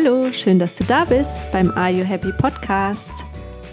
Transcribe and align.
Hallo, 0.00 0.30
schön, 0.32 0.60
dass 0.60 0.74
du 0.74 0.84
da 0.84 1.04
bist 1.04 1.40
beim 1.50 1.72
Are 1.72 1.90
You 1.90 2.04
Happy 2.04 2.30
Podcast. 2.30 3.10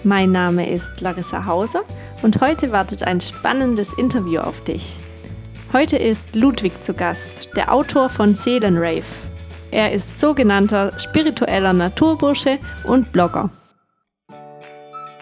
Mein 0.03 0.31
Name 0.31 0.67
ist 0.67 0.99
Larissa 0.99 1.45
Hauser 1.45 1.83
und 2.23 2.41
heute 2.41 2.71
wartet 2.71 3.03
ein 3.03 3.21
spannendes 3.21 3.93
Interview 3.93 4.39
auf 4.39 4.59
dich. 4.61 4.95
Heute 5.71 5.97
ist 5.97 6.33
Ludwig 6.33 6.83
zu 6.83 6.95
Gast, 6.95 7.55
der 7.55 7.71
Autor 7.71 8.09
von 8.09 8.33
Seelenrave. 8.33 9.03
Er 9.69 9.91
ist 9.91 10.19
sogenannter 10.19 10.97
spiritueller 10.97 11.73
Naturbursche 11.73 12.57
und 12.85 13.11
Blogger. 13.11 13.51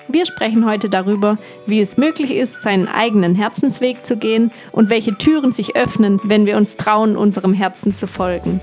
Wir 0.08 0.26
sprechen 0.26 0.66
heute 0.66 0.90
darüber, 0.90 1.38
wie 1.66 1.82
es 1.82 1.98
möglich 1.98 2.32
ist, 2.32 2.64
seinen 2.64 2.88
eigenen 2.88 3.36
Herzensweg 3.36 4.06
zu 4.06 4.16
gehen 4.16 4.52
und 4.72 4.90
welche 4.90 5.18
Türen 5.18 5.52
sich 5.52 5.76
öffnen, 5.76 6.22
wenn 6.24 6.46
wir 6.46 6.56
uns 6.56 6.78
trauen, 6.78 7.18
unserem 7.18 7.54
Herzen 7.54 7.94
zu 7.94 8.08
folgen. 8.08 8.62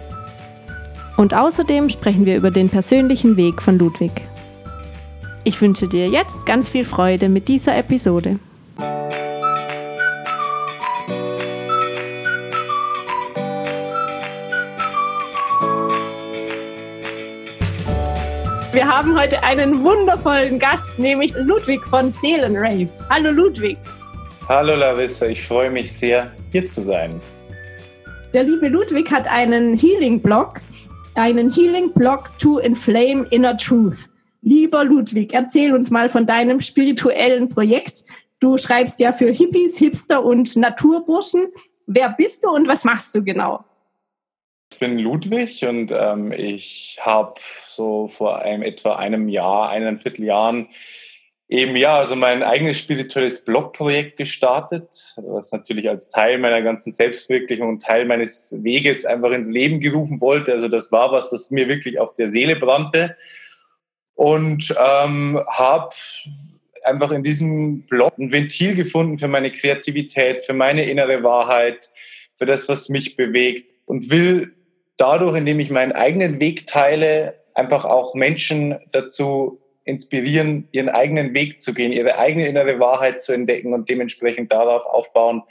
Und 1.21 1.35
außerdem 1.35 1.91
sprechen 1.91 2.25
wir 2.25 2.35
über 2.35 2.51
den 2.51 2.71
persönlichen 2.71 3.37
Weg 3.37 3.61
von 3.61 3.79
Ludwig. 3.79 4.11
Ich 5.45 5.61
wünsche 5.61 5.87
dir 5.87 6.09
jetzt 6.09 6.47
ganz 6.47 6.71
viel 6.71 6.87
Freude 6.87 7.29
mit 7.29 7.47
dieser 7.47 7.77
Episode. 7.77 8.39
Wir 18.73 18.89
haben 18.89 19.21
heute 19.21 19.43
einen 19.43 19.85
wundervollen 19.85 20.59
Gast, 20.59 20.99
nämlich 20.99 21.35
Ludwig 21.37 21.83
von 21.83 22.11
Seelenrave. 22.13 22.89
Hallo 23.11 23.31
Ludwig. 23.31 23.77
Hallo 24.49 24.75
Larissa, 24.75 25.27
ich 25.27 25.43
freue 25.43 25.69
mich 25.69 25.93
sehr, 25.93 26.31
hier 26.51 26.67
zu 26.67 26.81
sein. 26.81 27.21
Der 28.33 28.45
liebe 28.45 28.69
Ludwig 28.69 29.11
hat 29.11 29.29
einen 29.29 29.77
Healing-Blog, 29.77 30.61
einen 31.15 31.53
Healing-Blog 31.53 32.39
to 32.39 32.59
Inflame 32.59 33.27
Inner 33.31 33.57
Truth. 33.57 34.09
Lieber 34.43 34.85
Ludwig, 34.85 35.35
erzähl 35.35 35.75
uns 35.75 35.91
mal 35.91 36.09
von 36.09 36.27
deinem 36.27 36.61
spirituellen 36.61 37.49
Projekt. 37.49 38.05
Du 38.39 38.57
schreibst 38.57 39.01
ja 39.01 39.13
für 39.13 39.31
Hippies, 39.31 39.79
Hipster 39.79 40.25
und 40.25 40.57
Naturburschen. 40.57 41.49
Wer 41.87 42.11
bist 42.11 42.45
du 42.45 42.51
und 42.51 42.69
was 42.69 42.85
machst 42.85 43.15
du 43.15 43.23
genau? 43.23 43.65
Ich 44.73 44.79
bin 44.79 44.99
Ludwig 44.99 45.65
und 45.67 45.93
ähm, 45.93 46.33
ich 46.33 46.99
habe 47.01 47.35
so 47.67 48.09
vor 48.09 48.39
einem, 48.39 48.63
etwa 48.63 48.97
einem 48.97 49.29
Jahr, 49.29 49.69
eineinviertel 49.71 50.25
Jahren 50.25 50.69
eben 51.51 51.75
ja, 51.75 51.99
also 51.99 52.15
mein 52.15 52.45
eigenes 52.45 52.79
spirituelles 52.79 53.45
Blogprojekt 53.45 54.17
gestartet, 54.17 55.17
was 55.17 55.51
natürlich 55.51 55.89
als 55.89 56.09
Teil 56.09 56.39
meiner 56.39 56.63
ganzen 56.63 56.93
Selbstverwirklichung 56.93 57.69
und 57.69 57.83
Teil 57.83 58.05
meines 58.05 58.55
Weges 58.63 59.05
einfach 59.05 59.33
ins 59.33 59.51
Leben 59.51 59.81
gerufen 59.81 60.21
wollte. 60.21 60.53
Also 60.53 60.69
das 60.69 60.93
war 60.93 61.11
was, 61.11 61.33
was 61.33 61.51
mir 61.51 61.67
wirklich 61.67 61.99
auf 61.99 62.15
der 62.15 62.29
Seele 62.29 62.55
brannte 62.55 63.17
und 64.15 64.73
ähm, 64.79 65.41
habe 65.49 65.91
einfach 66.85 67.11
in 67.11 67.25
diesem 67.25 67.83
Blog 67.83 68.17
ein 68.17 68.31
Ventil 68.31 68.77
gefunden 68.77 69.19
für 69.19 69.29
meine 69.29 69.51
Kreativität, 69.51 70.43
für 70.43 70.55
meine 70.55 70.85
innere 70.85 71.25
Wahrheit, 71.25 71.91
für 72.37 72.47
das, 72.47 72.69
was 72.69 72.89
mich 72.89 73.17
bewegt 73.17 73.71
und 73.87 74.09
will 74.11 74.55
dadurch, 74.97 75.37
indem 75.37 75.59
ich 75.59 75.71
meinen 75.71 75.93
eigenen 75.93 76.39
Weg 76.39 76.69
teile, 76.69 77.41
einfach 77.55 77.85
auch 77.85 78.15
Menschen 78.15 78.79
dazu 78.93 79.60
inspirieren, 79.85 80.69
ihren 80.73 80.89
eigenen 80.89 81.35
Weg 81.35 81.61
zu 81.61 81.73
gehen, 81.75 81.93
ihre 81.93 82.19
eigene 82.19 82.47
innere 82.47 82.79
Wahrheit 82.79 83.23
zu 83.23 83.33
entdecken 83.33 83.73
und 83.73 83.89
dementsprechend 83.89 84.53
darauf 84.53 84.85
aufbauen, 84.85 85.43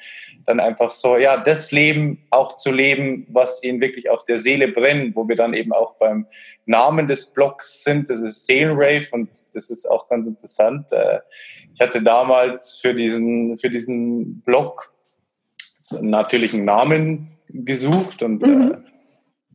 dann 0.45 0.59
einfach 0.59 0.91
so, 0.91 1.17
ja, 1.17 1.38
das 1.38 1.71
Leben 1.71 2.25
auch 2.30 2.55
zu 2.55 2.71
leben, 2.71 3.25
was 3.30 3.63
ihnen 3.63 3.81
wirklich 3.81 4.09
auf 4.09 4.23
der 4.25 4.38
Seele 4.38 4.67
brennt, 4.67 5.16
wo 5.16 5.27
wir 5.27 5.36
dann 5.36 5.53
eben 5.53 5.73
auch 5.73 5.95
beim 5.95 6.27
Namen 6.65 7.08
des 7.08 7.27
Blogs 7.27 7.83
sind. 7.83 8.09
Das 8.09 8.21
ist 8.21 8.45
Seelenrave 8.45 9.08
und 9.11 9.30
das 9.54 9.70
ist 9.70 9.89
auch 9.89 10.08
ganz 10.08 10.27
interessant. 10.27 10.92
Äh, 10.92 11.20
ich 11.73 11.81
hatte 11.81 12.02
damals 12.02 12.77
für 12.80 12.93
diesen, 12.93 13.58
für 13.58 13.70
diesen 13.70 14.42
Blog 14.42 14.92
natürlich 16.02 16.54
einen 16.54 16.65
Namen 16.65 17.37
gesucht 17.48 18.21
und 18.21 18.43
mhm. 18.43 18.83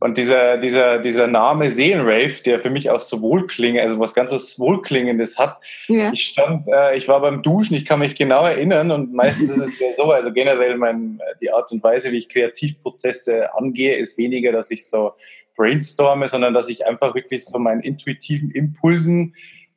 Und 0.05 0.17
dieser, 0.17 0.57
dieser, 0.57 0.99
dieser 0.99 1.25
Name 1.25 1.71
Seelenrave, 1.71 2.43
der 2.45 2.59
für 2.59 2.69
mich 2.69 2.91
auch 2.91 2.99
so 2.99 3.23
wohlklingend, 3.23 3.81
also 3.81 3.99
was 3.99 4.13
ganz 4.13 4.29
was 4.29 4.59
Wohlklingendes 4.59 5.39
hat. 5.39 5.57
Ja. 5.87 6.11
Ich 6.11 6.27
stand, 6.27 6.67
äh, 6.67 6.95
ich 6.95 7.07
war 7.07 7.21
beim 7.21 7.41
Duschen, 7.41 7.75
ich 7.75 7.85
kann 7.85 7.97
mich 7.97 8.13
genau 8.13 8.45
erinnern 8.45 8.91
und 8.91 9.15
meistens 9.15 9.57
ist 9.57 9.73
es 9.73 9.73
so, 9.97 10.03
also 10.03 10.31
generell 10.31 10.77
mein, 10.77 11.19
die 11.41 11.51
Art 11.51 11.71
und 11.71 11.81
Weise, 11.81 12.11
wie 12.11 12.19
ich 12.19 12.29
Kreativprozesse 12.29 13.55
angehe, 13.55 13.95
ist 13.95 14.15
weniger, 14.19 14.51
dass 14.51 14.69
ich 14.69 14.87
so 14.87 15.13
brainstorme, 15.55 16.27
sondern 16.27 16.53
dass 16.53 16.69
ich 16.69 16.85
einfach 16.85 17.15
wirklich 17.15 17.43
so 17.43 17.57
meinen 17.57 17.81
intuitiven 17.81 18.51
Impulsen 18.51 19.33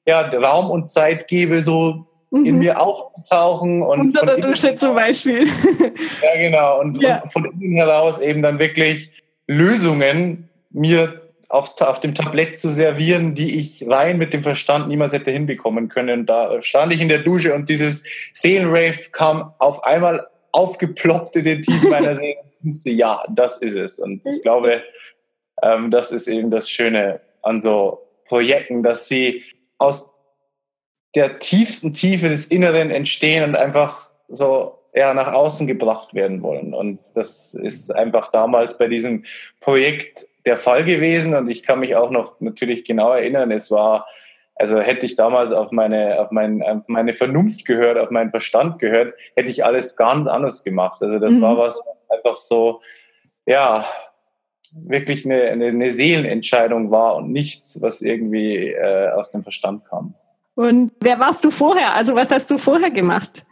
ja, 0.07 0.21
Raum 0.21 0.71
und 0.71 0.91
Zeit 0.91 1.27
gebe, 1.29 1.63
so 1.63 2.07
mhm. 2.33 2.45
in 2.45 2.59
mir 2.59 2.79
aufzutauchen. 2.79 3.83
Und 3.83 4.01
Unter 4.01 4.27
der 4.27 4.37
Dusche 4.37 4.77
zum 4.77 4.95
Beispiel. 4.95 5.47
Ja, 6.23 6.37
genau. 6.37 6.81
Und, 6.81 7.01
ja. 7.01 7.23
und 7.23 7.33
von 7.33 7.47
innen 7.47 7.77
heraus 7.77 8.21
eben 8.21 8.43
dann 8.43 8.59
wirklich 8.59 9.11
Lösungen 9.49 10.49
mir 10.71 11.23
aufs, 11.49 11.81
auf 11.81 11.99
dem 11.99 12.15
Tablett 12.15 12.57
zu 12.57 12.71
servieren, 12.71 13.35
die 13.35 13.59
ich 13.59 13.89
rein 13.89 14.19
mit 14.19 14.35
dem 14.35 14.43
Verstand 14.43 14.89
niemals 14.89 15.13
hätte 15.13 15.31
hinbekommen 15.31 15.89
können. 15.89 16.27
Da 16.27 16.61
stand 16.63 16.93
ich 16.93 17.01
in 17.01 17.09
der 17.09 17.21
Dusche 17.21 17.55
und 17.55 17.69
dieses 17.69 18.05
Seelenrave 18.33 19.11
kam 19.11 19.55
auf 19.59 19.83
einmal 19.85 20.29
aufgeploppt 20.53 21.37
in 21.37 21.45
den 21.45 21.63
Tiefen 21.63 21.91
meiner 21.91 22.15
Seele. 22.63 22.97
ja, 22.97 23.25
das 23.31 23.59
ist 23.59 23.77
es. 23.77 23.99
Und 23.99 24.25
ich 24.27 24.43
glaube, 24.43 24.83
ähm, 25.63 25.91
das 25.91 26.13
ist 26.13 26.29
eben 26.29 26.51
das 26.51 26.71
Schöne 26.71 27.21
an 27.43 27.61
so 27.61 28.03
Projekten, 28.27 28.83
dass 28.83 29.09
sie 29.09 29.43
aus 29.79 30.13
der 31.15 31.39
tiefsten 31.39 31.95
Tiefe 31.95 32.29
des 32.29 32.47
Inneren 32.47 32.91
entstehen 32.91 33.43
und 33.45 33.57
einfach 33.57 34.11
so 34.29 34.78
ja, 34.95 35.15
nach 35.15 35.33
außen 35.33 35.67
gebracht 35.67 36.15
werden 36.15 36.43
wollen. 36.43 36.75
Und 36.75 37.01
das 37.15 37.55
ist 37.55 37.95
einfach 37.95 38.31
damals 38.31 38.79
bei 38.79 38.89
diesem 38.89 39.25
Projekt 39.61 40.27
der 40.45 40.57
Fall 40.57 40.85
gewesen. 40.85 41.35
Und 41.35 41.49
ich 41.51 41.63
kann 41.63 41.81
mich 41.81 41.95
auch 41.95 42.11
noch 42.11 42.41
natürlich 42.41 42.85
genau 42.85 43.13
erinnern, 43.13 43.51
es 43.51 43.71
war, 43.71 44.07
also 44.55 44.81
hätte 44.81 45.07
ich 45.07 45.15
damals 45.15 45.53
auf 45.53 45.71
meine, 45.73 46.21
auf, 46.21 46.31
mein, 46.31 46.63
auf 46.63 46.89
meine 46.89 47.15
Vernunft 47.15 47.65
gehört, 47.65 47.99
auf 47.99 48.11
meinen 48.11 48.31
Verstand 48.31 48.79
gehört, 48.79 49.15
hätte 49.37 49.51
ich 49.51 49.65
alles 49.65 49.97
ganz 49.97 50.27
anders 50.27 50.65
gemacht. 50.65 51.03
Also 51.03 51.19
das 51.19 51.35
mhm. 51.35 51.43
war 51.43 51.59
was 51.59 51.83
einfach 52.09 52.37
so, 52.37 52.81
ja, 53.47 53.85
wirklich 54.73 55.25
eine, 55.25 55.45
eine, 55.45 55.91
Seelenentscheidung 55.91 56.91
war 56.91 57.17
und 57.17 57.31
nichts, 57.31 57.81
was 57.81 58.03
irgendwie 58.03 58.69
äh, 58.69 59.11
aus 59.11 59.31
dem 59.31 59.43
Verstand 59.43 59.85
kam. 59.87 60.15
Und 60.55 60.93
wer 61.01 61.19
warst 61.21 61.45
du 61.45 61.51
vorher? 61.51 61.95
Also 61.95 62.15
was 62.15 62.31
hast 62.31 62.51
du 62.51 62.59
vorher 62.59 62.91
gemacht? 62.91 63.47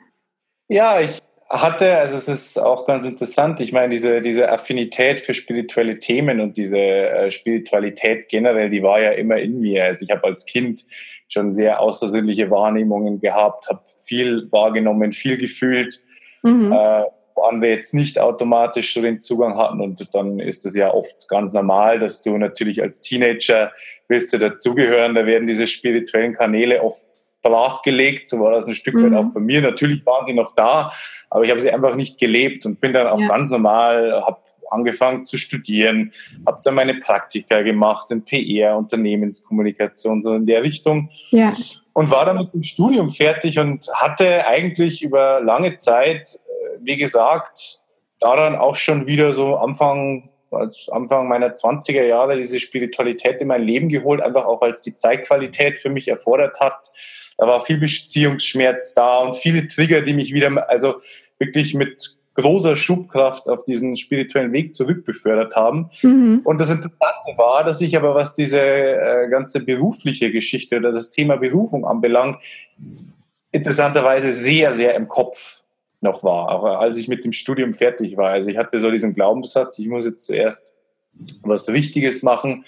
Ja, 0.68 1.00
ich 1.00 1.20
hatte, 1.48 1.96
also 1.96 2.16
es 2.16 2.28
ist 2.28 2.58
auch 2.58 2.86
ganz 2.86 3.06
interessant, 3.06 3.60
ich 3.60 3.72
meine, 3.72 3.90
diese, 3.90 4.20
diese 4.20 4.50
Affinität 4.50 5.20
für 5.20 5.32
spirituelle 5.32 6.00
Themen 6.00 6.40
und 6.40 6.56
diese 6.56 6.78
äh, 6.78 7.30
Spiritualität 7.30 8.28
generell, 8.28 8.68
die 8.68 8.82
war 8.82 9.00
ja 9.00 9.12
immer 9.12 9.36
in 9.36 9.60
mir. 9.60 9.84
Also 9.84 10.04
ich 10.04 10.10
habe 10.10 10.24
als 10.24 10.44
Kind 10.44 10.84
schon 11.28 11.54
sehr 11.54 11.80
außersinnliche 11.80 12.50
Wahrnehmungen 12.50 13.20
gehabt, 13.20 13.68
habe 13.68 13.80
viel 13.98 14.48
wahrgenommen, 14.50 15.12
viel 15.12 15.36
gefühlt, 15.36 16.04
mhm. 16.42 16.72
äh, 16.72 17.04
woran 17.36 17.60
wir 17.62 17.70
jetzt 17.70 17.94
nicht 17.94 18.18
automatisch 18.18 18.94
so 18.94 19.02
den 19.02 19.20
Zugang 19.20 19.56
hatten. 19.56 19.80
Und 19.80 20.14
dann 20.14 20.40
ist 20.40 20.66
es 20.66 20.74
ja 20.74 20.92
oft 20.92 21.28
ganz 21.28 21.52
normal, 21.52 22.00
dass 22.00 22.22
du 22.22 22.36
natürlich 22.38 22.82
als 22.82 23.00
Teenager 23.00 23.72
willst 24.08 24.32
du 24.32 24.38
dazugehören, 24.38 25.14
da 25.14 25.26
werden 25.26 25.46
diese 25.46 25.66
spirituellen 25.66 26.32
Kanäle 26.32 26.82
oft 26.82 27.15
gelegt. 27.82 28.28
So 28.28 28.40
war 28.40 28.52
das 28.52 28.66
ein 28.66 28.74
Stück 28.74 28.94
weit 28.94 29.10
mhm. 29.10 29.16
auch 29.16 29.32
bei 29.32 29.40
mir. 29.40 29.62
Natürlich 29.62 30.04
waren 30.06 30.26
sie 30.26 30.34
noch 30.34 30.54
da, 30.54 30.90
aber 31.30 31.44
ich 31.44 31.50
habe 31.50 31.60
sie 31.60 31.70
einfach 31.70 31.94
nicht 31.94 32.18
gelebt 32.18 32.66
und 32.66 32.80
bin 32.80 32.92
dann 32.92 33.06
auch 33.06 33.20
ja. 33.20 33.28
ganz 33.28 33.50
normal, 33.50 34.22
habe 34.24 34.38
angefangen 34.70 35.24
zu 35.24 35.36
studieren, 35.36 36.12
habe 36.46 36.58
dann 36.64 36.74
meine 36.74 36.94
Praktika 36.94 37.62
gemacht 37.62 38.10
in 38.10 38.24
PR, 38.24 38.76
Unternehmenskommunikation, 38.76 40.22
so 40.22 40.34
in 40.34 40.46
der 40.46 40.62
Richtung. 40.62 41.10
Ja. 41.30 41.54
Und 41.92 42.10
war 42.10 42.24
dann 42.24 42.38
mit 42.38 42.52
dem 42.52 42.62
Studium 42.62 43.10
fertig 43.10 43.58
und 43.58 43.88
hatte 43.94 44.46
eigentlich 44.46 45.02
über 45.02 45.40
lange 45.40 45.76
Zeit, 45.76 46.34
äh, 46.34 46.78
wie 46.82 46.96
gesagt, 46.96 47.84
daran 48.20 48.56
auch 48.56 48.76
schon 48.76 49.06
wieder 49.06 49.32
so 49.32 49.56
Anfang 49.56 50.30
als 50.56 50.88
Anfang 50.90 51.28
meiner 51.28 51.52
20er 51.52 52.02
Jahre 52.04 52.36
diese 52.36 52.60
Spiritualität 52.60 53.40
in 53.40 53.48
mein 53.48 53.62
Leben 53.62 53.88
geholt, 53.88 54.20
einfach 54.20 54.44
auch 54.44 54.62
als 54.62 54.82
die 54.82 54.94
Zeitqualität 54.94 55.78
für 55.78 55.90
mich 55.90 56.08
erfordert 56.08 56.60
hat. 56.60 56.90
Da 57.38 57.46
war 57.46 57.60
viel 57.60 57.78
Beziehungsschmerz 57.78 58.94
da 58.94 59.18
und 59.18 59.36
viele 59.36 59.66
Trigger, 59.66 60.00
die 60.00 60.14
mich 60.14 60.32
wieder, 60.32 60.68
also 60.70 60.94
wirklich 61.38 61.74
mit 61.74 62.16
großer 62.34 62.76
Schubkraft 62.76 63.48
auf 63.48 63.64
diesen 63.64 63.96
spirituellen 63.96 64.52
Weg 64.52 64.74
zurückbefördert 64.74 65.56
haben. 65.56 65.90
Mhm. 66.02 66.42
Und 66.44 66.60
das 66.60 66.70
Interessante 66.70 67.32
war, 67.36 67.64
dass 67.64 67.80
ich 67.80 67.96
aber, 67.96 68.14
was 68.14 68.34
diese 68.34 68.60
äh, 68.60 69.28
ganze 69.28 69.60
berufliche 69.60 70.30
Geschichte 70.30 70.76
oder 70.76 70.92
das 70.92 71.10
Thema 71.10 71.36
Berufung 71.36 71.86
anbelangt, 71.86 72.38
interessanterweise 73.52 74.32
sehr, 74.32 74.72
sehr 74.72 74.94
im 74.94 75.08
Kopf 75.08 75.64
noch 76.06 76.22
war, 76.22 76.50
auch 76.50 76.64
als 76.64 76.98
ich 76.98 77.08
mit 77.08 77.24
dem 77.24 77.32
Studium 77.32 77.74
fertig 77.74 78.16
war. 78.16 78.30
Also 78.30 78.48
ich 78.48 78.56
hatte 78.56 78.78
so 78.78 78.90
diesen 78.90 79.14
Glaubenssatz, 79.14 79.78
ich 79.78 79.88
muss 79.88 80.06
jetzt 80.06 80.24
zuerst 80.24 80.72
was 81.42 81.68
Richtiges 81.68 82.22
machen, 82.22 82.64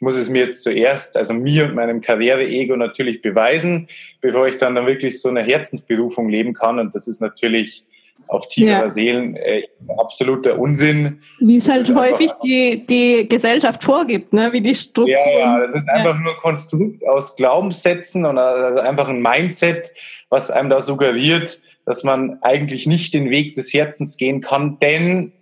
ich 0.00 0.02
muss 0.02 0.16
es 0.16 0.30
mir 0.30 0.44
jetzt 0.44 0.62
zuerst, 0.62 1.18
also 1.18 1.34
mir 1.34 1.66
und 1.66 1.74
meinem 1.74 2.00
Karriere-Ego 2.00 2.74
natürlich 2.74 3.20
beweisen, 3.20 3.86
bevor 4.22 4.48
ich 4.48 4.56
dann, 4.56 4.74
dann 4.74 4.86
wirklich 4.86 5.20
so 5.20 5.28
eine 5.28 5.42
Herzensberufung 5.42 6.30
leben 6.30 6.54
kann. 6.54 6.78
Und 6.78 6.94
das 6.94 7.06
ist 7.06 7.20
natürlich 7.20 7.84
auf 8.26 8.48
tieferer 8.48 8.82
ja. 8.84 8.88
Seelen 8.88 9.36
äh, 9.36 9.64
absoluter 9.98 10.58
Unsinn. 10.58 11.20
Wie 11.40 11.56
es 11.56 11.68
halt 11.68 11.94
häufig 11.94 12.30
die, 12.42 12.86
die 12.86 13.28
Gesellschaft 13.28 13.82
vorgibt, 13.82 14.32
ne? 14.32 14.50
wie 14.52 14.62
die 14.62 14.74
Struktur. 14.74 15.12
Ja, 15.12 15.38
ja, 15.38 15.66
das 15.66 15.76
ist 15.76 15.86
ja. 15.86 15.92
einfach 15.92 16.18
nur 16.18 16.32
ein 16.32 16.38
Konstrukt 16.40 17.06
aus 17.06 17.36
Glaubenssätzen 17.36 18.24
und 18.24 18.38
also 18.38 18.80
einfach 18.80 19.08
ein 19.08 19.20
Mindset, 19.20 19.92
was 20.30 20.50
einem 20.50 20.70
da 20.70 20.80
suggeriert, 20.80 21.60
dass 21.86 22.04
man 22.04 22.38
eigentlich 22.42 22.86
nicht 22.86 23.14
den 23.14 23.30
Weg 23.30 23.54
des 23.54 23.72
Herzens 23.72 24.16
gehen 24.16 24.40
kann, 24.40 24.78
denn 24.80 25.32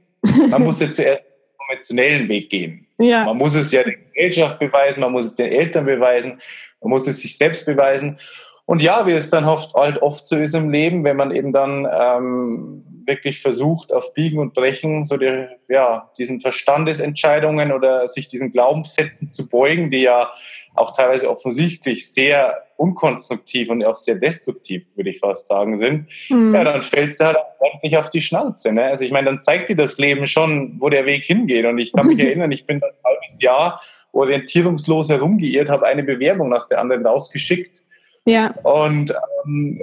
man 0.50 0.62
muss 0.62 0.81
ja 0.81 0.90
zuerst 0.90 1.23
den 1.23 1.58
konventionellen 1.58 2.29
Weg 2.29 2.50
gehen. 2.50 2.87
Ja. 2.99 3.25
Man 3.25 3.37
muss 3.37 3.55
es 3.55 3.73
ja 3.73 3.82
der 3.82 3.94
Gesellschaft 3.96 4.58
beweisen, 4.58 5.00
man 5.00 5.12
muss 5.12 5.26
es 5.26 5.35
den 5.35 5.50
Eltern 5.50 5.85
beweisen, 5.85 6.38
man 6.81 6.90
muss 6.90 7.06
es 7.06 7.20
sich 7.20 7.37
selbst 7.37 7.67
beweisen. 7.67 8.19
Und 8.67 8.82
ja, 8.82 9.06
wie 9.06 9.12
es 9.12 9.31
dann 9.31 9.46
oft, 9.46 9.73
halt 9.73 10.02
oft 10.02 10.26
so 10.26 10.37
ist 10.37 10.55
im 10.55 10.69
Leben, 10.69 11.02
wenn 11.02 11.17
man 11.17 11.31
eben 11.31 11.55
dann 11.55 11.88
ähm, 11.90 12.84
wirklich 13.06 13.41
versucht, 13.41 13.93
auf 13.93 14.12
Biegen 14.12 14.38
und 14.38 14.52
Brechen 14.52 15.05
so 15.05 15.17
die, 15.17 15.46
ja, 15.69 16.11
diesen 16.19 16.41
Verstandesentscheidungen 16.41 17.73
oder 17.73 18.06
sich 18.06 18.29
diesen 18.29 18.50
Glaubenssätzen 18.50 19.31
zu 19.31 19.49
beugen, 19.49 19.91
die 19.91 20.02
ja 20.02 20.31
auch 20.78 20.92
teilweise 20.92 21.28
offensichtlich 21.30 22.12
sehr 22.12 22.64
unkonstruktiv 22.76 23.70
und 23.70 23.84
auch 23.84 23.96
sehr 23.96 24.14
destruktiv, 24.14 24.84
würde 24.94 25.10
ich 25.10 25.19
fast 25.19 25.48
sagen, 25.48 25.76
sind, 25.76 26.06
mhm. 26.28 26.54
ja, 26.54 26.64
dann 26.64 26.82
fällst 26.82 27.20
du 27.20 27.26
halt 27.26 27.36
ordentlich 27.58 27.96
auf 27.96 28.08
die 28.10 28.20
Schnauze. 28.20 28.72
Ne? 28.72 28.84
Also 28.84 29.04
ich 29.04 29.10
meine, 29.10 29.26
dann 29.26 29.40
zeigt 29.40 29.69
dir 29.69 29.76
das 29.76 29.98
Leben 29.98 30.26
schon, 30.26 30.76
wo 30.78 30.88
der 30.88 31.04
Weg 31.04 31.25
hingeht. 31.25 31.64
Und 31.64 31.78
ich 31.78 31.92
kann 31.92 32.06
mich 32.06 32.19
erinnern, 32.25 32.52
ich 32.52 32.66
bin 32.66 32.76
ein 32.76 32.90
halbes 33.04 33.40
Jahr 33.42 33.80
orientierungslos 34.12 35.08
herumgeirrt, 35.08 35.70
habe 35.70 35.86
eine 35.86 36.04
Bewerbung 36.04 36.48
nach 36.48 36.69
der 36.69 36.81
anderen 36.81 37.04
rausgeschickt 37.04 37.82
ja. 38.28 38.54
Und 38.62 39.14
ähm, 39.46 39.81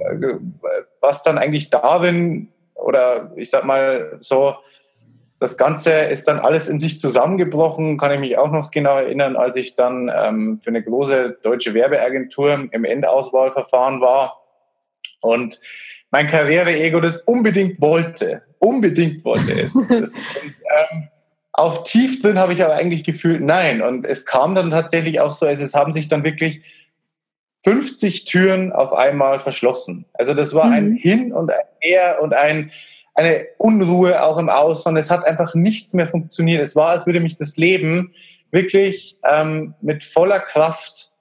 was 1.02 1.24
dann 1.24 1.40
eigentlich 1.40 1.72
darin, 1.72 2.50
oder 2.76 3.32
ich 3.36 3.50
sag 3.50 3.66
mal 3.66 4.18
so, 4.20 4.54
das 5.40 5.58
Ganze 5.58 5.92
ist 5.92 6.28
dann 6.28 6.40
alles 6.40 6.70
in 6.70 6.80
sich 6.80 7.00
zusammengebrochen, 7.00 7.98
kann 7.98 8.12
ich 8.12 8.20
mich 8.20 8.38
auch 8.38 8.52
noch 8.52 8.72
genau 8.72 8.98
erinnern, 8.98 9.36
als 9.36 9.56
ich 9.58 9.76
dann 9.76 10.10
ähm, 10.16 10.60
für 10.64 10.70
eine 10.70 10.82
große 10.82 11.40
deutsche 11.44 11.74
Werbeagentur 11.74 12.68
im 12.72 12.86
Endauswahlverfahren 12.86 14.02
war 14.02 14.42
und 15.22 15.60
mein 16.12 16.28
Karriere-Ego 16.28 17.02
das 17.02 17.22
unbedingt 17.22 17.82
wollte, 17.82 18.44
unbedingt 18.60 19.26
wollte 19.26 19.52
es. 19.52 19.74
das, 19.90 20.14
und, 20.14 20.46
ähm, 20.46 21.10
auf 21.52 21.84
tief 21.84 22.22
drin 22.22 22.40
habe 22.40 22.54
ich 22.54 22.64
aber 22.64 22.76
eigentlich 22.76 23.04
gefühlt, 23.04 23.42
nein. 23.42 23.82
Und 23.82 24.06
es 24.06 24.26
kam 24.26 24.56
dann 24.56 24.70
tatsächlich 24.70 25.20
auch 25.20 25.34
so, 25.34 25.46
also 25.46 25.64
es 25.64 25.74
haben 25.74 25.94
sich 25.94 26.08
dann 26.08 26.24
wirklich 26.24 26.62
50 27.64 28.26
Türen 28.26 28.72
auf 28.72 28.94
einmal 28.94 29.40
verschlossen. 29.40 30.06
Also 30.14 30.34
das 30.34 30.54
war 30.54 30.66
ein 30.66 30.92
mhm. 30.92 30.98
Hin 30.98 31.34
und 31.34 31.52
ein 31.52 31.66
Her 31.80 32.20
und 32.22 32.34
ein, 32.34 32.72
eine 33.16 33.48
Unruhe 33.58 34.22
auch 34.22 34.38
im 34.38 34.50
Außen. 34.50 34.96
Es 34.98 35.10
hat 35.10 35.26
einfach 35.26 35.56
nichts 35.56 35.94
mehr 35.94 36.08
funktioniert. 36.08 36.62
Es 36.62 36.76
war, 36.76 36.90
als 36.90 37.06
würde 37.06 37.22
mich 37.22 37.36
das 37.36 37.58
Leben 37.58 38.14
wirklich 38.52 39.18
ähm, 39.30 39.74
mit 39.82 40.04
voller 40.04 40.40
Kraft 40.40 41.12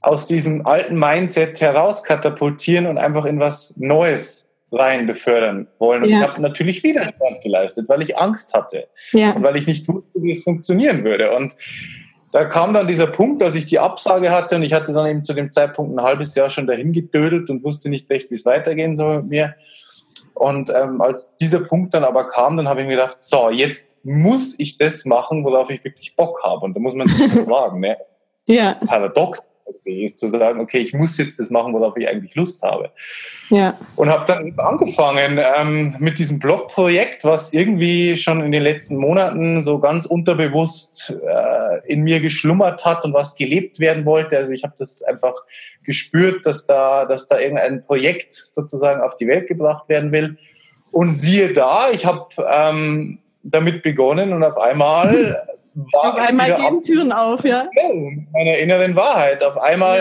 aus 0.00 0.26
diesem 0.26 0.66
alten 0.66 0.98
Mindset 0.98 1.60
herauskatapultieren 1.60 2.86
und 2.86 2.98
einfach 2.98 3.24
in 3.24 3.40
was 3.40 3.76
Neues 3.78 4.52
rein 4.70 5.06
befördern 5.06 5.68
wollen. 5.78 6.02
Und 6.02 6.10
ja. 6.10 6.18
ich 6.18 6.28
habe 6.28 6.42
natürlich 6.42 6.82
Widerstand 6.82 7.40
geleistet, 7.42 7.88
weil 7.88 8.02
ich 8.02 8.18
Angst 8.18 8.52
hatte 8.52 8.88
ja. 9.12 9.30
und 9.32 9.42
weil 9.42 9.56
ich 9.56 9.66
nicht 9.66 9.88
wusste, 9.88 10.22
wie 10.22 10.32
es 10.32 10.42
funktionieren 10.42 11.04
würde. 11.04 11.32
Und 11.32 11.56
da 12.32 12.44
kam 12.44 12.74
dann 12.74 12.88
dieser 12.88 13.06
Punkt, 13.06 13.42
als 13.42 13.54
ich 13.54 13.66
die 13.66 13.78
Absage 13.78 14.30
hatte 14.30 14.56
und 14.56 14.62
ich 14.62 14.72
hatte 14.72 14.92
dann 14.92 15.06
eben 15.06 15.24
zu 15.24 15.32
dem 15.32 15.50
Zeitpunkt 15.50 15.96
ein 15.96 16.02
halbes 16.02 16.34
Jahr 16.34 16.50
schon 16.50 16.66
dahin 16.66 16.92
gedödelt 16.92 17.48
und 17.48 17.62
wusste 17.62 17.88
nicht 17.88 18.10
recht, 18.10 18.30
wie 18.30 18.34
es 18.34 18.44
weitergehen 18.44 18.96
soll 18.96 19.22
mit 19.22 19.30
mir. 19.30 19.54
Und 20.34 20.70
ähm, 20.70 21.00
als 21.00 21.36
dieser 21.36 21.60
Punkt 21.60 21.94
dann 21.94 22.04
aber 22.04 22.26
kam, 22.26 22.56
dann 22.56 22.68
habe 22.68 22.80
ich 22.80 22.86
mir 22.86 22.96
gedacht, 22.96 23.22
so, 23.22 23.50
jetzt 23.50 24.04
muss 24.04 24.58
ich 24.58 24.76
das 24.76 25.04
machen, 25.04 25.44
worauf 25.44 25.70
ich 25.70 25.82
wirklich 25.84 26.16
Bock 26.16 26.42
habe. 26.42 26.64
Und 26.64 26.74
da 26.74 26.80
muss 26.80 26.94
man 26.94 27.08
sich 27.08 27.32
fragen, 27.44 27.80
ne? 27.80 27.96
Ja. 28.46 28.76
Paradox 28.86 29.42
ist, 29.84 30.18
zu 30.18 30.28
sagen, 30.28 30.60
okay, 30.60 30.78
ich 30.78 30.92
muss 30.92 31.18
jetzt 31.18 31.38
das 31.38 31.50
machen, 31.50 31.72
worauf 31.72 31.96
ich 31.96 32.08
eigentlich 32.08 32.34
Lust 32.34 32.62
habe. 32.62 32.90
Ja. 33.50 33.78
Und 33.96 34.08
habe 34.08 34.24
dann 34.26 34.54
angefangen 34.58 35.40
ähm, 35.40 35.96
mit 35.98 36.18
diesem 36.18 36.38
Blogprojekt, 36.38 37.24
was 37.24 37.52
irgendwie 37.52 38.16
schon 38.16 38.42
in 38.42 38.52
den 38.52 38.62
letzten 38.62 38.96
Monaten 38.96 39.62
so 39.62 39.78
ganz 39.78 40.06
unterbewusst 40.06 41.14
äh, 41.26 41.92
in 41.92 42.02
mir 42.02 42.20
geschlummert 42.20 42.84
hat 42.84 43.04
und 43.04 43.12
was 43.12 43.36
gelebt 43.36 43.80
werden 43.80 44.04
wollte. 44.04 44.38
Also 44.38 44.52
ich 44.52 44.64
habe 44.64 44.74
das 44.78 45.02
einfach 45.02 45.34
gespürt, 45.84 46.46
dass 46.46 46.66
da, 46.66 47.04
dass 47.04 47.26
da 47.26 47.38
irgendein 47.38 47.82
Projekt 47.82 48.34
sozusagen 48.34 49.02
auf 49.02 49.16
die 49.16 49.28
Welt 49.28 49.46
gebracht 49.46 49.88
werden 49.88 50.12
will. 50.12 50.36
Und 50.90 51.14
siehe 51.14 51.52
da, 51.52 51.90
ich 51.90 52.06
habe 52.06 52.28
ähm, 52.48 53.18
damit 53.42 53.82
begonnen 53.82 54.32
und 54.32 54.42
auf 54.44 54.56
einmal 54.56 55.42
auf 55.92 56.16
einmal 56.16 56.54
gehen 56.54 56.82
Türen 56.82 57.12
auf, 57.12 57.44
ja. 57.44 57.68
Meiner 58.32 58.58
inneren 58.58 58.94
Wahrheit. 58.96 59.42
Auf 59.44 59.56
einmal 59.58 59.98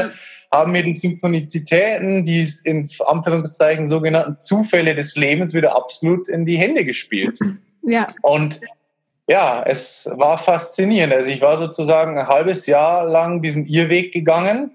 ja. 0.52 0.58
haben 0.58 0.72
mir 0.72 0.84
die 0.84 0.96
Synchronizitäten, 0.96 2.26
die 2.26 2.48
in 2.64 2.88
Anführungszeichen 3.06 3.88
sogenannten 3.88 4.40
Zufälle 4.40 4.96
des 4.96 5.16
Lebens 5.16 5.54
wieder 5.54 5.76
absolut 5.76 6.28
in 6.28 6.46
die 6.46 6.58
Hände 6.58 6.86
gespielt. 6.86 7.40
Ja. 7.82 8.08
Und 8.22 8.62
ja, 9.28 9.64
es 9.66 10.10
war 10.16 10.38
faszinierend. 10.38 11.14
Also 11.14 11.30
ich 11.30 11.42
war 11.42 11.58
sozusagen 11.58 12.18
ein 12.18 12.28
halbes 12.28 12.66
Jahr 12.66 13.06
lang 13.06 13.42
diesen 13.42 13.66
Irrweg 13.66 14.14
gegangen 14.14 14.72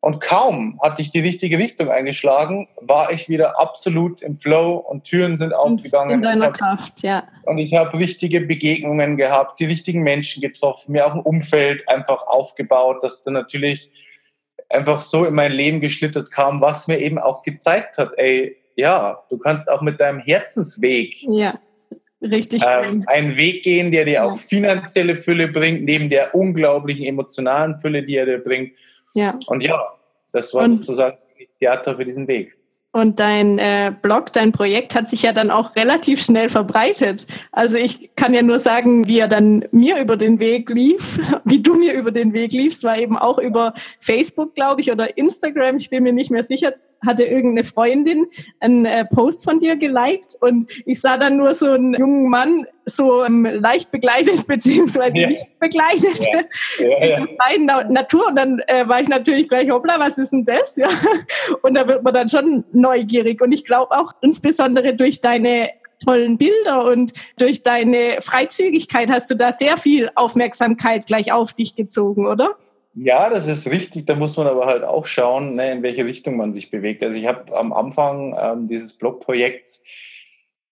und 0.00 0.20
kaum 0.20 0.80
hatte 0.82 1.02
ich 1.02 1.10
die 1.10 1.20
richtige 1.20 1.58
Richtung 1.58 1.90
eingeschlagen, 1.90 2.68
war 2.80 3.12
ich 3.12 3.28
wieder 3.28 3.60
absolut 3.60 4.22
im 4.22 4.34
Flow 4.34 4.76
und 4.76 5.04
Türen 5.04 5.36
sind 5.36 5.52
aufgegangen. 5.52 6.16
In 6.16 6.22
deiner 6.22 6.46
hab, 6.46 6.54
Kraft, 6.54 7.02
ja. 7.02 7.24
Und 7.44 7.58
ich 7.58 7.74
habe 7.74 7.98
richtige 7.98 8.40
Begegnungen 8.40 9.18
gehabt, 9.18 9.60
die 9.60 9.66
richtigen 9.66 10.02
Menschen 10.02 10.40
getroffen, 10.40 10.92
mir 10.92 11.06
auch 11.06 11.14
ein 11.14 11.20
Umfeld 11.20 11.86
einfach 11.86 12.26
aufgebaut, 12.26 12.98
das 13.02 13.22
dann 13.22 13.34
natürlich 13.34 13.90
einfach 14.70 15.02
so 15.02 15.26
in 15.26 15.34
mein 15.34 15.52
Leben 15.52 15.80
geschlittert 15.80 16.30
kam, 16.30 16.62
was 16.62 16.88
mir 16.88 16.98
eben 16.98 17.18
auch 17.18 17.42
gezeigt 17.42 17.98
hat, 17.98 18.12
ey, 18.16 18.56
ja, 18.76 19.22
du 19.28 19.36
kannst 19.36 19.70
auch 19.70 19.82
mit 19.82 20.00
deinem 20.00 20.20
Herzensweg 20.20 21.14
ja, 21.28 21.58
richtig 22.22 22.62
ähm, 22.66 23.02
einen 23.08 23.36
Weg 23.36 23.64
gehen, 23.64 23.92
der 23.92 24.06
dir 24.06 24.12
ja. 24.12 24.24
auch 24.24 24.36
finanzielle 24.36 25.16
Fülle 25.16 25.48
bringt, 25.48 25.82
neben 25.84 26.08
der 26.08 26.34
unglaublichen 26.34 27.04
emotionalen 27.04 27.76
Fülle, 27.76 28.02
die 28.02 28.16
er 28.16 28.24
dir 28.24 28.38
bringt 28.38 28.72
ja. 29.14 29.38
Und 29.46 29.62
ja, 29.62 29.80
das 30.32 30.54
war 30.54 30.64
und, 30.64 30.84
sozusagen 30.84 31.18
Theater 31.58 31.96
für 31.96 32.04
diesen 32.04 32.26
Weg. 32.28 32.56
Und 32.92 33.20
dein 33.20 33.58
äh, 33.58 33.92
Blog, 34.02 34.32
dein 34.32 34.50
Projekt 34.50 34.96
hat 34.96 35.08
sich 35.08 35.22
ja 35.22 35.32
dann 35.32 35.52
auch 35.52 35.76
relativ 35.76 36.24
schnell 36.24 36.48
verbreitet. 36.48 37.24
Also 37.52 37.76
ich 37.76 38.16
kann 38.16 38.34
ja 38.34 38.42
nur 38.42 38.58
sagen, 38.58 39.06
wie 39.06 39.20
er 39.20 39.28
dann 39.28 39.64
mir 39.70 39.98
über 39.98 40.16
den 40.16 40.40
Weg 40.40 40.70
lief, 40.70 41.20
wie 41.44 41.62
du 41.62 41.74
mir 41.74 41.92
über 41.92 42.10
den 42.10 42.32
Weg 42.32 42.52
liefst, 42.52 42.82
war 42.82 42.98
eben 42.98 43.16
auch 43.16 43.38
über 43.38 43.74
Facebook, 44.00 44.56
glaube 44.56 44.80
ich, 44.80 44.90
oder 44.90 45.16
Instagram. 45.16 45.76
Ich 45.76 45.88
bin 45.88 46.02
mir 46.02 46.12
nicht 46.12 46.32
mehr 46.32 46.42
sicher 46.42 46.72
hatte 47.06 47.24
irgendeine 47.24 47.64
Freundin 47.64 48.26
einen 48.60 48.84
äh, 48.84 49.04
Post 49.04 49.44
von 49.44 49.58
dir 49.58 49.76
geliked 49.76 50.36
und 50.40 50.70
ich 50.86 51.00
sah 51.00 51.16
dann 51.16 51.36
nur 51.36 51.54
so 51.54 51.72
einen 51.72 51.94
jungen 51.94 52.28
Mann 52.28 52.66
so 52.84 53.24
ähm, 53.24 53.44
leicht 53.44 53.90
begleitet 53.90 54.46
beziehungsweise 54.46 55.18
ja. 55.18 55.26
nicht 55.28 55.58
begleitet 55.58 56.20
ja. 56.78 56.86
Ja, 56.86 57.26
in 57.56 57.66
der 57.66 57.84
Natur 57.88 58.28
und 58.28 58.36
dann 58.36 58.60
äh, 58.66 58.86
war 58.86 59.00
ich 59.00 59.08
natürlich 59.08 59.48
gleich 59.48 59.70
hoppla 59.70 59.98
was 59.98 60.18
ist 60.18 60.32
denn 60.32 60.44
das 60.44 60.76
ja 60.76 60.88
und 61.62 61.74
da 61.74 61.86
wird 61.86 62.02
man 62.02 62.14
dann 62.14 62.28
schon 62.28 62.64
neugierig 62.72 63.40
und 63.40 63.52
ich 63.52 63.64
glaube 63.64 63.96
auch 63.96 64.12
insbesondere 64.20 64.94
durch 64.94 65.20
deine 65.20 65.70
tollen 66.04 66.38
Bilder 66.38 66.86
und 66.86 67.12
durch 67.36 67.62
deine 67.62 68.20
Freizügigkeit 68.20 69.10
hast 69.10 69.30
du 69.30 69.36
da 69.36 69.52
sehr 69.52 69.76
viel 69.76 70.10
Aufmerksamkeit 70.14 71.06
gleich 71.06 71.32
auf 71.32 71.52
dich 71.52 71.76
gezogen, 71.76 72.26
oder? 72.26 72.56
Ja, 73.02 73.30
das 73.30 73.46
ist 73.46 73.66
richtig. 73.66 74.04
Da 74.06 74.14
muss 74.14 74.36
man 74.36 74.46
aber 74.46 74.66
halt 74.66 74.84
auch 74.84 75.06
schauen, 75.06 75.54
ne, 75.54 75.72
in 75.72 75.82
welche 75.82 76.04
Richtung 76.04 76.36
man 76.36 76.52
sich 76.52 76.70
bewegt. 76.70 77.02
Also 77.02 77.18
ich 77.18 77.24
habe 77.26 77.56
am 77.56 77.72
Anfang 77.72 78.36
ähm, 78.38 78.68
dieses 78.68 78.92
Blogprojekts, 78.92 79.82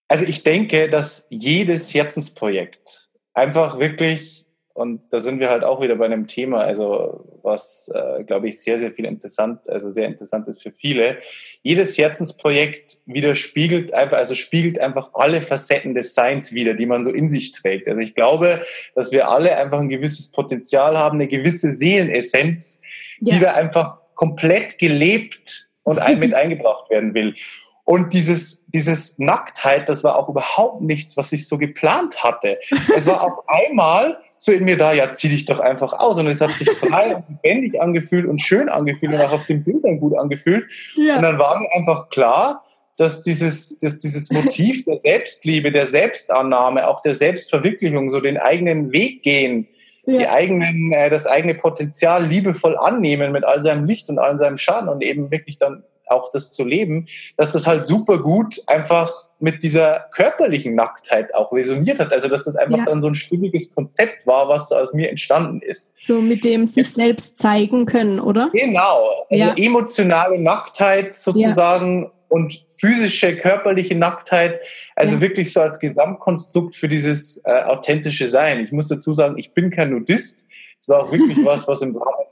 also 0.07 0.25
ich 0.25 0.43
denke, 0.43 0.89
dass 0.89 1.25
jedes 1.29 1.91
Herzensprojekt 1.91 3.09
einfach 3.33 3.79
wirklich 3.79 4.38
und 4.79 5.01
da 5.09 5.19
sind 5.19 5.41
wir 5.41 5.49
halt 5.49 5.65
auch 5.65 5.81
wieder 5.81 5.97
bei 5.97 6.05
einem 6.05 6.25
Thema, 6.25 6.61
also 6.61 7.25
was, 7.43 7.91
äh, 7.93 8.23
glaube 8.23 8.47
ich, 8.47 8.61
sehr, 8.61 8.79
sehr 8.79 8.93
viel 8.93 9.03
interessant, 9.03 9.69
also 9.69 9.89
sehr 9.89 10.07
interessant 10.07 10.47
ist 10.47 10.63
für 10.63 10.71
viele. 10.71 11.17
Jedes 11.63 11.97
Herzensprojekt 11.97 12.99
widerspiegelt 13.05 13.93
einfach, 13.93 14.15
also 14.15 14.35
spiegelt 14.35 14.79
einfach 14.79 15.09
alle 15.15 15.41
Facetten 15.41 15.95
des 15.95 16.15
Seins 16.15 16.53
wieder, 16.53 16.75
die 16.75 16.85
man 16.85 17.03
so 17.03 17.11
in 17.11 17.27
sich 17.27 17.51
trägt. 17.51 17.89
Also 17.89 18.01
ich 18.01 18.15
glaube, 18.15 18.61
dass 18.95 19.11
wir 19.11 19.29
alle 19.29 19.57
einfach 19.57 19.81
ein 19.81 19.89
gewisses 19.89 20.31
Potenzial 20.31 20.97
haben, 20.97 21.17
eine 21.17 21.27
gewisse 21.27 21.71
Seelenessenz, 21.71 22.81
ja. 23.19 23.35
die 23.35 23.41
da 23.41 23.55
einfach 23.55 23.99
komplett 24.15 24.79
gelebt 24.79 25.69
und 25.83 25.99
ein, 25.99 26.19
mit 26.19 26.33
eingebracht 26.33 26.89
werden 26.89 27.13
will. 27.13 27.35
Und 27.83 28.13
dieses, 28.13 28.63
dieses 28.67 29.19
Nacktheit, 29.19 29.89
das 29.89 30.05
war 30.05 30.15
auch 30.15 30.29
überhaupt 30.29 30.83
nichts, 30.83 31.17
was 31.17 31.33
ich 31.33 31.47
so 31.49 31.57
geplant 31.57 32.23
hatte. 32.23 32.59
Es 32.95 33.05
war 33.05 33.23
auf 33.23 33.43
einmal 33.49 34.19
so 34.39 34.53
in 34.53 34.63
mir 34.63 34.77
da, 34.77 34.93
ja, 34.93 35.11
zieh 35.11 35.29
dich 35.29 35.45
doch 35.45 35.59
einfach 35.59 35.93
aus. 35.93 36.17
Und 36.17 36.27
es 36.27 36.41
hat 36.41 36.51
sich 36.51 36.69
frei 36.71 37.15
und 37.15 37.25
lebendig 37.29 37.79
angefühlt 37.79 38.25
und 38.25 38.41
schön 38.41 38.69
angefühlt 38.69 39.13
und 39.13 39.21
auch 39.21 39.33
auf 39.33 39.45
den 39.45 39.63
Bildern 39.63 39.99
gut 39.99 40.17
angefühlt. 40.17 40.71
Ja. 40.95 41.17
Und 41.17 41.23
dann 41.23 41.37
war 41.37 41.59
mir 41.59 41.69
einfach 41.73 42.09
klar, 42.09 42.65
dass 42.95 43.21
dieses, 43.21 43.77
dass 43.79 43.97
dieses 43.97 44.31
Motiv 44.31 44.83
der 44.85 44.97
Selbstliebe, 44.97 45.71
der 45.71 45.85
Selbstannahme, 45.85 46.87
auch 46.87 47.01
der 47.01 47.13
Selbstverwirklichung, 47.13 48.09
so 48.09 48.19
den 48.19 48.37
eigenen 48.37 48.91
Weg 48.91 49.23
gehen, 49.23 49.67
ja. 50.05 50.19
die 50.19 50.27
eigenen, 50.27 50.91
äh, 50.93 51.09
das 51.09 51.27
eigene 51.27 51.55
Potenzial 51.55 52.25
liebevoll 52.25 52.77
annehmen 52.77 53.31
mit 53.31 53.43
all 53.43 53.61
seinem 53.61 53.85
Licht 53.85 54.09
und 54.09 54.19
all 54.19 54.37
seinem 54.37 54.57
Schaden 54.57 54.89
und 54.89 55.03
eben 55.03 55.31
wirklich 55.31 55.59
dann 55.59 55.83
auch 56.09 56.31
das 56.31 56.51
zu 56.51 56.63
leben, 56.63 57.05
dass 57.37 57.51
das 57.51 57.67
halt 57.67 57.85
super 57.85 58.19
gut 58.19 58.61
einfach 58.67 59.11
mit 59.39 59.63
dieser 59.63 60.05
körperlichen 60.11 60.75
Nacktheit 60.75 61.33
auch 61.33 61.51
resoniert 61.51 61.99
hat. 61.99 62.11
Also 62.11 62.27
dass 62.27 62.43
das 62.43 62.55
einfach 62.55 62.79
ja. 62.79 62.85
dann 62.85 63.01
so 63.01 63.07
ein 63.07 63.13
stimmiges 63.13 63.73
Konzept 63.73 64.27
war, 64.27 64.49
was 64.49 64.69
so 64.69 64.75
aus 64.75 64.93
mir 64.93 65.09
entstanden 65.09 65.61
ist. 65.61 65.93
So 65.97 66.21
mit 66.21 66.43
dem 66.43 66.67
sich 66.67 66.91
selbst 66.91 67.37
zeigen 67.37 67.85
können, 67.85 68.19
oder? 68.19 68.49
Genau. 68.51 69.25
Also 69.29 69.43
ja. 69.43 69.53
emotionale 69.55 70.39
Nacktheit 70.39 71.15
sozusagen 71.15 72.03
ja. 72.03 72.11
und 72.27 72.65
physische, 72.79 73.37
körperliche 73.37 73.95
Nacktheit, 73.95 74.61
also 74.95 75.21
wirklich 75.21 75.51
so 75.51 75.61
als 75.61 75.79
Gesamtkonstrukt 75.79 76.75
für 76.75 76.87
dieses 76.87 77.41
äh, 77.45 77.63
authentische 77.63 78.27
Sein. 78.27 78.59
Ich 78.59 78.71
muss 78.71 78.87
dazu 78.87 79.13
sagen, 79.13 79.37
ich 79.37 79.53
bin 79.53 79.69
kein 79.69 79.91
Nudist. 79.91 80.45
Es 80.79 80.87
war 80.87 81.03
auch 81.03 81.11
wirklich 81.11 81.37
was, 81.45 81.67
was 81.67 81.81
im 81.81 81.95
Rahmen 81.95 82.25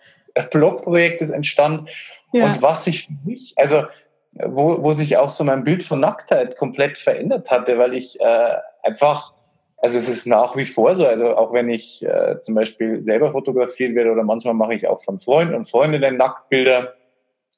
Blogprojektes 0.52 1.30
entstand 1.30 1.90
ja. 2.34 2.46
Und 2.46 2.62
was 2.62 2.86
sich 2.86 3.06
für 3.06 3.14
mich, 3.26 3.54
also 3.56 3.84
wo, 4.34 4.84
wo 4.84 4.92
sich 4.94 5.18
auch 5.18 5.30
so 5.30 5.44
mein 5.44 5.64
Bild 5.64 5.84
von 5.84 6.00
Nacktheit 6.00 6.58
komplett 6.58 7.00
verändert 7.00 7.50
hatte, 7.50 7.78
weil 7.78 7.94
ich 7.94 8.20
äh, 8.20 8.56
einfach, 8.84 9.34
also 9.78 9.98
es 9.98 10.10
ist 10.10 10.28
nach 10.28 10.56
wie 10.56 10.66
vor 10.66 10.96
so, 10.96 11.08
also 11.08 11.36
auch 11.36 11.54
wenn 11.54 11.70
ich 11.70 12.06
äh, 12.06 12.40
zum 12.42 12.56
Beispiel 12.56 13.02
selber 13.02 13.32
fotografiert 13.32 13.96
werde 13.96 14.12
oder 14.12 14.24
manchmal 14.24 14.54
mache 14.54 14.76
ich 14.76 14.88
auch 14.88 15.02
von 15.02 15.20
Freunden 15.20 15.56
und 15.56 15.70
Freundinnen 15.70 16.18
Nacktbilder, 16.18 16.94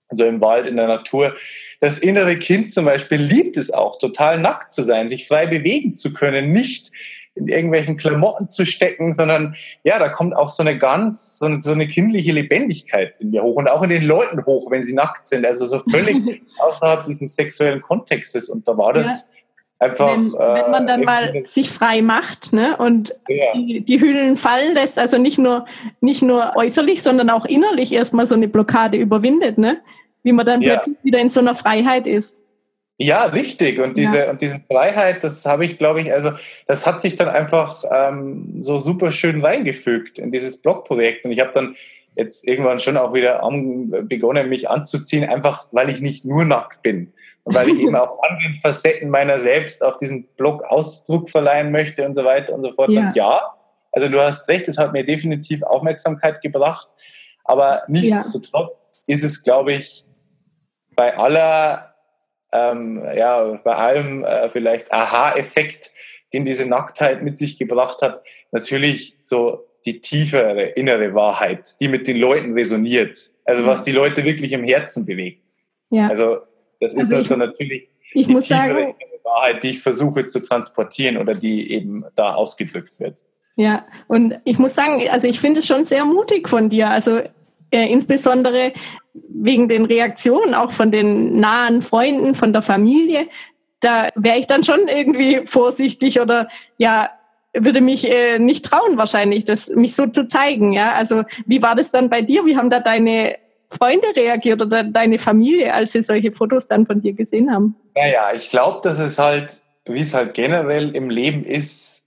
also 0.07 0.25
im 0.25 0.41
Wald, 0.41 0.67
in 0.67 0.77
der 0.77 0.87
Natur. 0.87 1.35
Das 1.81 1.99
innere 1.99 2.37
Kind 2.37 2.71
zum 2.71 2.85
Beispiel 2.85 3.21
liebt 3.21 3.57
es 3.57 3.71
auch, 3.71 3.97
total 3.99 4.39
nackt 4.39 4.71
zu 4.71 4.83
sein, 4.83 5.09
sich 5.09 5.27
frei 5.27 5.45
bewegen 5.47 5.93
zu 5.93 6.13
können, 6.13 6.51
nicht 6.51 6.91
in 7.39 7.47
irgendwelchen 7.47 7.97
Klamotten 7.97 8.49
zu 8.49 8.65
stecken, 8.65 9.13
sondern 9.13 9.55
ja, 9.83 9.97
da 9.97 10.09
kommt 10.09 10.35
auch 10.35 10.49
so 10.49 10.61
eine 10.61 10.77
ganz, 10.77 11.39
so 11.39 11.45
eine, 11.45 11.59
so 11.59 11.71
eine 11.71 11.87
kindliche 11.87 12.31
Lebendigkeit 12.31 13.17
in 13.19 13.31
mir 13.31 13.41
hoch 13.43 13.55
und 13.55 13.69
auch 13.69 13.81
in 13.83 13.89
den 13.89 14.05
Leuten 14.05 14.45
hoch, 14.45 14.69
wenn 14.69 14.83
sie 14.83 14.93
nackt 14.93 15.27
sind. 15.27 15.45
Also 15.45 15.65
so 15.65 15.79
völlig 15.79 16.43
außerhalb 16.59 17.05
dieses 17.05 17.35
sexuellen 17.35 17.81
Kontextes. 17.81 18.49
Und 18.49 18.67
da 18.67 18.77
war 18.77 18.93
das. 18.93 19.07
Ja. 19.07 19.39
Einfach, 19.81 20.11
wenn, 20.11 20.33
wenn, 20.33 20.71
man 20.71 20.87
dann 20.87 21.03
äh, 21.03 21.05
mal 21.05 21.45
sich 21.45 21.69
frei 21.69 22.01
macht 22.01 22.51
ne, 22.51 22.75
und 22.75 23.15
ja. 23.29 23.45
die, 23.55 23.79
die 23.79 24.01
Hüllen 24.01 24.35
fallen 24.35 24.73
lässt, 24.73 24.99
also 24.99 25.17
nicht 25.17 25.37
nur, 25.37 25.63
nicht 26.01 26.21
nur 26.21 26.51
äußerlich, 26.57 27.01
sondern 27.01 27.29
auch 27.29 27.45
innerlich 27.45 27.93
erstmal 27.93 28.27
so 28.27 28.35
eine 28.35 28.49
Blockade 28.49 28.97
überwindet, 28.97 29.57
ne? 29.57 29.79
wie 30.23 30.33
man 30.33 30.45
dann 30.45 30.61
ja. 30.61 30.73
plötzlich 30.73 30.97
wieder 31.03 31.19
in 31.19 31.29
so 31.29 31.39
einer 31.39 31.55
Freiheit 31.55 32.07
ist. 32.07 32.43
Ja, 33.01 33.23
richtig. 33.23 33.79
Und 33.79 33.97
diese, 33.97 34.17
ja. 34.17 34.29
und 34.29 34.41
diese 34.41 34.59
Freiheit, 34.69 35.23
das 35.23 35.45
habe 35.45 35.63
ich, 35.63 35.77
glaube 35.77 36.01
ich, 36.01 36.11
also 36.11 36.31
das 36.67 36.85
hat 36.85 36.99
sich 36.99 37.15
dann 37.15 37.29
einfach 37.29 37.85
ähm, 37.89 38.61
so 38.61 38.77
super 38.77 39.09
schön 39.09 39.39
reingefügt 39.39 40.19
in 40.19 40.33
dieses 40.33 40.61
Blogprojekt. 40.61 41.23
Und 41.23 41.31
ich 41.31 41.39
habe 41.39 41.51
dann 41.53 41.77
jetzt 42.17 42.45
irgendwann 42.45 42.79
schon 42.79 42.97
auch 42.97 43.13
wieder 43.13 43.41
begonnen, 44.03 44.49
mich 44.49 44.69
anzuziehen, 44.69 45.23
einfach 45.23 45.67
weil 45.71 45.89
ich 45.89 46.01
nicht 46.01 46.25
nur 46.25 46.43
nackt 46.43 46.81
bin. 46.81 47.13
Und 47.45 47.55
weil 47.55 47.69
ich 47.69 47.79
eben 47.79 47.95
auch 47.95 48.21
anderen 48.21 48.59
Facetten 48.61 49.09
meiner 49.09 49.39
selbst 49.39 49.81
auf 49.81 49.95
diesem 49.95 50.23
Blog 50.35 50.63
Ausdruck 50.63 51.29
verleihen 51.29 51.71
möchte 51.71 52.05
und 52.05 52.15
so 52.15 52.25
weiter 52.25 52.53
und 52.53 52.63
so 52.63 52.73
fort. 52.73 52.89
Ja. 52.89 53.07
Und 53.07 53.15
ja, 53.15 53.41
also 53.93 54.09
du 54.09 54.19
hast 54.19 54.49
recht, 54.49 54.67
es 54.67 54.77
hat 54.77 54.91
mir 54.91 55.05
definitiv 55.05 55.63
Aufmerksamkeit 55.63 56.41
gebracht. 56.41 56.89
Aber 57.45 57.83
nichtsdestotrotz 57.87 58.99
ja. 59.07 59.15
ist 59.15 59.23
es, 59.23 59.41
glaube 59.41 59.71
ich, 59.71 60.03
bei 60.97 61.17
aller 61.17 61.88
ähm, 62.51 63.03
ja, 63.15 63.59
bei 63.63 63.75
allem 63.75 64.23
äh, 64.23 64.49
vielleicht 64.49 64.91
Aha-Effekt, 64.91 65.91
den 66.33 66.45
diese 66.45 66.65
Nacktheit 66.65 67.23
mit 67.23 67.37
sich 67.37 67.57
gebracht 67.57 68.01
hat, 68.01 68.23
natürlich 68.51 69.17
so 69.21 69.65
die 69.85 70.01
tiefere 70.01 70.63
innere 70.63 71.13
Wahrheit, 71.13 71.79
die 71.79 71.87
mit 71.87 72.07
den 72.07 72.17
Leuten 72.17 72.53
resoniert. 72.53 73.31
Also 73.45 73.65
was 73.65 73.83
die 73.83 73.91
Leute 73.91 74.23
wirklich 74.23 74.51
im 74.51 74.63
Herzen 74.63 75.05
bewegt. 75.05 75.49
Ja. 75.89 76.07
Also 76.09 76.39
das 76.79 76.93
ist 76.93 77.11
also 77.11 77.33
ich, 77.33 77.37
natürlich 77.37 77.89
ich 78.13 78.27
die 78.27 78.33
muss 78.33 78.47
sagen, 78.47 78.95
Wahrheit, 79.23 79.63
die 79.63 79.69
ich 79.69 79.79
versuche 79.79 80.25
zu 80.27 80.41
transportieren 80.41 81.17
oder 81.17 81.33
die 81.33 81.71
eben 81.71 82.05
da 82.15 82.33
ausgedrückt 82.33 82.99
wird. 82.99 83.23
Ja, 83.55 83.85
und 84.07 84.39
ich 84.45 84.57
muss 84.57 84.75
sagen, 84.75 85.01
also 85.09 85.27
ich 85.27 85.39
finde 85.39 85.59
es 85.59 85.67
schon 85.67 85.85
sehr 85.85 86.05
mutig 86.05 86.47
von 86.47 86.69
dir. 86.69 86.89
Also 86.89 87.19
äh, 87.71 87.91
insbesondere 87.91 88.71
wegen 89.13 89.67
den 89.67 89.85
Reaktionen 89.85 90.53
auch 90.53 90.71
von 90.71 90.91
den 90.91 91.39
nahen 91.39 91.81
Freunden, 91.81 92.35
von 92.35 92.53
der 92.53 92.61
Familie, 92.61 93.27
da 93.79 94.09
wäre 94.15 94.37
ich 94.37 94.47
dann 94.47 94.63
schon 94.63 94.87
irgendwie 94.87 95.41
vorsichtig 95.45 96.19
oder 96.19 96.47
ja, 96.77 97.09
würde 97.53 97.81
mich 97.81 98.09
äh, 98.09 98.39
nicht 98.39 98.65
trauen 98.65 98.97
wahrscheinlich, 98.97 99.45
das 99.45 99.69
mich 99.69 99.95
so 99.95 100.07
zu 100.07 100.27
zeigen. 100.27 100.73
Ja, 100.73 100.93
also 100.93 101.23
wie 101.45 101.61
war 101.61 101.75
das 101.75 101.91
dann 101.91 102.09
bei 102.09 102.21
dir? 102.21 102.45
Wie 102.45 102.57
haben 102.57 102.69
da 102.69 102.79
deine 102.79 103.37
Freunde 103.69 104.07
reagiert 104.15 104.61
oder 104.61 104.83
deine 104.83 105.17
Familie, 105.19 105.73
als 105.73 105.93
sie 105.93 106.03
solche 106.03 106.31
Fotos 106.31 106.67
dann 106.67 106.85
von 106.85 107.01
dir 107.01 107.13
gesehen 107.13 107.51
haben? 107.51 107.75
Naja, 107.95 108.31
ich 108.33 108.49
glaube, 108.49 108.81
dass 108.83 108.99
es 108.99 109.17
halt, 109.17 109.61
wie 109.85 110.01
es 110.01 110.13
halt 110.13 110.33
generell 110.33 110.95
im 110.95 111.09
Leben 111.09 111.43
ist, 111.43 112.03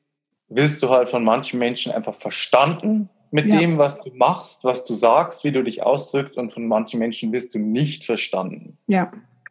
wirst 0.49 0.83
du 0.83 0.91
halt 0.91 1.09
von 1.09 1.25
manchen 1.25 1.59
Menschen 1.59 1.93
einfach 1.93 2.15
verstanden 2.15 3.09
mit 3.33 3.47
ja. 3.47 3.59
dem, 3.59 3.79
was 3.79 4.01
du 4.01 4.11
machst, 4.15 4.63
was 4.63 4.85
du 4.85 4.95
sagst, 4.95 5.43
wie 5.43 5.53
du 5.53 5.65
dich 5.65 5.83
ausdrückst 5.83 6.37
und 6.37 6.53
von 6.53 6.69
manchen 6.69 7.01
Menschen 7.01 7.33
wirst 7.33 7.55
du 7.55 7.59
nicht 7.59 8.05
verstanden. 8.05 8.77
Ja. 8.87 9.11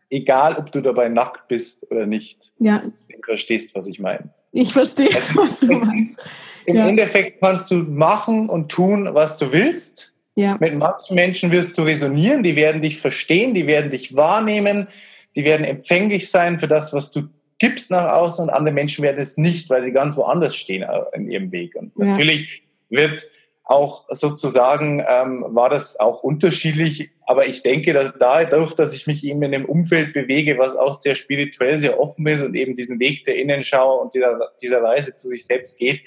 Egal, 0.10 0.56
ob 0.56 0.72
du 0.72 0.82
dabei 0.82 1.10
nackt 1.10 1.48
bist 1.48 1.90
oder 1.90 2.06
nicht. 2.06 2.52
Ja. 2.60 2.84
Du 3.10 3.18
verstehst, 3.26 3.74
was 3.76 3.88
ich 3.88 4.00
meine. 4.00 4.30
Ich 4.52 4.72
verstehe, 4.72 5.08
also, 5.14 5.36
was 5.38 5.62
du 5.62 5.74
meinst. 5.74 6.24
Im 6.66 6.76
ja. 6.76 6.88
Endeffekt 6.88 7.42
kannst 7.42 7.72
du 7.72 7.78
machen 7.78 8.50
und 8.50 8.70
tun, 8.70 9.10
was 9.14 9.38
du 9.38 9.52
willst. 9.52 10.14
Ja. 10.36 10.58
Mit 10.60 10.76
manchen 10.76 11.16
Menschen 11.16 11.52
wirst 11.52 11.78
du 11.78 11.82
resonieren, 11.82 12.44
die 12.44 12.56
werden 12.56 12.82
dich 12.82 13.00
verstehen, 13.00 13.54
die 13.54 13.66
werden 13.66 13.90
dich 13.90 14.16
wahrnehmen, 14.16 14.88
die 15.36 15.44
werden 15.44 15.66
empfänglich 15.66 16.30
sein 16.30 16.60
für 16.60 16.68
das, 16.68 16.94
was 16.94 17.12
du 17.12 17.24
gibst 17.58 17.90
nach 17.90 18.12
außen 18.14 18.44
und 18.44 18.50
andere 18.50 18.74
Menschen 18.74 19.04
werden 19.04 19.20
es 19.20 19.38
nicht, 19.38 19.70
weil 19.70 19.84
sie 19.84 19.92
ganz 19.92 20.18
woanders 20.18 20.56
stehen 20.56 20.86
in 21.14 21.30
ihrem 21.30 21.52
Weg. 21.52 21.76
Und 21.76 21.94
ja. 21.98 22.06
natürlich 22.06 22.64
wird 22.90 23.26
auch 23.64 24.06
sozusagen 24.10 25.04
ähm, 25.08 25.46
war 25.50 25.70
das 25.70 26.00
auch 26.00 26.24
unterschiedlich. 26.24 27.12
Aber 27.26 27.48
ich 27.48 27.64
denke, 27.64 27.94
dass 27.94 28.14
dadurch, 28.20 28.74
dass 28.74 28.94
ich 28.94 29.08
mich 29.08 29.24
eben 29.24 29.42
in 29.44 29.54
einem 29.54 29.66
Umfeld 29.66 30.14
bewege, 30.14 30.58
was 30.58 30.76
auch 30.76 30.96
sehr 30.96 31.16
spirituell, 31.16 31.80
sehr 31.80 32.00
offen 32.00 32.28
ist 32.28 32.42
und 32.42 32.56
eben 32.56 32.76
diesen 32.76 33.00
Weg 33.00 33.24
der 33.24 33.38
Innenschau 33.38 34.02
und 34.02 34.14
dieser, 34.14 34.52
dieser 34.62 34.84
Reise 34.84 35.16
zu 35.16 35.28
sich 35.28 35.46
selbst 35.46 35.78
geht, 35.78 36.02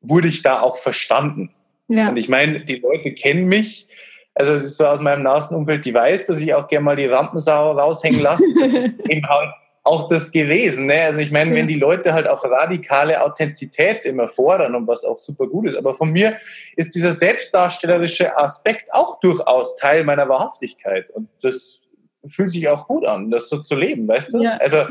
wurde 0.00 0.28
ich 0.28 0.42
da 0.42 0.60
auch 0.60 0.76
verstanden. 0.76 1.54
Ja. 1.88 2.08
Und 2.08 2.16
ich 2.16 2.28
meine, 2.28 2.64
die 2.64 2.76
Leute 2.76 3.12
kennen 3.12 3.46
mich. 3.46 3.86
Also 4.34 4.66
so 4.66 4.86
aus 4.86 5.00
meinem 5.00 5.22
nahen 5.22 5.54
Umfeld, 5.54 5.84
die 5.84 5.92
weiß, 5.92 6.24
dass 6.24 6.40
ich 6.40 6.54
auch 6.54 6.66
gerne 6.66 6.84
mal 6.84 6.96
die 6.96 7.06
Rampensau 7.06 7.72
raushängen 7.72 8.22
lasse. 8.22 8.44
eben 9.08 9.28
halt 9.28 9.50
auch 9.84 10.06
das 10.06 10.30
gewesen. 10.30 10.86
Ne? 10.86 11.02
Also 11.02 11.20
ich 11.20 11.32
meine, 11.32 11.54
wenn 11.54 11.66
die 11.66 11.78
Leute 11.78 12.12
halt 12.12 12.28
auch 12.28 12.44
radikale 12.44 13.20
Authentizität 13.22 14.04
immer 14.04 14.28
fordern 14.28 14.74
und 14.74 14.86
was 14.86 15.04
auch 15.04 15.16
super 15.16 15.46
gut 15.46 15.66
ist, 15.66 15.76
aber 15.76 15.94
von 15.94 16.12
mir 16.12 16.36
ist 16.76 16.94
dieser 16.94 17.12
selbstdarstellerische 17.12 18.36
Aspekt 18.36 18.92
auch 18.94 19.18
durchaus 19.20 19.74
Teil 19.74 20.04
meiner 20.04 20.28
Wahrhaftigkeit 20.28 21.10
und 21.10 21.28
das 21.42 21.88
fühlt 22.24 22.50
sich 22.50 22.68
auch 22.68 22.86
gut 22.86 23.04
an, 23.04 23.32
das 23.32 23.48
so 23.48 23.58
zu 23.58 23.74
leben, 23.74 24.06
weißt 24.06 24.34
du? 24.34 24.42
Ja. 24.42 24.56
Also 24.58 24.84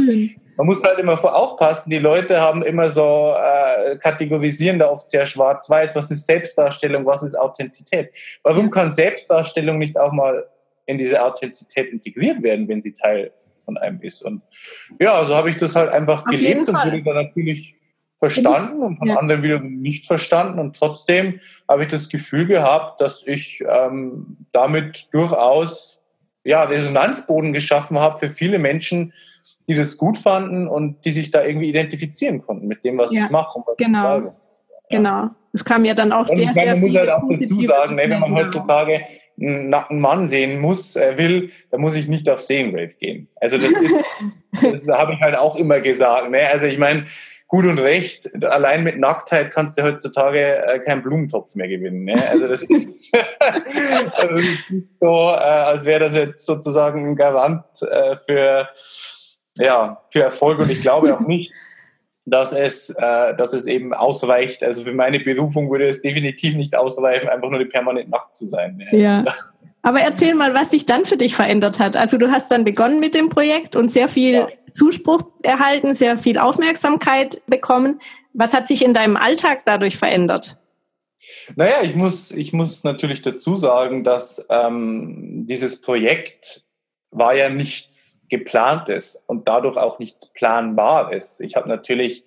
man 0.58 0.66
muss 0.66 0.84
halt 0.84 1.00
immer 1.00 1.14
aufpassen, 1.24 1.90
die 1.90 2.00
Leute 2.00 2.42
haben 2.42 2.62
immer 2.62 2.90
so, 2.90 3.34
äh, 3.38 3.96
kategorisieren 3.98 4.80
da 4.80 4.90
oft 4.90 5.08
sehr 5.08 5.26
schwarz-weiß, 5.26 5.96
was 5.96 6.12
ist 6.12 6.28
Selbstdarstellung, 6.28 7.06
was 7.06 7.24
ist 7.24 7.36
Authentizität. 7.36 8.10
Warum 8.44 8.70
kann 8.70 8.92
Selbstdarstellung 8.92 9.78
nicht 9.78 9.98
auch 9.98 10.12
mal 10.12 10.46
in 10.86 10.98
diese 10.98 11.24
Authentizität 11.24 11.94
integriert 11.94 12.44
werden, 12.44 12.68
wenn 12.68 12.82
sie 12.82 12.94
Teil 12.94 13.32
von 13.72 13.78
einem 13.78 14.02
ist. 14.02 14.22
Und 14.22 14.42
ja, 15.00 15.24
so 15.26 15.36
habe 15.36 15.50
ich 15.50 15.58
das 15.58 15.76
halt 15.76 15.92
einfach 15.92 16.26
Auf 16.26 16.32
gelebt 16.32 16.68
und 16.68 16.76
wurde 16.76 17.04
dann 17.04 17.16
natürlich 17.16 17.76
verstanden 18.18 18.84
und 18.84 18.98
von 18.98 19.08
ja. 19.08 19.18
anderen 19.18 19.42
wieder 19.42 19.60
nicht 19.60 20.06
verstanden. 20.06 20.60
Und 20.60 20.76
trotzdem 20.76 21.40
habe 21.68 21.84
ich 21.84 21.90
das 21.90 22.10
Gefühl 22.10 22.46
gehabt, 22.46 23.02
dass 23.02 23.26
ich 23.26 23.64
ähm, 23.68 24.38
damit 24.52 25.08
durchaus 25.12 26.00
ja, 26.44 26.64
Resonanzboden 26.64 27.54
geschaffen 27.54 28.00
habe 28.00 28.20
für 28.20 28.30
viele 28.30 28.60
Menschen, 28.60 29.14
die 29.68 29.76
das 29.76 29.98
gut 29.98 30.18
fanden 30.18 30.68
und 30.68 31.06
die 31.06 31.12
sich 31.12 31.32
da 31.32 31.44
irgendwie 31.44 31.70
identifizieren 31.70 32.42
konnten 32.42 32.68
mit 32.68 32.84
dem, 32.84 32.98
was 32.98 33.14
ja, 33.14 33.26
ich 33.26 33.32
mache. 33.32 33.60
genau. 33.78 34.36
Genau. 34.92 35.30
Es 35.54 35.66
kam 35.66 35.84
ja 35.84 35.94
dann 35.94 36.14
auch 36.14 36.28
und 36.30 36.36
sehr, 36.36 36.46
meine, 36.46 36.56
sehr 36.56 36.66
man 36.76 36.82
muss 36.82 36.96
halt 36.96 37.10
auch 37.10 37.24
dazu 37.30 37.62
sagen, 37.62 37.96
ne, 37.96 38.04
wenn 38.08 38.20
man 38.20 38.34
heutzutage 38.34 39.02
einen 39.40 39.70
nackten 39.70 40.00
Mann 40.00 40.28
sehen 40.28 40.60
muss, 40.60 40.96
äh, 40.96 41.18
will, 41.18 41.50
dann 41.72 41.82
muss 41.82 41.96
ich 41.96 42.08
nicht 42.08 42.30
auf 42.30 42.40
Seengrave 42.40 42.96
gehen. 43.00 43.28
Also 43.36 43.58
das 43.58 43.72
ist, 43.72 44.06
das 44.62 44.88
habe 44.88 45.14
ich 45.14 45.22
halt 45.22 45.36
auch 45.36 45.56
immer 45.56 45.82
gesagt. 45.82 46.30
Ne? 46.32 46.48
Also 46.48 46.68
ich 46.68 46.78
meine, 46.78 47.06
gut 47.48 47.66
und 47.66 47.80
recht, 47.80 48.30
allein 48.46 48.84
mit 48.84 48.98
Nacktheit 48.98 49.52
kannst 49.52 49.78
du 49.78 49.84
heutzutage 49.84 50.66
äh, 50.66 50.80
keinen 50.80 51.04
Blumentopf 51.04 51.54
mehr 51.56 51.68
gewinnen. 51.68 52.06
Ne? 52.06 52.16
Also 52.30 52.48
das 52.48 52.64
ist, 52.64 52.88
also 54.12 54.36
das 54.36 54.44
ist 54.44 54.74
so, 55.02 55.08
äh, 55.08 55.34
als 55.34 55.84
wäre 55.84 56.00
das 56.00 56.16
jetzt 56.16 56.46
sozusagen 56.46 57.10
ein 57.10 57.16
Garant 57.18 57.66
äh, 57.82 58.16
für, 58.26 58.70
ja, 59.58 60.02
für 60.10 60.24
Erfolg. 60.24 60.60
Und 60.60 60.72
ich 60.72 60.82
glaube 60.82 61.14
auch 61.14 61.20
nicht, 61.20 61.52
dass 62.26 62.54
es, 62.54 62.90
äh, 62.92 63.36
dass 63.36 63.54
es 63.54 63.66
eben 63.66 63.94
ausreicht. 63.94 64.64
Also 64.64 64.84
für 64.84 64.94
meine 64.94 65.20
Berufung 65.20 65.72
würde 65.72 65.88
es 65.88 66.02
definitiv 66.02 66.56
nicht 66.56 66.76
ausreichen, 66.78 67.30
einfach 67.30 67.50
nur 67.50 67.64
permanent 67.68 68.10
nackt 68.10 68.36
zu 68.36 68.46
sein. 68.46 68.82
Ja. 68.92 69.24
Aber 69.84 70.02
erzähl 70.02 70.36
mal, 70.36 70.54
was 70.54 70.72
sich 70.72 70.86
dann 70.86 71.06
für 71.06 71.18
dich 71.18 71.36
verändert 71.36 71.80
hat. 71.80 71.98
Also 71.98 72.18
du 72.18 72.32
hast 72.32 72.52
dann 72.52 72.64
begonnen 72.64 73.00
mit 73.00 73.16
dem 73.16 73.30
Projekt 73.30 73.76
und 73.76 73.92
sehr 73.92 74.08
viel 74.08 74.34
ja. 74.34 74.48
Zuspruch 74.74 75.24
erhalten, 75.42 75.94
sehr 75.94 76.18
viel 76.18 76.38
Aufmerksamkeit 76.38 77.42
bekommen. 77.48 78.00
Was 78.34 78.54
hat 78.54 78.68
sich 78.68 78.86
in 78.86 78.94
deinem 78.94 79.18
Alltag 79.18 79.62
dadurch 79.66 79.98
verändert? 79.98 80.58
Naja, 81.56 81.78
ich 81.82 81.96
muss, 81.96 82.32
ich 82.32 82.54
muss 82.54 82.84
natürlich 82.84 83.22
dazu 83.22 83.56
sagen, 83.56 84.04
dass 84.04 84.46
ähm, 84.50 85.46
dieses 85.48 85.82
Projekt 85.82 86.64
war 87.12 87.36
ja 87.36 87.50
nichts 87.50 88.22
geplantes 88.30 89.22
und 89.28 89.48
dadurch 89.48 89.78
auch 89.78 90.00
nichts 90.00 90.32
planbares. 90.34 91.42
Ich 91.42 91.56
habe 91.56 91.68
natürlich 91.68 92.24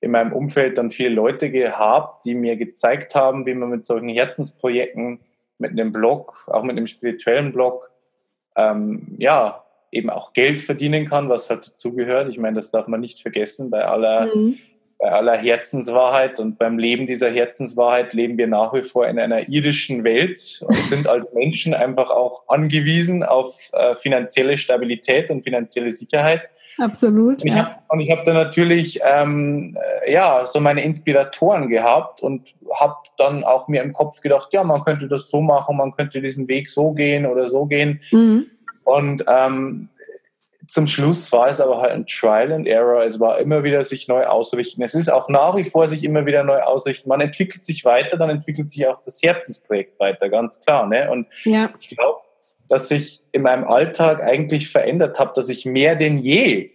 in 0.00 0.12
meinem 0.12 0.32
Umfeld 0.32 0.78
dann 0.78 0.90
viele 0.90 1.10
Leute 1.10 1.50
gehabt, 1.50 2.24
die 2.24 2.34
mir 2.34 2.56
gezeigt 2.56 3.14
haben, 3.14 3.46
wie 3.46 3.54
man 3.54 3.70
mit 3.70 3.84
solchen 3.84 4.08
Herzensprojekten 4.08 5.20
mit 5.58 5.72
einem 5.72 5.92
Blog, 5.92 6.48
auch 6.48 6.62
mit 6.62 6.76
einem 6.76 6.86
spirituellen 6.86 7.52
Blog, 7.52 7.90
ähm, 8.54 9.16
ja, 9.18 9.64
eben 9.90 10.10
auch 10.10 10.32
Geld 10.34 10.60
verdienen 10.60 11.08
kann, 11.08 11.28
was 11.28 11.50
halt 11.50 11.66
dazugehört. 11.66 12.28
Ich 12.28 12.38
meine, 12.38 12.56
das 12.56 12.70
darf 12.70 12.88
man 12.88 13.00
nicht 13.00 13.20
vergessen 13.20 13.70
bei 13.70 13.84
aller, 13.84 14.34
mhm. 14.34 14.56
Bei 14.98 15.12
aller 15.12 15.36
Herzenswahrheit 15.36 16.40
und 16.40 16.58
beim 16.58 16.76
Leben 16.76 17.06
dieser 17.06 17.30
Herzenswahrheit 17.30 18.14
leben 18.14 18.36
wir 18.36 18.48
nach 18.48 18.74
wie 18.74 18.82
vor 18.82 19.06
in 19.06 19.20
einer 19.20 19.48
irdischen 19.48 20.02
Welt 20.02 20.64
und 20.66 20.76
sind 20.76 21.06
als 21.06 21.32
Menschen 21.32 21.72
einfach 21.72 22.10
auch 22.10 22.42
angewiesen 22.48 23.22
auf 23.22 23.70
äh, 23.74 23.94
finanzielle 23.94 24.56
Stabilität 24.56 25.30
und 25.30 25.44
finanzielle 25.44 25.92
Sicherheit. 25.92 26.42
Absolut. 26.78 27.42
Und 27.42 27.46
ich 27.46 27.54
habe 27.54 28.18
hab 28.18 28.24
da 28.24 28.32
natürlich 28.32 29.00
ähm, 29.08 29.76
äh, 30.04 30.12
ja 30.12 30.44
so 30.44 30.58
meine 30.58 30.82
Inspiratoren 30.82 31.68
gehabt 31.68 32.20
und 32.20 32.54
habe 32.74 32.96
dann 33.18 33.44
auch 33.44 33.68
mir 33.68 33.82
im 33.82 33.92
Kopf 33.92 34.20
gedacht, 34.20 34.48
ja, 34.52 34.64
man 34.64 34.82
könnte 34.82 35.06
das 35.06 35.30
so 35.30 35.40
machen, 35.40 35.76
man 35.76 35.92
könnte 35.92 36.20
diesen 36.20 36.48
Weg 36.48 36.68
so 36.68 36.90
gehen 36.90 37.24
oder 37.24 37.48
so 37.48 37.66
gehen. 37.66 38.00
Mhm. 38.10 38.46
Und 38.82 39.24
ähm, 39.28 39.90
zum 40.68 40.86
Schluss 40.86 41.32
war 41.32 41.48
es 41.48 41.60
aber 41.60 41.80
halt 41.80 41.92
ein 41.92 42.06
Trial 42.06 42.52
and 42.52 42.66
Error. 42.66 43.02
Es 43.02 43.18
war 43.18 43.38
immer 43.38 43.64
wieder 43.64 43.82
sich 43.84 44.06
neu 44.06 44.24
ausrichten. 44.24 44.82
Es 44.82 44.94
ist 44.94 45.10
auch 45.10 45.28
nach 45.30 45.56
wie 45.56 45.64
vor 45.64 45.86
sich 45.88 46.04
immer 46.04 46.26
wieder 46.26 46.44
neu 46.44 46.60
ausrichten. 46.60 47.08
Man 47.08 47.22
entwickelt 47.22 47.64
sich 47.64 47.86
weiter, 47.86 48.18
dann 48.18 48.28
entwickelt 48.28 48.68
sich 48.68 48.86
auch 48.86 49.00
das 49.00 49.22
Herzensprojekt 49.22 49.98
weiter, 49.98 50.28
ganz 50.28 50.60
klar. 50.60 50.86
Ne? 50.86 51.10
Und 51.10 51.26
ja. 51.44 51.70
ich 51.80 51.88
glaube, 51.88 52.20
dass 52.68 52.90
ich 52.90 53.22
in 53.32 53.42
meinem 53.42 53.64
Alltag 53.64 54.22
eigentlich 54.22 54.68
verändert 54.68 55.18
habe, 55.18 55.32
dass 55.34 55.48
ich 55.48 55.64
mehr 55.64 55.96
denn 55.96 56.18
je 56.18 56.70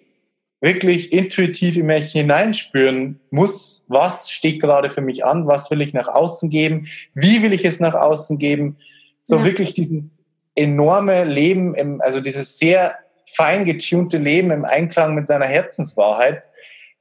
wirklich 0.60 1.14
intuitiv 1.14 1.78
in 1.78 1.86
mich 1.86 2.14
hineinspüren 2.14 3.20
muss, 3.30 3.86
was 3.90 4.32
steht 4.32 4.62
gerade 4.62 4.90
für 4.90 5.02
mich 5.02 5.24
an, 5.24 5.46
was 5.46 5.70
will 5.70 5.82
ich 5.82 5.94
nach 5.94 6.08
außen 6.08 6.50
geben, 6.50 6.88
wie 7.14 7.44
will 7.44 7.54
ich 7.54 7.64
es 7.64 7.80
nach 7.80 7.96
außen 7.96 8.40
geben. 8.40 8.78
So 9.22 9.38
ja. 9.38 9.46
wirklich 9.46 9.74
dieses 9.74 10.24
enorme 10.56 11.26
Leben, 11.26 11.76
im, 11.76 12.02
also 12.02 12.22
dieses 12.22 12.58
sehr 12.58 12.96
fein 13.36 13.66
getunte 13.66 14.18
Leben 14.18 14.52
im 14.52 14.66
Einklang 14.66 15.16
mit 15.16 15.28
seiner 15.28 15.46
Herzenswahrheit, 15.46 16.50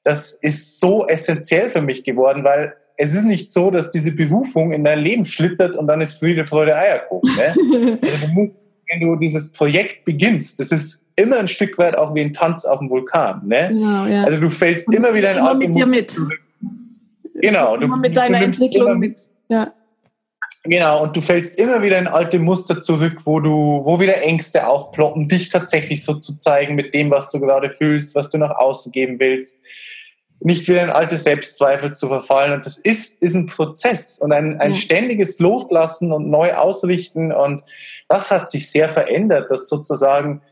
das 0.05 0.33
ist 0.33 0.81
so 0.81 1.07
essentiell 1.07 1.71
für 1.71 1.81
mich 1.81 2.05
geworden, 2.05 2.45
weil 2.45 2.75
es 2.97 3.15
ist 3.15 3.25
nicht 3.25 3.53
so, 3.53 3.71
dass 3.71 3.91
diese 3.91 4.13
Berufung 4.13 4.73
in 4.73 4.85
dein 4.85 4.99
Leben 4.99 5.25
schlittert 5.25 5.77
und 5.77 5.87
dann 5.87 6.01
ist 6.01 6.19
Friede, 6.21 6.47
Freude, 6.47 6.77
Eierkuchen. 6.77 7.35
Ne? 7.37 7.99
also 8.03 8.27
wenn 8.35 9.01
du 9.01 9.17
dieses 9.17 9.51
Projekt 9.51 10.05
beginnst, 10.05 10.61
das 10.61 10.73
ist 10.73 11.03
immer 11.17 11.39
ein 11.39 11.49
Stück 11.49 11.79
weit 11.79 11.97
auch 11.97 12.15
wie 12.15 12.21
ein 12.21 12.33
Tanz 12.33 12.65
auf 12.65 12.79
dem 12.79 12.91
Vulkan. 12.91 13.47
Ne? 13.47 13.69
Genau, 13.71 14.07
ja. 14.07 14.25
Also 14.25 14.41
du 14.41 14.51
fällst 14.51 14.93
immer 14.93 15.15
wieder 15.15 15.33
in 15.33 15.39
immer 15.39 15.55
mit 15.55 15.75
dir 15.75 15.87
mit. 15.87 16.17
Genau, 17.35 17.77
du, 17.77 17.89
mit 17.97 18.17
deiner 18.17 18.41
Entwicklung 18.41 18.99
mit. 18.99 19.21
Ja. 19.49 19.73
Genau, 20.65 21.03
und 21.03 21.17
du 21.17 21.21
fällst 21.21 21.59
immer 21.59 21.83
wieder 21.83 21.99
in 21.99 22.07
alte 22.07 22.39
Muster 22.39 22.81
zurück, 22.81 23.23
wo 23.25 23.41
du, 23.41 23.81
wo 23.85 23.99
wieder 23.99 24.23
Ängste 24.23 24.69
aufploppen, 24.69 25.27
dich 25.27 25.49
tatsächlich 25.49 26.05
so 26.05 26.15
zu 26.15 26.39
zeigen 26.39 26.77
mit 26.77 26.95
dem, 26.95 27.11
was 27.11 27.33
du 27.33 27.41
gerade 27.41 27.73
fühlst, 27.73 28.15
was 28.15 28.31
du 28.31 28.39
nach 28.39 28.53
außen 28.53 28.93
geben 28.93 29.19
willst. 29.19 29.61
Nicht 30.39 30.69
wieder 30.69 30.85
in 30.85 30.91
alte 30.91 31.17
Selbstzweifel 31.17 31.95
zu 31.95 32.07
verfallen. 32.07 32.53
Und 32.53 32.65
das 32.65 32.79
ist, 32.79 33.21
ist 33.21 33.35
ein 33.35 33.47
Prozess 33.47 34.21
und 34.21 34.33
ein, 34.33 34.61
ein 34.61 34.75
ständiges 34.75 35.41
Loslassen 35.41 36.13
und 36.13 36.31
neu 36.31 36.55
ausrichten. 36.55 37.33
Und 37.33 37.65
das 38.09 38.31
hat 38.31 38.49
sich 38.49 38.71
sehr 38.71 38.89
verändert, 38.89 39.51
dass 39.51 39.69
sozusagen 39.69 40.43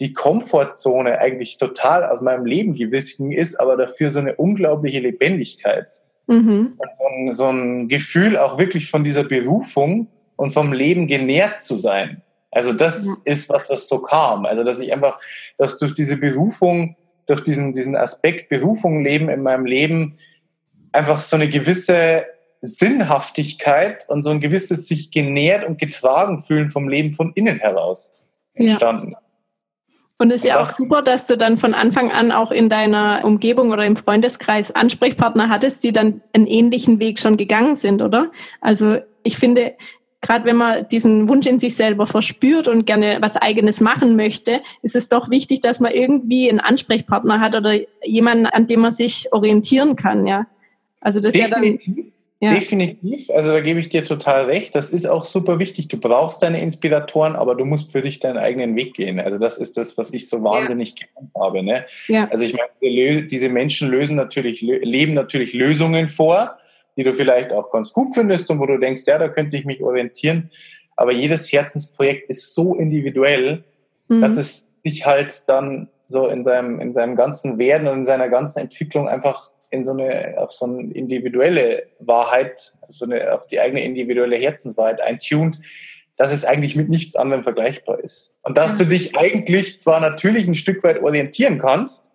die 0.00 0.12
Komfortzone 0.12 1.18
eigentlich 1.18 1.56
total 1.56 2.04
aus 2.04 2.20
meinem 2.20 2.44
Leben 2.44 2.74
gewichen 2.74 3.32
ist, 3.32 3.58
aber 3.58 3.76
dafür 3.76 4.10
so 4.10 4.18
eine 4.18 4.34
unglaubliche 4.34 5.00
Lebendigkeit. 5.00 6.02
Mhm. 6.26 6.78
So, 6.98 7.06
ein, 7.06 7.32
so 7.34 7.48
ein 7.48 7.88
Gefühl 7.88 8.36
auch 8.38 8.58
wirklich 8.58 8.90
von 8.90 9.04
dieser 9.04 9.24
Berufung 9.24 10.08
und 10.36 10.52
vom 10.52 10.72
Leben 10.72 11.06
genährt 11.06 11.62
zu 11.62 11.74
sein. 11.74 12.22
Also 12.50 12.72
das 12.72 13.04
ja. 13.04 13.32
ist 13.32 13.48
was, 13.48 13.68
was 13.68 13.88
so 13.88 13.98
kam. 13.98 14.46
Also 14.46 14.64
dass 14.64 14.80
ich 14.80 14.92
einfach, 14.92 15.18
dass 15.58 15.76
durch 15.76 15.94
diese 15.94 16.16
Berufung, 16.16 16.96
durch 17.26 17.42
diesen, 17.42 17.72
diesen 17.72 17.96
Aspekt 17.96 18.48
Berufung 18.48 19.04
leben 19.04 19.28
in 19.28 19.42
meinem 19.42 19.66
Leben, 19.66 20.14
einfach 20.92 21.20
so 21.20 21.36
eine 21.36 21.48
gewisse 21.48 22.26
Sinnhaftigkeit 22.60 24.08
und 24.08 24.22
so 24.22 24.30
ein 24.30 24.40
gewisses 24.40 24.88
sich 24.88 25.10
genährt 25.10 25.64
und 25.64 25.78
getragen 25.78 26.38
fühlen 26.38 26.70
vom 26.70 26.88
Leben 26.88 27.10
von 27.10 27.32
innen 27.34 27.58
heraus 27.58 28.14
entstanden. 28.54 29.12
Ja. 29.12 29.18
Und 30.24 30.30
es 30.30 30.36
ist 30.36 30.46
ja 30.46 30.58
auch 30.58 30.64
super, 30.64 31.02
dass 31.02 31.26
du 31.26 31.36
dann 31.36 31.58
von 31.58 31.74
Anfang 31.74 32.10
an 32.10 32.32
auch 32.32 32.50
in 32.50 32.70
deiner 32.70 33.20
Umgebung 33.24 33.72
oder 33.72 33.84
im 33.84 33.94
Freundeskreis 33.94 34.74
Ansprechpartner 34.74 35.50
hattest, 35.50 35.84
die 35.84 35.92
dann 35.92 36.22
einen 36.32 36.46
ähnlichen 36.46 36.98
Weg 36.98 37.18
schon 37.18 37.36
gegangen 37.36 37.76
sind, 37.76 38.00
oder? 38.00 38.30
Also 38.62 38.96
ich 39.22 39.36
finde, 39.36 39.74
gerade 40.22 40.46
wenn 40.46 40.56
man 40.56 40.88
diesen 40.88 41.28
Wunsch 41.28 41.46
in 41.46 41.58
sich 41.58 41.76
selber 41.76 42.06
verspürt 42.06 42.68
und 42.68 42.86
gerne 42.86 43.18
was 43.20 43.36
eigenes 43.36 43.82
machen 43.82 44.16
möchte, 44.16 44.62
ist 44.80 44.96
es 44.96 45.10
doch 45.10 45.28
wichtig, 45.28 45.60
dass 45.60 45.78
man 45.78 45.92
irgendwie 45.92 46.48
einen 46.48 46.60
Ansprechpartner 46.60 47.40
hat 47.40 47.54
oder 47.54 47.74
jemanden, 48.02 48.46
an 48.46 48.66
dem 48.66 48.80
man 48.80 48.92
sich 48.92 49.30
orientieren 49.30 49.94
kann, 49.94 50.26
ja. 50.26 50.46
Also 51.02 51.20
das 51.20 51.34
Definitiv. 51.34 51.80
ist 51.80 51.86
ja 51.86 51.92
dann 51.92 52.03
ja. 52.44 52.52
Definitiv, 52.52 53.30
also 53.30 53.52
da 53.52 53.60
gebe 53.60 53.80
ich 53.80 53.88
dir 53.88 54.04
total 54.04 54.44
recht. 54.44 54.74
Das 54.74 54.90
ist 54.90 55.06
auch 55.06 55.24
super 55.24 55.58
wichtig. 55.58 55.88
Du 55.88 55.98
brauchst 55.98 56.42
deine 56.42 56.60
Inspiratoren, 56.60 57.36
aber 57.36 57.54
du 57.54 57.64
musst 57.64 57.90
für 57.90 58.02
dich 58.02 58.20
deinen 58.20 58.36
eigenen 58.36 58.76
Weg 58.76 58.92
gehen. 58.92 59.18
Also 59.18 59.38
das 59.38 59.56
ist 59.56 59.78
das, 59.78 59.96
was 59.96 60.12
ich 60.12 60.28
so 60.28 60.42
wahnsinnig 60.44 60.90
ja. 60.90 61.06
gelernt 61.06 61.34
habe. 61.40 61.62
Ne? 61.62 61.86
Ja. 62.06 62.28
Also 62.30 62.44
ich 62.44 62.54
meine, 62.54 63.22
diese 63.22 63.48
Menschen 63.48 63.88
lösen 63.88 64.14
natürlich, 64.16 64.60
leben 64.60 65.14
natürlich 65.14 65.54
Lösungen 65.54 66.10
vor, 66.10 66.58
die 66.98 67.02
du 67.02 67.14
vielleicht 67.14 67.50
auch 67.50 67.70
ganz 67.70 67.94
gut 67.94 68.08
findest 68.12 68.50
und 68.50 68.60
wo 68.60 68.66
du 68.66 68.76
denkst, 68.76 69.04
ja, 69.06 69.16
da 69.16 69.28
könnte 69.28 69.56
ich 69.56 69.64
mich 69.64 69.82
orientieren. 69.82 70.50
Aber 70.96 71.12
jedes 71.12 71.50
Herzensprojekt 71.50 72.28
ist 72.28 72.54
so 72.54 72.74
individuell, 72.74 73.64
mhm. 74.08 74.20
dass 74.20 74.36
es 74.36 74.66
sich 74.84 75.06
halt 75.06 75.48
dann 75.48 75.88
so 76.06 76.26
in 76.26 76.44
seinem, 76.44 76.78
in 76.78 76.92
seinem 76.92 77.16
ganzen 77.16 77.58
Werden 77.58 77.88
und 77.88 78.00
in 78.00 78.04
seiner 78.04 78.28
ganzen 78.28 78.58
Entwicklung 78.58 79.08
einfach 79.08 79.50
in 79.74 79.84
so 79.84 79.92
eine, 79.92 80.34
auf 80.38 80.50
so 80.50 80.66
eine 80.66 80.92
individuelle 80.92 81.84
Wahrheit, 81.98 82.74
so 82.88 83.04
eine, 83.04 83.34
auf 83.34 83.46
die 83.46 83.60
eigene 83.60 83.84
individuelle 83.84 84.36
Herzenswahrheit 84.36 85.00
eintunt, 85.00 85.60
dass 86.16 86.32
es 86.32 86.44
eigentlich 86.44 86.76
mit 86.76 86.88
nichts 86.88 87.16
anderem 87.16 87.42
vergleichbar 87.42 87.98
ist. 87.98 88.34
Und 88.42 88.56
dass 88.56 88.76
du 88.76 88.86
dich 88.86 89.16
eigentlich 89.16 89.78
zwar 89.78 90.00
natürlich 90.00 90.46
ein 90.46 90.54
Stück 90.54 90.82
weit 90.84 91.02
orientieren 91.02 91.58
kannst, 91.58 92.12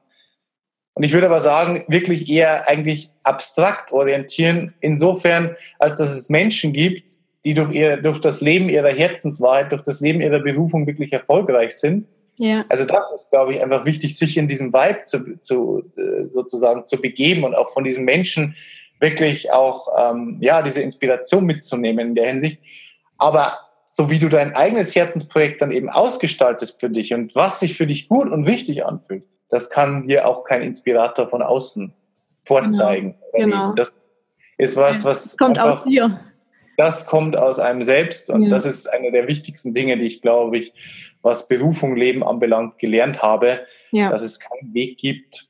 und 0.95 1.03
ich 1.03 1.13
würde 1.13 1.27
aber 1.27 1.39
sagen, 1.39 1.85
wirklich 1.87 2.29
eher 2.29 2.67
eigentlich 2.67 3.09
abstrakt 3.23 3.93
orientieren, 3.93 4.73
insofern, 4.81 5.55
als 5.77 5.97
dass 5.97 6.09
es 6.09 6.27
Menschen 6.27 6.73
gibt, 6.73 7.11
die 7.45 7.53
durch, 7.53 7.71
ihr, 7.71 7.97
durch 7.97 8.19
das 8.19 8.41
Leben 8.41 8.67
ihrer 8.67 8.91
Herzenswahrheit, 8.91 9.71
durch 9.71 9.83
das 9.83 10.01
Leben 10.01 10.19
ihrer 10.19 10.39
Berufung 10.39 10.87
wirklich 10.87 11.13
erfolgreich 11.13 11.71
sind 11.71 12.05
ja. 12.39 12.63
Also 12.69 12.85
das 12.85 13.11
ist, 13.11 13.31
glaube 13.31 13.53
ich, 13.53 13.61
einfach 13.61 13.83
wichtig, 13.83 14.17
sich 14.17 14.37
in 14.37 14.47
diesem 14.47 14.71
Vibe 14.71 15.03
zu, 15.03 15.39
zu, 15.41 15.83
äh, 15.97 16.29
sozusagen 16.29 16.85
zu 16.85 16.95
begeben 16.95 17.43
und 17.43 17.53
auch 17.53 17.71
von 17.71 17.83
diesen 17.83 18.05
Menschen 18.05 18.55
wirklich 19.01 19.51
auch 19.51 19.87
ähm, 19.97 20.37
ja 20.39 20.61
diese 20.61 20.81
Inspiration 20.81 21.45
mitzunehmen 21.45 22.09
in 22.09 22.15
der 22.15 22.27
Hinsicht. 22.27 22.61
Aber 23.17 23.57
so 23.89 24.09
wie 24.09 24.19
du 24.19 24.29
dein 24.29 24.55
eigenes 24.55 24.95
Herzensprojekt 24.95 25.61
dann 25.61 25.71
eben 25.71 25.89
ausgestaltest 25.89 26.79
für 26.79 26.89
dich 26.89 27.13
und 27.13 27.35
was 27.35 27.59
sich 27.59 27.75
für 27.75 27.87
dich 27.87 28.07
gut 28.07 28.29
und 28.29 28.47
wichtig 28.47 28.85
anfühlt, 28.85 29.23
das 29.49 29.69
kann 29.69 30.05
dir 30.05 30.25
auch 30.25 30.45
kein 30.45 30.61
Inspirator 30.61 31.29
von 31.29 31.41
außen 31.41 31.93
vorzeigen. 32.45 33.15
Genau. 33.33 33.45
genau. 33.45 33.73
Das, 33.73 33.93
ist 34.57 34.77
was, 34.77 35.03
was. 35.03 35.37
kommt 35.37 35.57
einfach, 35.57 35.79
aus 35.79 35.83
dir. 35.85 36.19
Das 36.79 37.05
kommt 37.05 37.37
aus 37.37 37.59
einem 37.59 37.81
selbst 37.81 38.29
und 38.29 38.43
ja. 38.43 38.49
das 38.49 38.65
ist 38.65 38.87
eine 38.87 39.11
der 39.11 39.27
wichtigsten 39.27 39.73
Dinge, 39.73 39.97
die 39.97 40.05
ich, 40.05 40.21
glaube 40.21 40.59
ich, 40.59 40.73
was 41.21 41.49
Berufung, 41.49 41.97
Leben 41.97 42.23
anbelangt, 42.23 42.79
gelernt 42.79 43.21
habe, 43.21 43.59
ja. 43.91 44.09
dass 44.09 44.21
es 44.21 44.39
keinen 44.39 44.73
Weg 44.73 44.97
gibt, 44.97 45.49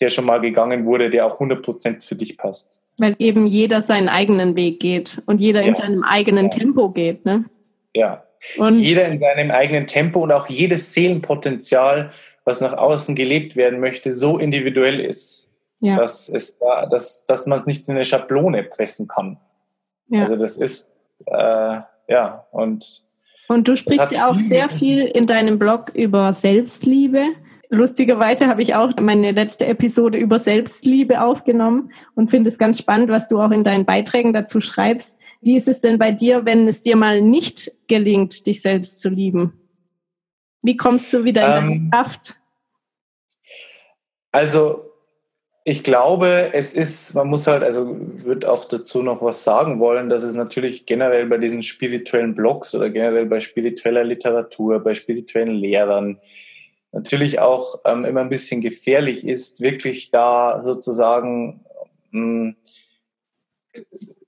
der 0.00 0.08
schon 0.08 0.24
mal 0.24 0.40
gegangen 0.40 0.86
wurde, 0.86 1.10
der 1.10 1.26
auch 1.26 1.38
100% 1.38 2.02
für 2.02 2.14
dich 2.14 2.38
passt. 2.38 2.80
Weil 2.96 3.14
eben 3.18 3.46
jeder 3.46 3.82
seinen 3.82 4.08
eigenen 4.08 4.56
Weg 4.56 4.80
geht 4.80 5.20
und 5.26 5.38
jeder 5.38 5.60
ja. 5.60 5.66
in 5.66 5.74
seinem 5.74 6.02
eigenen. 6.02 6.48
Tempo 6.48 6.88
geht, 6.88 7.26
ne? 7.26 7.44
Ja. 7.92 8.24
Und 8.56 8.78
jeder 8.78 9.04
in 9.04 9.20
seinem 9.20 9.50
eigenen 9.50 9.86
Tempo 9.86 10.22
und 10.22 10.32
auch 10.32 10.48
jedes 10.48 10.94
Seelenpotenzial, 10.94 12.10
was 12.46 12.62
nach 12.62 12.72
außen 12.72 13.14
gelebt 13.14 13.54
werden 13.54 13.80
möchte, 13.80 14.14
so 14.14 14.38
individuell 14.38 14.98
ist, 14.98 15.50
dass, 15.82 16.30
es 16.30 16.56
da, 16.56 16.86
dass, 16.86 17.26
dass 17.26 17.44
man 17.44 17.58
es 17.58 17.66
nicht 17.66 17.86
in 17.86 17.96
eine 17.96 18.06
Schablone 18.06 18.62
pressen 18.62 19.08
kann. 19.08 19.36
Ja. 20.10 20.22
Also 20.22 20.36
das 20.36 20.56
ist, 20.56 20.90
äh, 21.26 21.80
ja, 22.08 22.46
und 22.50 23.04
und 23.48 23.66
du 23.66 23.74
sprichst 23.74 24.12
ja 24.12 24.28
auch 24.28 24.38
sehr 24.38 24.68
viel 24.68 25.00
in 25.00 25.26
deinem 25.26 25.58
Blog 25.58 25.90
über 25.92 26.32
Selbstliebe. 26.32 27.24
Lustigerweise 27.68 28.46
habe 28.46 28.62
ich 28.62 28.76
auch 28.76 28.92
meine 29.00 29.32
letzte 29.32 29.66
Episode 29.66 30.18
über 30.18 30.38
Selbstliebe 30.38 31.20
aufgenommen 31.20 31.92
und 32.14 32.30
finde 32.30 32.48
es 32.48 32.58
ganz 32.58 32.78
spannend, 32.78 33.10
was 33.10 33.26
du 33.26 33.40
auch 33.40 33.50
in 33.50 33.64
deinen 33.64 33.84
Beiträgen 33.84 34.32
dazu 34.32 34.60
schreibst. 34.60 35.18
Wie 35.40 35.56
ist 35.56 35.66
es 35.66 35.80
denn 35.80 35.98
bei 35.98 36.12
dir, 36.12 36.46
wenn 36.46 36.68
es 36.68 36.82
dir 36.82 36.94
mal 36.94 37.20
nicht 37.20 37.72
gelingt, 37.88 38.46
dich 38.46 38.62
selbst 38.62 39.00
zu 39.00 39.08
lieben? 39.08 39.52
Wie 40.62 40.76
kommst 40.76 41.12
du 41.12 41.24
wieder 41.24 41.46
in 41.46 41.52
deine 41.52 41.72
ähm, 41.72 41.90
Kraft? 41.90 42.36
Also 44.30 44.89
ich 45.64 45.82
glaube, 45.82 46.50
es 46.54 46.72
ist, 46.72 47.14
man 47.14 47.28
muss 47.28 47.46
halt, 47.46 47.62
also 47.62 47.94
würde 47.98 48.50
auch 48.50 48.64
dazu 48.64 49.02
noch 49.02 49.22
was 49.22 49.44
sagen 49.44 49.78
wollen, 49.78 50.08
dass 50.08 50.22
es 50.22 50.34
natürlich 50.34 50.86
generell 50.86 51.26
bei 51.26 51.36
diesen 51.36 51.62
spirituellen 51.62 52.34
Blogs 52.34 52.74
oder 52.74 52.88
generell 52.88 53.26
bei 53.26 53.40
spiritueller 53.40 54.04
Literatur, 54.04 54.80
bei 54.80 54.94
spirituellen 54.94 55.54
Lehrern 55.54 56.18
natürlich 56.92 57.38
auch 57.40 57.80
ähm, 57.84 58.04
immer 58.04 58.22
ein 58.22 58.30
bisschen 58.30 58.60
gefährlich 58.60 59.24
ist, 59.24 59.60
wirklich 59.60 60.10
da 60.10 60.62
sozusagen 60.62 61.60
mh, 62.10 62.22
hm, 62.22 62.56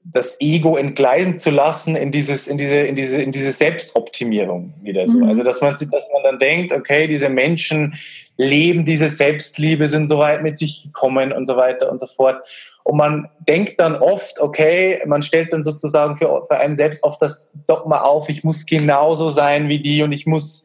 das 0.05 0.38
Ego 0.40 0.77
entgleisen 0.77 1.38
zu 1.38 1.51
lassen 1.51 1.97
in 1.97 2.11
dieses, 2.11 2.47
in 2.47 2.59
diese, 2.59 2.81
in 2.81 2.95
diese, 2.95 3.23
in 3.23 3.33
diese 3.33 3.51
Selbstoptimierung 3.51 4.75
wieder 4.83 5.07
so. 5.09 5.18
Mhm. 5.18 5.29
Also 5.29 5.42
dass 5.42 5.61
man, 5.61 5.73
dass 5.73 6.09
man 6.12 6.23
dann 6.23 6.38
denkt, 6.38 6.73
okay, 6.73 7.07
diese 7.07 7.31
Menschen 7.31 7.95
leben 8.42 8.85
diese 8.85 9.09
Selbstliebe, 9.09 9.88
sind 9.88 10.07
so 10.07 10.18
weit 10.18 10.42
mit 10.42 10.57
sich 10.57 10.85
gekommen 10.85 11.33
und 11.33 11.46
so 11.46 11.57
weiter 11.57 11.90
und 11.90 12.00
so 12.00 12.07
fort. 12.07 12.46
Und 12.85 12.96
man 12.96 13.28
denkt 13.48 13.78
dann 13.81 13.94
oft, 13.94 14.40
okay, 14.40 15.00
man 15.07 15.22
stellt 15.22 15.52
dann 15.52 15.62
sozusagen 15.62 16.16
für, 16.16 16.44
für 16.46 16.57
einen 16.57 16.74
selbst 16.74 17.02
oft 17.02 17.22
das 17.22 17.52
Dogma 17.66 18.00
auf, 18.00 18.28
ich 18.28 18.44
muss 18.44 18.66
genauso 18.66 19.31
sein 19.31 19.68
wie 19.68 19.81
die 19.81 20.02
und 20.02 20.12
ich 20.12 20.26
muss 20.26 20.64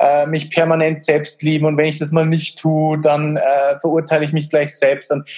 äh, 0.00 0.26
mich 0.26 0.50
permanent 0.50 1.02
selbst 1.02 1.42
lieben 1.42 1.66
und 1.66 1.76
wenn 1.76 1.86
ich 1.86 1.98
das 1.98 2.10
mal 2.10 2.26
nicht 2.26 2.58
tue, 2.58 3.00
dann 3.00 3.36
äh, 3.36 3.78
verurteile 3.80 4.24
ich 4.24 4.32
mich 4.32 4.50
gleich 4.50 4.76
selbst. 4.76 5.12
Und 5.12 5.28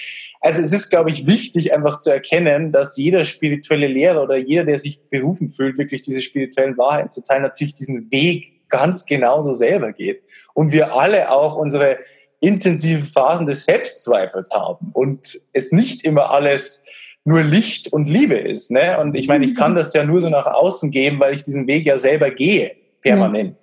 also 0.41 0.61
es 0.61 0.73
ist, 0.73 0.89
glaube 0.89 1.11
ich, 1.11 1.27
wichtig, 1.27 1.73
einfach 1.73 1.99
zu 1.99 2.09
erkennen, 2.09 2.71
dass 2.71 2.97
jeder 2.97 3.23
spirituelle 3.23 3.87
Lehrer 3.87 4.23
oder 4.23 4.35
jeder, 4.35 4.65
der 4.65 4.77
sich 4.77 4.99
berufen 5.09 5.49
fühlt, 5.49 5.77
wirklich 5.77 6.01
diese 6.01 6.21
spirituellen 6.21 6.77
Wahrheiten 6.77 7.11
zu 7.11 7.23
teilen, 7.23 7.43
natürlich 7.43 7.75
diesen 7.75 8.11
Weg 8.11 8.56
ganz 8.69 9.05
genauso 9.05 9.51
selber 9.51 9.93
geht. 9.93 10.23
Und 10.53 10.71
wir 10.71 10.93
alle 10.93 11.31
auch 11.31 11.55
unsere 11.55 11.97
intensiven 12.39 13.05
Phasen 13.05 13.45
des 13.45 13.65
Selbstzweifels 13.65 14.53
haben 14.53 14.91
und 14.93 15.39
es 15.53 15.71
nicht 15.71 16.03
immer 16.03 16.31
alles 16.31 16.83
nur 17.23 17.43
Licht 17.43 17.91
und 17.91 18.07
Liebe 18.07 18.35
ist. 18.35 18.71
Ne? 18.71 18.99
Und 18.99 19.15
ich 19.15 19.27
meine, 19.27 19.45
ich 19.45 19.55
kann 19.55 19.75
das 19.75 19.93
ja 19.93 20.03
nur 20.03 20.21
so 20.21 20.29
nach 20.29 20.45
außen 20.45 20.91
geben, 20.91 21.19
weil 21.19 21.33
ich 21.33 21.43
diesen 21.43 21.67
Weg 21.67 21.85
ja 21.85 21.97
selber 21.97 22.31
gehe, 22.31 22.75
permanent. 23.01 23.57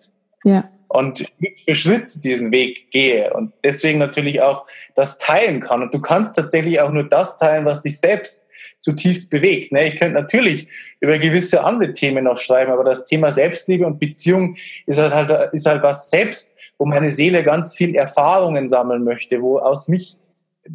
Ja. 0.45 0.53
ja 0.53 0.71
und 0.89 1.19
Schritt 1.19 1.61
für 1.65 1.75
Schritt 1.75 2.25
diesen 2.25 2.53
Weg 2.53 2.91
gehe 2.91 3.33
und 3.35 3.53
deswegen 3.63 3.99
natürlich 3.99 4.43
auch 4.43 4.67
das 4.95 5.19
teilen 5.19 5.61
kann. 5.61 5.83
Und 5.83 5.93
du 5.95 6.01
kannst 6.01 6.37
tatsächlich 6.37 6.81
auch 6.81 6.91
nur 6.91 7.09
das 7.09 7.37
teilen, 7.37 7.65
was 7.65 7.81
dich 7.81 7.99
selbst 7.99 8.49
zutiefst 8.79 9.31
bewegt. 9.31 9.73
Ne? 9.73 9.89
Ich 9.89 9.99
könnte 9.99 10.15
natürlich 10.15 10.69
über 11.01 11.19
gewisse 11.19 11.65
andere 11.65 11.93
Themen 11.93 12.25
noch 12.25 12.37
schreiben, 12.37 12.71
aber 12.71 12.85
das 12.85 13.07
Thema 13.07 13.31
Selbstliebe 13.31 13.87
und 13.87 13.99
Beziehung 13.99 14.55
ist 14.87 14.99
halt, 14.99 15.13
halt, 15.13 15.53
ist 15.53 15.67
halt 15.67 15.83
was 15.83 16.11
selbst, 16.11 16.55
wo 16.79 16.87
meine 16.87 17.11
Seele 17.11 17.43
ganz 17.43 17.75
viel 17.75 17.95
Erfahrungen 17.95 18.69
sammeln 18.69 19.05
möchte, 19.05 19.41
wo 19.43 19.59
aus 19.59 19.89
mich 19.89 20.17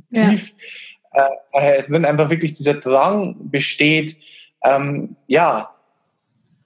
ja. 0.10 0.30
tief 0.30 0.56
äh, 1.54 1.84
drin 1.84 2.06
einfach 2.06 2.30
wirklich 2.30 2.54
dieser 2.54 2.76
Drang 2.76 3.36
besteht, 3.40 4.18
ähm, 4.64 5.16
ja, 5.28 5.74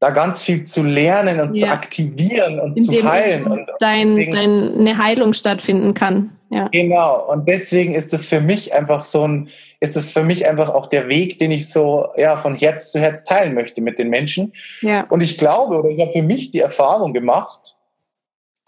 da 0.03 0.09
ganz 0.09 0.43
viel 0.43 0.63
zu 0.63 0.83
lernen 0.83 1.39
und 1.39 1.55
ja. 1.55 1.67
zu 1.67 1.71
aktivieren 1.71 2.59
und 2.59 2.77
In 2.77 2.83
zu 2.83 3.09
heilen. 3.09 3.45
Und 3.45 3.69
dein, 3.79 4.17
deswegen, 4.17 4.77
deine 4.77 4.97
Heilung 4.97 5.31
stattfinden 5.31 5.93
kann. 5.93 6.37
Ja. 6.49 6.67
Genau. 6.73 7.31
Und 7.31 7.47
deswegen 7.47 7.93
ist 7.93 8.13
es 8.13 8.27
für 8.27 8.41
mich 8.41 8.73
einfach 8.73 9.05
so 9.05 9.25
ein, 9.25 9.47
ist 9.79 9.95
es 9.95 10.11
für 10.11 10.23
mich 10.23 10.45
einfach 10.45 10.67
auch 10.71 10.87
der 10.87 11.07
Weg, 11.07 11.39
den 11.39 11.51
ich 11.51 11.69
so 11.69 12.09
ja, 12.17 12.35
von 12.35 12.55
Herz 12.55 12.91
zu 12.91 12.99
Herz 12.99 13.23
teilen 13.23 13.53
möchte 13.53 13.79
mit 13.79 13.97
den 13.97 14.09
Menschen. 14.09 14.51
Ja. 14.81 15.05
Und 15.07 15.23
ich 15.23 15.37
glaube, 15.37 15.79
oder 15.79 15.87
ich 15.87 16.01
habe 16.01 16.11
für 16.11 16.21
mich 16.21 16.51
die 16.51 16.59
Erfahrung 16.59 17.13
gemacht, 17.13 17.77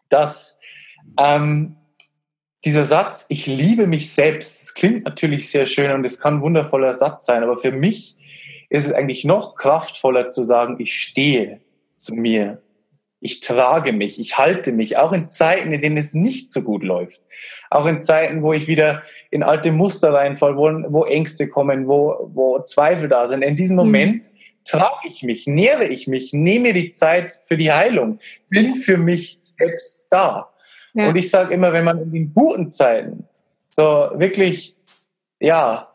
dass 0.07 0.57
ähm, 1.19 1.75
dieser 2.63 2.85
Satz, 2.85 3.25
ich 3.27 3.45
liebe 3.45 3.87
mich 3.87 4.13
selbst, 4.13 4.73
klingt 4.73 5.03
natürlich 5.03 5.49
sehr 5.49 5.65
schön 5.65 5.91
und 5.91 6.05
es 6.05 6.17
kann 6.17 6.35
ein 6.35 6.41
wundervoller 6.41 6.93
Satz 6.93 7.25
sein, 7.25 7.43
aber 7.43 7.57
für 7.57 7.73
mich 7.73 8.14
ist 8.69 8.85
es 8.85 8.93
eigentlich 8.93 9.25
noch 9.25 9.55
kraftvoller 9.55 10.29
zu 10.29 10.43
sagen, 10.43 10.77
ich 10.79 10.93
stehe 10.93 11.61
zu 11.95 12.13
mir. 12.13 12.61
Ich 13.21 13.39
trage 13.39 13.91
mich, 13.91 14.19
ich 14.19 14.37
halte 14.37 14.71
mich, 14.71 14.97
auch 14.97 15.11
in 15.11 15.29
Zeiten, 15.29 15.71
in 15.71 15.81
denen 15.81 15.97
es 15.97 16.13
nicht 16.13 16.51
so 16.51 16.61
gut 16.61 16.83
läuft. 16.83 17.21
Auch 17.71 17.87
in 17.87 18.01
Zeiten, 18.01 18.43
wo 18.43 18.53
ich 18.53 18.67
wieder 18.67 19.01
in 19.31 19.41
alte 19.41 19.71
Muster 19.71 20.13
reinfall, 20.13 20.57
wo, 20.57 20.69
wo 20.89 21.05
Ängste 21.05 21.47
kommen, 21.47 21.87
wo, 21.87 22.29
wo 22.33 22.59
Zweifel 22.59 23.09
da 23.09 23.27
sind. 23.27 23.41
In 23.41 23.55
diesem 23.55 23.77
mhm. 23.77 23.83
Moment 23.83 24.29
trage 24.63 25.07
ich 25.07 25.23
mich, 25.23 25.47
nähere 25.47 25.85
ich 25.85 26.07
mich, 26.07 26.33
nehme 26.33 26.73
die 26.73 26.91
Zeit 26.91 27.31
für 27.31 27.57
die 27.57 27.71
Heilung, 27.71 28.19
bin 28.49 28.75
für 28.75 28.97
mich 28.97 29.37
selbst 29.39 30.07
da. 30.11 30.51
Ja. 30.93 31.09
Und 31.09 31.15
ich 31.15 31.29
sage 31.29 31.53
immer, 31.53 31.71
wenn 31.73 31.85
man 31.85 32.01
in 32.01 32.11
den 32.11 32.33
guten 32.33 32.71
Zeiten 32.71 33.27
so 33.69 34.09
wirklich, 34.15 34.75
ja, 35.39 35.94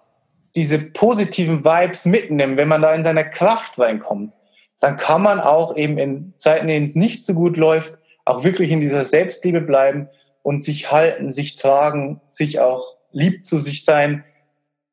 diese 0.57 0.79
positiven 0.79 1.65
Vibes 1.65 2.07
mitnehmen, 2.07 2.57
wenn 2.57 2.69
man 2.69 2.83
da 2.83 2.95
in 2.95 3.03
seiner 3.03 3.25
Kraft 3.25 3.79
reinkommt, 3.79 4.33
dann 4.81 4.97
kann 4.97 5.23
man 5.23 5.41
auch 5.41 5.77
eben 5.77 5.99
in 5.99 6.33
Zeiten, 6.37 6.69
in 6.69 6.75
denen 6.75 6.87
es 6.87 6.97
nicht 6.97 7.25
so 7.25 7.35
gut 7.35 7.57
läuft, 7.57 7.95
auch 8.25 8.45
wirklich 8.45 8.71
in 8.71 8.81
dieser 8.81 9.05
Selbstliebe 9.05 9.61
bleiben 9.61 10.09
und 10.43 10.63
sich 10.63 10.91
halten, 10.91 11.31
sich 11.31 11.55
tragen, 11.55 12.21
sich 12.27 12.61
auch 12.61 12.97
lieb 13.13 13.45
zu 13.45 13.59
sich 13.59 13.85
sein, 13.85 14.25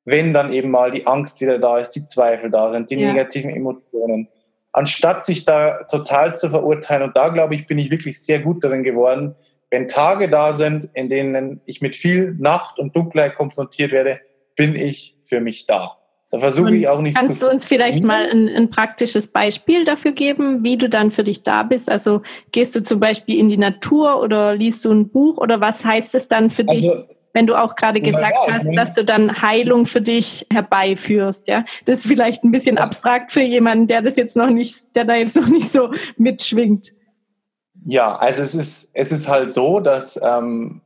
wenn 0.06 0.34
dann 0.34 0.54
eben 0.54 0.72
mal 0.72 0.92
die 0.92 1.06
Angst 1.06 1.42
wieder 1.42 1.60
da 1.60 1.80
ist, 1.80 1.92
die 1.92 2.04
Zweifel 2.04 2.50
da 2.50 2.72
sind, 2.72 2.90
die 2.90 2.96
ja. 2.96 3.12
negativen 3.12 3.50
Emotionen. 3.50 4.30
Anstatt 4.72 5.26
sich 5.26 5.44
da 5.44 5.84
total 5.84 6.36
zu 6.36 6.50
verurteilen, 6.50 7.04
und 7.04 7.18
da 7.18 7.30
glaube 7.30 7.56
ich, 7.56 7.68
bin 7.68 7.80
ich 7.80 7.92
wirklich 7.92 8.24
sehr 8.24 8.40
gut 8.40 8.64
darin 8.64 8.84
geworden, 8.84 9.36
wenn 9.70 9.88
Tage 9.88 10.30
da 10.30 10.54
sind, 10.54 10.90
in 10.94 11.10
denen 11.10 11.62
ich 11.66 11.82
mit 11.82 11.96
viel 11.96 12.36
Nacht 12.40 12.80
und 12.80 12.96
Dunkelheit 12.96 13.36
konfrontiert 13.36 13.92
werde, 13.92 14.22
bin 14.58 14.76
ich 14.76 15.16
für 15.22 15.40
mich 15.40 15.66
da. 15.66 15.98
Da 16.30 16.40
versuche 16.40 16.76
ich 16.76 16.90
auch 16.90 17.00
nicht 17.00 17.16
Kannst 17.16 17.42
du 17.42 17.50
uns 17.50 17.66
vielleicht 17.66 18.04
mal 18.04 18.30
ein, 18.30 18.50
ein, 18.50 18.70
praktisches 18.70 19.28
Beispiel 19.28 19.86
dafür 19.86 20.12
geben, 20.12 20.62
wie 20.62 20.78
du 20.78 20.90
dann 20.90 21.10
für 21.10 21.24
dich 21.24 21.44
da 21.44 21.64
bist? 21.64 21.90
Also 21.90 22.22
gehst 22.52 22.76
du 22.76 22.84
zum 22.84 23.00
Beispiel 23.00 23.40
in 23.40 23.48
die 23.48 23.58
Natur 23.58 24.22
oder 24.22 24.54
liest 24.54 24.84
du 24.84 24.92
ein 24.92 25.08
Buch 25.08 25.38
oder 25.38 25.62
was 25.62 25.86
heißt 25.86 26.16
es 26.16 26.28
dann 26.28 26.50
für 26.50 26.66
dich? 26.66 26.90
Also, 26.90 27.06
wenn 27.32 27.48
du 27.48 27.56
auch 27.56 27.76
gerade 27.76 28.02
gesagt 28.02 28.36
ja, 28.48 28.56
hast, 28.56 28.68
dass 28.76 28.94
du 28.94 29.06
dann 29.06 29.42
Heilung 29.42 29.86
für 29.86 30.02
dich 30.02 30.46
herbeiführst, 30.52 31.48
ja. 31.48 31.64
Das 31.86 32.00
ist 32.00 32.08
vielleicht 32.08 32.44
ein 32.44 32.52
bisschen 32.52 32.78
abstrakt 32.78 33.32
für 33.32 33.44
jemanden, 33.44 33.86
der 33.88 34.02
das 34.02 34.18
jetzt 34.18 34.36
noch 34.36 34.50
nicht, 34.50 34.96
der 34.96 35.06
da 35.06 35.16
jetzt 35.16 35.36
noch 35.36 35.48
nicht 35.48 35.70
so 35.70 35.92
mitschwingt. 36.18 36.90
Ja, 37.86 38.18
also 38.18 38.42
es 38.42 38.56
ist, 38.56 38.90
es 38.92 39.12
ist 39.12 39.28
halt 39.28 39.52
so, 39.52 39.80
dass 39.80 40.20
ähm, 40.22 40.82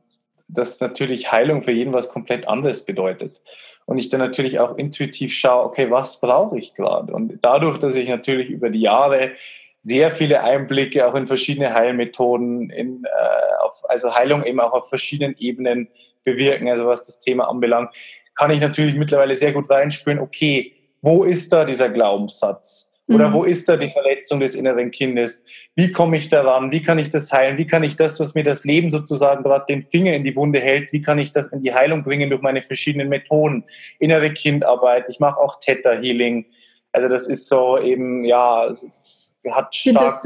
dass 0.54 0.80
natürlich 0.80 1.32
Heilung 1.32 1.62
für 1.62 1.72
jeden 1.72 1.92
was 1.92 2.08
komplett 2.08 2.46
anderes 2.46 2.84
bedeutet. 2.84 3.40
Und 3.86 3.98
ich 3.98 4.08
dann 4.08 4.20
natürlich 4.20 4.60
auch 4.60 4.76
intuitiv 4.76 5.34
schaue, 5.34 5.64
okay, 5.64 5.90
was 5.90 6.20
brauche 6.20 6.58
ich 6.58 6.74
gerade? 6.74 7.12
Und 7.12 7.38
dadurch, 7.42 7.78
dass 7.78 7.96
ich 7.96 8.08
natürlich 8.08 8.48
über 8.48 8.70
die 8.70 8.80
Jahre 8.80 9.32
sehr 9.78 10.12
viele 10.12 10.44
Einblicke 10.44 11.06
auch 11.08 11.14
in 11.16 11.26
verschiedene 11.26 11.74
Heilmethoden, 11.74 12.70
in, 12.70 13.04
äh, 13.04 13.64
auf, 13.64 13.82
also 13.88 14.14
Heilung 14.14 14.44
eben 14.44 14.60
auch 14.60 14.72
auf 14.72 14.88
verschiedenen 14.88 15.34
Ebenen 15.38 15.88
bewirken, 16.22 16.68
also 16.68 16.86
was 16.86 17.06
das 17.06 17.18
Thema 17.18 17.48
anbelangt, 17.48 17.90
kann 18.36 18.52
ich 18.52 18.60
natürlich 18.60 18.94
mittlerweile 18.94 19.34
sehr 19.34 19.52
gut 19.52 19.68
reinspüren, 19.68 20.20
okay, 20.20 20.74
wo 21.00 21.24
ist 21.24 21.52
da 21.52 21.64
dieser 21.64 21.88
Glaubenssatz? 21.88 22.91
Oder 23.08 23.28
mhm. 23.28 23.32
wo 23.32 23.44
ist 23.44 23.68
da 23.68 23.76
die 23.76 23.88
Verletzung 23.88 24.40
des 24.40 24.54
inneren 24.54 24.90
Kindes? 24.90 25.44
Wie 25.74 25.90
komme 25.90 26.16
ich 26.16 26.28
daran? 26.28 26.70
Wie 26.70 26.82
kann 26.82 26.98
ich 26.98 27.10
das 27.10 27.32
heilen? 27.32 27.58
Wie 27.58 27.66
kann 27.66 27.82
ich 27.82 27.96
das, 27.96 28.20
was 28.20 28.34
mir 28.34 28.44
das 28.44 28.64
Leben 28.64 28.90
sozusagen 28.90 29.42
gerade 29.42 29.64
den 29.68 29.82
Finger 29.82 30.12
in 30.12 30.24
die 30.24 30.34
Wunde 30.36 30.60
hält, 30.60 30.92
wie 30.92 31.02
kann 31.02 31.18
ich 31.18 31.32
das 31.32 31.48
in 31.48 31.62
die 31.62 31.74
Heilung 31.74 32.04
bringen 32.04 32.30
durch 32.30 32.42
meine 32.42 32.62
verschiedenen 32.62 33.08
Methoden? 33.08 33.64
Innere 33.98 34.32
Kindarbeit, 34.32 35.08
ich 35.08 35.20
mache 35.20 35.40
auch 35.40 35.58
Theta 35.58 35.92
Healing. 35.92 36.46
Also 36.92 37.08
das 37.08 37.26
ist 37.26 37.48
so 37.48 37.78
eben, 37.78 38.24
ja, 38.24 38.66
es 38.66 39.38
hat 39.50 39.74
stark... 39.74 40.22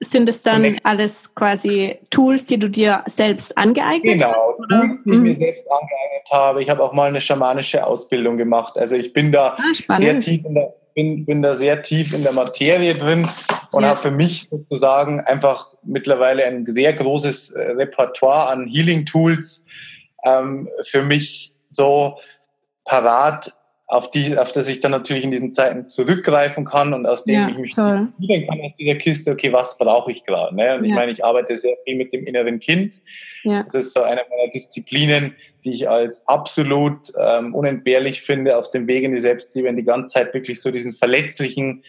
Sind 0.00 0.28
es 0.28 0.42
dann 0.42 0.78
alles 0.82 1.34
quasi 1.34 1.96
Tools, 2.10 2.44
die 2.46 2.58
du 2.58 2.68
dir 2.68 3.04
selbst 3.06 3.56
angeeignet 3.56 4.18
genau, 4.18 4.56
hast? 4.58 4.68
Genau, 4.68 4.82
Tools, 4.82 5.02
die 5.04 5.10
ich 5.10 5.16
mir 5.16 5.30
mhm. 5.30 5.34
selbst 5.34 5.62
angeeignet 5.70 6.30
habe. 6.30 6.62
Ich 6.62 6.68
habe 6.68 6.82
auch 6.82 6.92
mal 6.92 7.08
eine 7.08 7.20
schamanische 7.20 7.86
Ausbildung 7.86 8.36
gemacht. 8.36 8.76
Also 8.76 8.96
ich 8.96 9.12
bin 9.12 9.32
da 9.32 9.56
ah, 9.88 9.96
sehr 9.96 10.18
tief 10.18 10.44
in 10.44 10.54
der 10.54 10.74
bin, 10.94 11.24
bin 11.26 11.42
da 11.42 11.54
sehr 11.54 11.82
tief 11.82 12.14
in 12.14 12.22
der 12.22 12.32
Materie 12.32 12.94
drin 12.94 13.28
und 13.72 13.82
ja. 13.82 13.90
habe 13.90 14.00
für 14.00 14.10
mich 14.10 14.48
sozusagen 14.48 15.20
einfach 15.20 15.74
mittlerweile 15.82 16.44
ein 16.44 16.64
sehr 16.66 16.92
großes 16.92 17.50
äh, 17.50 17.60
Repertoire 17.72 18.48
an 18.48 18.66
Healing-Tools 18.68 19.64
ähm, 20.24 20.68
für 20.84 21.02
mich 21.02 21.52
so 21.68 22.18
parat, 22.84 23.52
auf, 23.86 24.10
die, 24.10 24.38
auf 24.38 24.52
das 24.52 24.66
ich 24.68 24.80
dann 24.80 24.92
natürlich 24.92 25.24
in 25.24 25.30
diesen 25.30 25.52
Zeiten 25.52 25.88
zurückgreifen 25.88 26.64
kann 26.64 26.94
und 26.94 27.06
aus 27.06 27.24
dem 27.24 27.34
ja, 27.34 27.48
ich 27.48 27.58
mich 27.58 27.72
spielen 27.72 28.46
kann 28.46 28.60
aus 28.62 28.74
dieser 28.78 28.94
Kiste, 28.94 29.30
okay, 29.30 29.52
was 29.52 29.76
brauche 29.76 30.10
ich 30.10 30.24
gerade? 30.24 30.54
Ne? 30.56 30.76
Und 30.76 30.84
ja. 30.84 30.90
ich 30.90 30.94
meine, 30.94 31.12
ich 31.12 31.24
arbeite 31.24 31.56
sehr 31.56 31.76
viel 31.84 31.96
mit 31.96 32.12
dem 32.12 32.26
inneren 32.26 32.60
Kind. 32.60 33.02
Ja. 33.42 33.62
Das 33.62 33.74
ist 33.74 33.92
so 33.92 34.02
eine 34.02 34.22
meiner 34.30 34.50
Disziplinen, 34.52 35.36
die 35.64 35.72
ich 35.72 35.88
als 35.88 36.28
absolut 36.28 37.12
ähm, 37.18 37.54
unentbehrlich 37.54 38.22
finde 38.22 38.56
auf 38.56 38.70
dem 38.70 38.86
Weg 38.86 39.04
in 39.04 39.12
die 39.12 39.20
Selbstliebe, 39.20 39.68
in 39.68 39.76
die 39.76 39.84
ganze 39.84 40.14
Zeit 40.14 40.34
wirklich 40.34 40.60
so 40.60 40.70
diesen 40.70 40.92
verletzlichen 40.92 41.82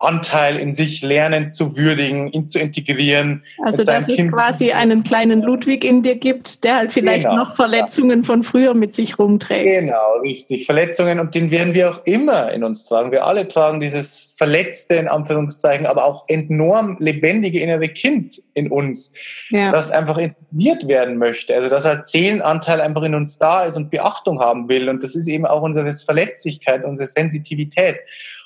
Anteil 0.00 0.60
in 0.60 0.74
sich 0.74 1.02
lernen 1.02 1.50
zu 1.50 1.76
würdigen, 1.76 2.28
ihn 2.28 2.48
zu 2.48 2.60
integrieren. 2.60 3.42
Also 3.64 3.82
dass 3.82 4.08
es 4.08 4.14
kind 4.14 4.32
quasi 4.32 4.70
einen 4.70 5.02
kleinen 5.02 5.42
Ludwig 5.42 5.84
in 5.84 6.02
dir 6.02 6.14
gibt, 6.14 6.62
der 6.62 6.76
halt 6.76 6.92
vielleicht 6.92 7.28
genau, 7.28 7.42
noch 7.42 7.56
Verletzungen 7.56 8.22
von 8.22 8.44
früher 8.44 8.74
mit 8.74 8.94
sich 8.94 9.18
rumträgt. 9.18 9.84
Genau, 9.84 10.18
richtig. 10.22 10.66
Verletzungen 10.66 11.18
und 11.18 11.34
den 11.34 11.50
werden 11.50 11.74
wir 11.74 11.90
auch 11.90 12.06
immer 12.06 12.52
in 12.52 12.62
uns 12.62 12.86
tragen. 12.86 13.10
Wir 13.10 13.26
alle 13.26 13.48
tragen 13.48 13.80
dieses 13.80 14.34
verletzte, 14.36 14.94
in 14.94 15.08
Anführungszeichen, 15.08 15.84
aber 15.84 16.04
auch 16.04 16.28
enorm 16.28 16.96
lebendige 17.00 17.58
innere 17.58 17.88
Kind 17.88 18.40
in 18.54 18.70
uns, 18.70 19.12
ja. 19.50 19.72
das 19.72 19.90
einfach 19.90 20.18
integriert 20.18 20.86
werden 20.86 21.18
möchte. 21.18 21.56
Also 21.56 21.68
dass 21.68 21.84
halt 21.84 22.04
Seelenanteil 22.04 22.80
einfach 22.80 23.02
in 23.02 23.16
uns 23.16 23.38
da 23.38 23.64
ist 23.64 23.76
und 23.76 23.90
Beachtung 23.90 24.38
haben 24.38 24.68
will. 24.68 24.88
Und 24.88 25.02
das 25.02 25.16
ist 25.16 25.26
eben 25.26 25.44
auch 25.44 25.62
unsere 25.62 25.92
Verletzlichkeit, 25.92 26.84
unsere 26.84 27.08
Sensitivität. 27.08 27.96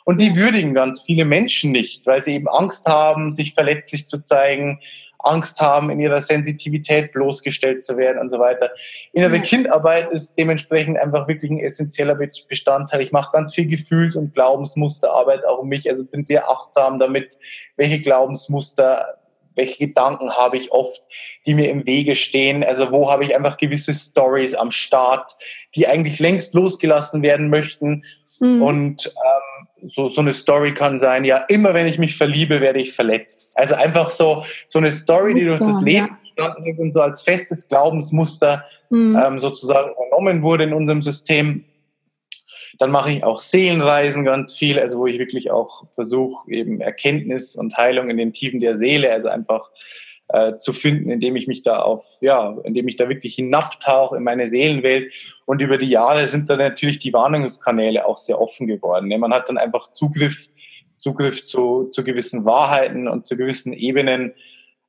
Und 0.05 0.21
die 0.21 0.37
würdigen 0.37 0.75
ganz 0.75 1.01
viele 1.01 1.25
Menschen 1.25 1.73
nicht, 1.73 2.07
weil 2.07 2.23
sie 2.23 2.35
eben 2.35 2.49
Angst 2.49 2.87
haben, 2.87 3.33
sich 3.33 3.55
verletzlich 3.55 4.09
zu 4.09 4.23
zeigen, 4.23 4.81
Angst 5.19 5.61
haben, 5.61 5.91
in 5.91 6.01
ihrer 6.01 6.21
Sensitivität 6.21 7.12
bloßgestellt 7.12 7.85
zu 7.85 7.97
werden 7.97 8.19
und 8.19 8.29
so 8.29 8.41
weiter. 8.41 8.71
Innere 9.12 9.37
ja. 9.37 9.43
Kindarbeit 9.43 10.11
ist 10.11 10.37
dementsprechend 10.37 10.99
einfach 10.99 11.29
wirklich 11.29 11.51
ein 11.51 11.61
essentieller 11.61 12.19
Bestandteil. 12.49 13.03
Ich 13.03 13.12
mache 13.12 13.33
ganz 13.33 13.55
viel 13.55 13.67
Gefühls- 13.67 14.17
und 14.17 14.35
Glaubensmusterarbeit 14.35 15.45
auch 15.45 15.61
um 15.61 15.69
mich. 15.69 15.88
Also 15.88 16.05
bin 16.05 16.25
sehr 16.25 16.51
achtsam 16.51 16.99
damit, 16.99 17.38
welche 17.77 18.01
Glaubensmuster 18.01 19.19
welche 19.55 19.87
Gedanken 19.87 20.33
habe 20.33 20.57
ich 20.57 20.73
oft, 20.73 21.03
die 21.45 21.53
mir 21.53 21.69
im 21.69 21.85
Wege 21.85 22.17
stehen? 22.17 22.65
Also 22.65 22.91
wo 22.91 23.11
habe 23.11 23.23
ich 23.23 23.37
einfach 23.37 23.59
gewisse 23.59 23.93
Stories 23.93 24.55
am 24.55 24.71
Start, 24.71 25.37
die 25.75 25.87
eigentlich 25.87 26.21
längst 26.21 26.55
losgelassen 26.55 27.21
werden 27.21 27.51
möchten 27.51 28.03
Mhm. 28.43 28.62
Und 28.62 29.07
ähm, 29.07 29.52
so, 29.85 30.09
so 30.09 30.21
eine 30.21 30.33
Story 30.33 30.75
kann 30.75 30.99
sein, 30.99 31.25
ja, 31.25 31.38
immer 31.49 31.75
wenn 31.75 31.87
ich 31.87 31.99
mich 31.99 32.16
verliebe, 32.16 32.61
werde 32.61 32.81
ich 32.81 32.92
verletzt. 32.92 33.53
Also 33.57 33.75
einfach 33.75 34.11
so, 34.11 34.45
so 34.68 34.79
eine 34.79 34.90
Story, 34.90 35.35
die 35.35 35.45
durch 35.45 35.61
das 35.61 35.83
Leben 35.83 36.16
entstanden 36.25 36.66
ist 36.66 36.79
und 36.79 36.92
so 36.92 37.03
als 37.03 37.23
festes 37.23 37.68
Glaubensmuster 37.68 38.64
mhm. 38.90 39.21
ähm, 39.23 39.38
sozusagen 39.38 39.92
übernommen 39.92 40.42
wurde 40.42 40.64
in 40.64 40.73
unserem 40.73 41.03
System. 41.03 41.64
Dann 42.79 42.90
mache 42.90 43.12
ich 43.12 43.25
auch 43.25 43.38
Seelenreisen 43.38 44.25
ganz 44.25 44.57
viel, 44.57 44.79
also 44.79 45.01
wo 45.01 45.07
ich 45.07 45.18
wirklich 45.18 45.51
auch 45.51 45.85
versuche, 45.92 46.51
eben 46.51 46.81
Erkenntnis 46.81 47.55
und 47.55 47.77
Heilung 47.77 48.09
in 48.09 48.16
den 48.16 48.33
Tiefen 48.33 48.61
der 48.61 48.77
Seele, 48.77 49.12
also 49.12 49.29
einfach 49.29 49.71
äh, 50.33 50.57
zu 50.57 50.73
finden, 50.73 51.11
indem 51.11 51.37
ich 51.37 51.47
mich 51.47 51.62
da 51.62 51.81
auf, 51.81 52.05
ja, 52.21 52.57
indem 52.64 52.88
ich 52.88 52.97
da 52.97 53.09
wirklich 53.09 53.35
hinabtauche 53.35 54.16
in 54.16 54.23
meine 54.23 54.49
Seelenwelt. 54.49 55.12
Und 55.45 55.61
über 55.61 55.77
die 55.77 55.90
Jahre 55.90 56.27
sind 56.27 56.49
dann 56.49 56.59
natürlich 56.59 56.99
die 56.99 57.12
Warnungskanäle 57.12 58.07
auch 58.07 58.16
sehr 58.16 58.40
offen 58.40 58.66
geworden. 58.66 59.09
Ne? 59.09 59.18
Man 59.18 59.35
hat 59.35 59.49
dann 59.49 59.59
einfach 59.59 59.92
Zugriff, 59.92 60.49
Zugriff 60.97 61.45
zu, 61.45 61.88
zu 61.90 62.03
gewissen 62.03 62.45
Wahrheiten 62.47 63.09
und 63.09 63.27
zu 63.27 63.37
gewissen 63.37 63.75
Ebenen, 63.75 64.33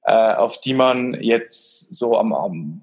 äh, 0.04 0.34
auf 0.34 0.62
die 0.62 0.74
man 0.74 1.22
jetzt 1.22 1.94
so 1.94 2.18
am, 2.18 2.34
am 2.34 2.82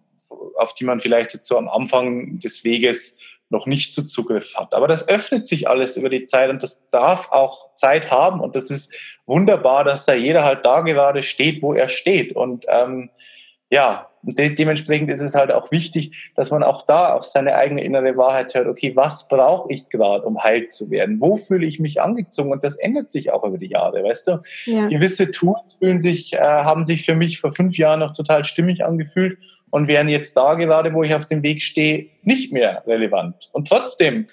auf 0.57 0.75
die 0.75 0.85
man 0.85 1.01
vielleicht 1.01 1.35
jetzt 1.35 1.49
so 1.49 1.57
am 1.57 1.69
Anfang 1.69 2.39
des 2.39 2.63
Weges 2.63 3.17
noch 3.51 3.67
nicht 3.67 3.93
so 3.95 4.03
Zugriff 4.03 4.55
hat. 4.55 4.73
Aber 4.75 4.89
das 4.89 5.09
öffnet 5.09 5.47
sich 5.47 5.69
alles 5.69 5.97
über 5.97 6.09
die 6.09 6.25
Zeit 6.25 6.51
und 6.51 6.63
das 6.63 6.89
darf 6.91 7.31
auch 7.31 7.75
Zeit 7.75 8.11
haben 8.11 8.41
und 8.41 8.57
das 8.57 8.71
ist 8.71 8.95
wunderbar, 9.27 9.85
dass 9.85 10.07
da 10.07 10.15
jeder 10.15 10.45
halt 10.45 10.65
da 10.65 10.81
gerade 10.81 11.23
steht, 11.23 11.63
wo 11.63 11.75
er 11.75 11.89
steht 11.89 12.35
und 12.35 12.65
ähm, 12.69 13.11
ja, 13.73 14.09
und 14.23 14.39
de 14.39 14.55
dementsprechend 14.55 15.11
ist 15.11 15.21
es 15.21 15.35
halt 15.35 15.51
auch 15.51 15.71
wichtig, 15.71 16.33
dass 16.35 16.51
man 16.51 16.63
auch 16.63 16.83
da 16.87 17.15
auf 17.15 17.25
seine 17.25 17.55
eigene 17.55 17.83
innere 17.83 18.17
Wahrheit 18.17 18.55
hört. 18.55 18.67
Okay, 18.67 18.95
was 18.95 19.29
brauche 19.29 19.73
ich 19.73 19.89
gerade, 19.89 20.25
um 20.25 20.43
heil 20.43 20.67
zu 20.69 20.91
werden? 20.91 21.21
Wo 21.21 21.37
fühle 21.37 21.67
ich 21.67 21.81
mich 21.81 22.03
angezogen? 22.03 22.53
Und 22.53 22.63
das 22.63 22.77
ändert 22.77 23.11
sich 23.11 23.33
auch 23.33 23.45
über 23.45 23.57
die 23.59 23.69
Jahre, 23.69 24.03
weißt 24.05 24.29
du? 24.29 24.43
Ja. 24.67 24.89
Gewisse 24.89 25.31
Tools 25.31 25.77
fühlen 25.79 26.01
sich, 26.01 26.35
äh, 26.35 26.39
haben 26.39 26.85
sich 26.85 27.07
für 27.07 27.15
mich 27.15 27.41
vor 27.41 27.53
fünf 27.53 27.79
Jahren 27.79 28.01
noch 28.01 28.13
total 28.13 28.45
stimmig 28.45 28.85
angefühlt 28.85 29.39
und 29.71 29.89
wären 29.89 30.09
jetzt 30.09 30.37
da 30.37 30.55
gerade, 30.55 30.93
wo 30.93 31.03
ich 31.03 31.15
auf 31.15 31.27
dem 31.27 31.43
Weg 31.43 31.63
stehe, 31.63 32.07
nicht 32.23 32.53
mehr 32.53 32.83
relevant. 32.87 33.51
Und 33.53 33.69
trotzdem 33.69 34.27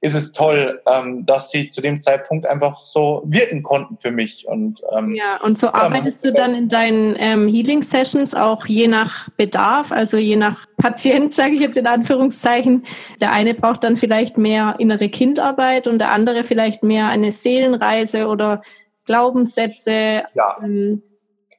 ist 0.00 0.14
es 0.14 0.32
toll, 0.32 0.80
ähm, 0.86 1.26
dass 1.26 1.50
sie 1.50 1.68
zu 1.68 1.80
dem 1.80 2.00
Zeitpunkt 2.00 2.46
einfach 2.46 2.78
so 2.78 3.22
wirken 3.24 3.62
konnten 3.62 3.98
für 3.98 4.10
mich. 4.10 4.46
Und, 4.46 4.80
ähm, 4.96 5.14
ja, 5.14 5.40
und 5.42 5.58
so 5.58 5.72
arbeitest 5.72 6.24
du 6.24 6.32
dann 6.32 6.54
in 6.54 6.68
deinen 6.68 7.16
ähm, 7.18 7.48
Healing-Sessions 7.48 8.34
auch 8.34 8.66
je 8.66 8.88
nach 8.88 9.28
Bedarf, 9.30 9.92
also 9.92 10.16
je 10.16 10.36
nach 10.36 10.66
Patient, 10.76 11.32
sage 11.34 11.54
ich 11.54 11.60
jetzt 11.60 11.76
in 11.76 11.86
Anführungszeichen. 11.86 12.84
Der 13.20 13.32
eine 13.32 13.54
braucht 13.54 13.84
dann 13.84 13.96
vielleicht 13.96 14.38
mehr 14.38 14.76
innere 14.78 15.08
Kindarbeit 15.08 15.88
und 15.88 15.98
der 15.98 16.10
andere 16.10 16.44
vielleicht 16.44 16.82
mehr 16.82 17.08
eine 17.08 17.32
Seelenreise 17.32 18.26
oder 18.26 18.62
Glaubenssätze. 19.06 20.22
Ja. 20.34 20.56
Ähm, 20.62 21.02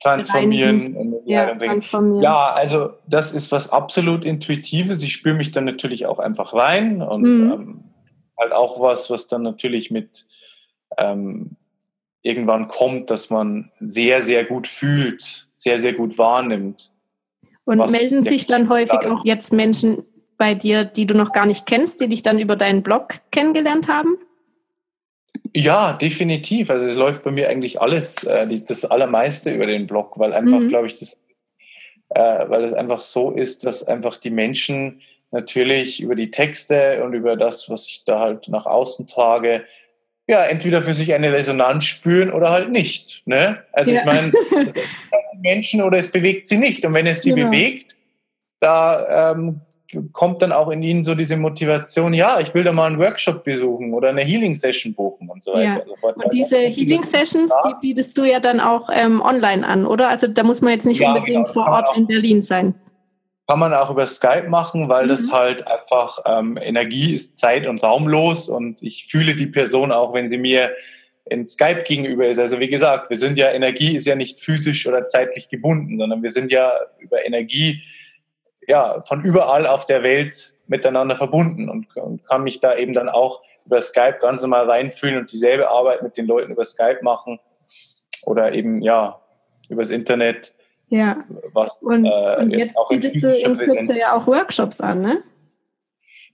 transformieren. 0.04 1.22
Ja, 1.26 1.56
transformieren. 1.56 2.24
ja, 2.24 2.52
also 2.52 2.92
das 3.08 3.32
ist 3.32 3.52
was 3.52 3.72
absolut 3.72 4.26
Intuitives. 4.26 5.02
Ich 5.04 5.14
spüre 5.14 5.36
mich 5.36 5.52
dann 5.52 5.66
natürlich 5.66 6.06
auch 6.06 6.20
einfach 6.20 6.54
rein 6.54 7.02
und 7.02 7.22
mhm. 7.22 7.52
ähm, 7.52 7.84
halt 8.38 8.52
auch 8.52 8.80
was, 8.82 9.10
was 9.10 9.28
dann 9.28 9.42
natürlich 9.42 9.92
mit 9.92 10.26
ähm, 10.98 11.56
irgendwann 12.22 12.68
kommt, 12.68 13.10
dass 13.10 13.30
man 13.30 13.72
sehr, 13.80 14.22
sehr 14.22 14.46
gut 14.46 14.68
fühlt, 14.68 15.48
sehr, 15.56 15.80
sehr 15.80 15.94
gut 15.94 16.18
wahrnimmt. 16.18 16.92
Und 17.66 17.90
melden 17.92 18.24
sich 18.24 18.46
dann 18.46 18.68
häufig 18.70 19.00
auch 19.00 19.24
jetzt 19.24 19.54
Menschen 19.54 20.04
bei 20.38 20.54
dir, 20.54 20.84
die 20.84 21.06
du 21.06 21.16
noch 21.16 21.32
gar 21.32 21.46
nicht 21.46 21.66
kennst, 21.66 22.02
die 22.02 22.10
dich 22.10 22.24
dann 22.24 22.40
über 22.40 22.56
deinen 22.56 22.84
Blog 22.84 23.22
kennengelernt 23.32 23.88
haben? 23.88 24.18
Ja, 25.56 25.94
definitiv. 25.94 26.70
Also 26.70 26.86
es 26.86 26.96
läuft 26.96 27.24
bei 27.24 27.32
mir 27.32 27.50
eigentlich 27.50 27.80
alles, 27.80 28.24
äh, 28.24 28.48
die, 28.48 28.66
das 28.66 28.86
Allermeiste 28.86 29.52
über 29.52 29.68
den 29.68 29.86
Blog, 29.86 30.18
weil 30.18 30.34
einfach, 30.34 30.60
mhm. 30.60 30.70
glaube 30.70 30.88
ich, 30.88 30.96
das, 30.96 31.18
äh, 32.10 32.50
weil 32.50 32.64
es 32.64 32.74
einfach 32.74 33.02
so 33.02 33.32
ist, 33.32 33.64
dass 33.64 33.88
einfach 33.88 34.18
die 34.18 34.32
Menschen 34.32 35.02
natürlich 35.32 36.02
über 36.02 36.16
die 36.16 36.32
Texte 36.32 37.04
und 37.04 37.14
über 37.14 37.36
das, 37.36 37.70
was 37.70 37.88
ich 37.88 38.04
da 38.04 38.20
halt 38.20 38.48
nach 38.48 38.66
außen 38.66 39.08
trage, 39.08 39.64
ja, 40.28 40.44
entweder 40.46 40.82
für 40.82 40.94
sich 40.94 41.14
eine 41.14 41.34
Resonanz 41.34 41.86
spüren 41.86 42.32
oder 42.32 42.50
halt 42.50 42.72
nicht. 42.72 43.22
Ne? 43.26 43.64
Also 43.74 43.92
ja. 43.92 44.00
ich 44.00 44.06
meine, 44.06 44.32
Menschen 45.42 45.82
oder 45.82 45.98
es 45.98 46.10
bewegt 46.10 46.48
sie 46.48 46.58
nicht. 46.58 46.86
Und 46.86 46.94
wenn 46.94 47.08
es 47.08 47.24
sie 47.24 47.34
genau. 47.34 47.50
bewegt, 47.50 47.96
da 48.60 49.32
ähm, 49.32 49.62
kommt 50.12 50.42
dann 50.42 50.52
auch 50.52 50.70
in 50.70 50.84
ihnen 50.84 51.04
so 51.04 51.16
diese 51.16 51.38
Motivation, 51.38 52.14
ja, 52.14 52.40
ich 52.40 52.54
will 52.54 52.64
da 52.64 52.72
mal 52.72 52.88
einen 52.88 53.00
Workshop 53.00 53.44
besuchen 53.44 53.94
oder 53.94 54.10
eine 54.10 54.22
Healing-Session 54.22 54.94
buchen 54.94 55.30
und 55.30 55.44
so 55.44 55.54
weiter. 55.54 55.64
Ja. 55.64 55.76
Und, 55.78 56.00
so 56.02 56.08
und 56.08 56.34
diese 56.34 56.58
Healing-Sessions, 56.58 57.54
die 57.66 57.74
bietest 57.82 58.18
du 58.18 58.24
ja 58.24 58.40
dann 58.40 58.60
auch 58.60 58.90
ähm, 58.94 59.22
online 59.22 59.66
an, 59.66 59.86
oder? 59.86 60.10
Also 60.10 60.28
da 60.28 60.44
muss 60.44 60.62
man 60.62 60.74
jetzt 60.74 60.86
nicht 60.86 61.02
ja, 61.02 61.10
unbedingt 61.14 61.48
genau, 61.48 61.66
vor 61.66 61.68
Ort 61.68 61.90
auch, 61.90 61.98
in 61.98 62.08
Berlin 62.08 62.42
sein. 62.42 62.76
Kann 63.48 63.60
man 63.60 63.74
auch 63.74 63.90
über 63.90 64.06
Skype 64.06 64.50
machen, 64.50 64.90
weil 64.90 65.06
mhm. 65.06 65.10
das 65.10 65.32
halt 65.32 65.68
einfach 65.68 66.20
ähm, 66.26 66.58
Energie 66.62 67.14
ist 67.14 67.38
zeit- 67.38 67.68
und 67.68 67.84
raumlos 67.84 68.50
und 68.50 68.82
ich 68.82 69.08
fühle 69.08 69.36
die 69.36 69.48
Person 69.48 69.92
auch, 69.92 70.14
wenn 70.14 70.28
sie 70.28 70.38
mir 70.38 70.72
in 71.26 71.48
Skype 71.48 71.84
gegenüber 71.84 72.28
ist. 72.28 72.40
Also 72.40 72.60
wie 72.60 72.68
gesagt, 72.68 73.10
wir 73.10 73.18
sind 73.18 73.38
ja, 73.38 73.52
Energie 73.52 73.96
ist 73.96 74.06
ja 74.06 74.16
nicht 74.16 74.42
physisch 74.42 74.88
oder 74.88 75.08
zeitlich 75.08 75.50
gebunden, 75.50 75.98
sondern 75.98 76.22
wir 76.22 76.32
sind 76.32 76.52
ja 76.52 76.72
über 77.00 77.26
Energie 77.26 77.82
ja, 78.68 79.04
von 79.08 79.22
überall 79.22 79.68
auf 79.68 79.86
der 79.86 80.04
Welt 80.04 80.56
miteinander 80.68 81.16
verbunden 81.18 81.70
und, 81.70 81.96
und 81.96 82.26
kann 82.26 82.44
mich 82.44 82.60
da 82.60 82.76
eben 82.76 82.94
dann 82.94 83.10
auch 83.10 83.42
über 83.66 83.82
Skype 83.82 84.18
ganz 84.20 84.42
normal 84.42 84.70
reinfühlen 84.70 85.18
und 85.18 85.32
dieselbe 85.32 85.70
Arbeit 85.70 86.02
mit 86.04 86.18
den 86.18 86.26
Leuten 86.26 86.52
über 86.52 86.64
Skype 86.64 87.00
machen 87.02 87.40
oder 88.26 88.54
eben 88.54 88.82
ja 88.82 89.20
übers 89.70 89.90
Internet. 89.90 90.54
Ja. 90.90 91.24
Was, 91.54 91.82
und, 91.82 92.06
äh, 92.06 92.38
und 92.40 92.52
jetzt 92.52 92.78
bietest 92.90 93.24
du 93.24 93.36
in 93.36 93.58
Kürze 93.58 93.98
ja 93.98 94.16
auch 94.16 94.28
Workshops 94.28 94.82
an, 94.82 95.02
ne? 95.02 95.24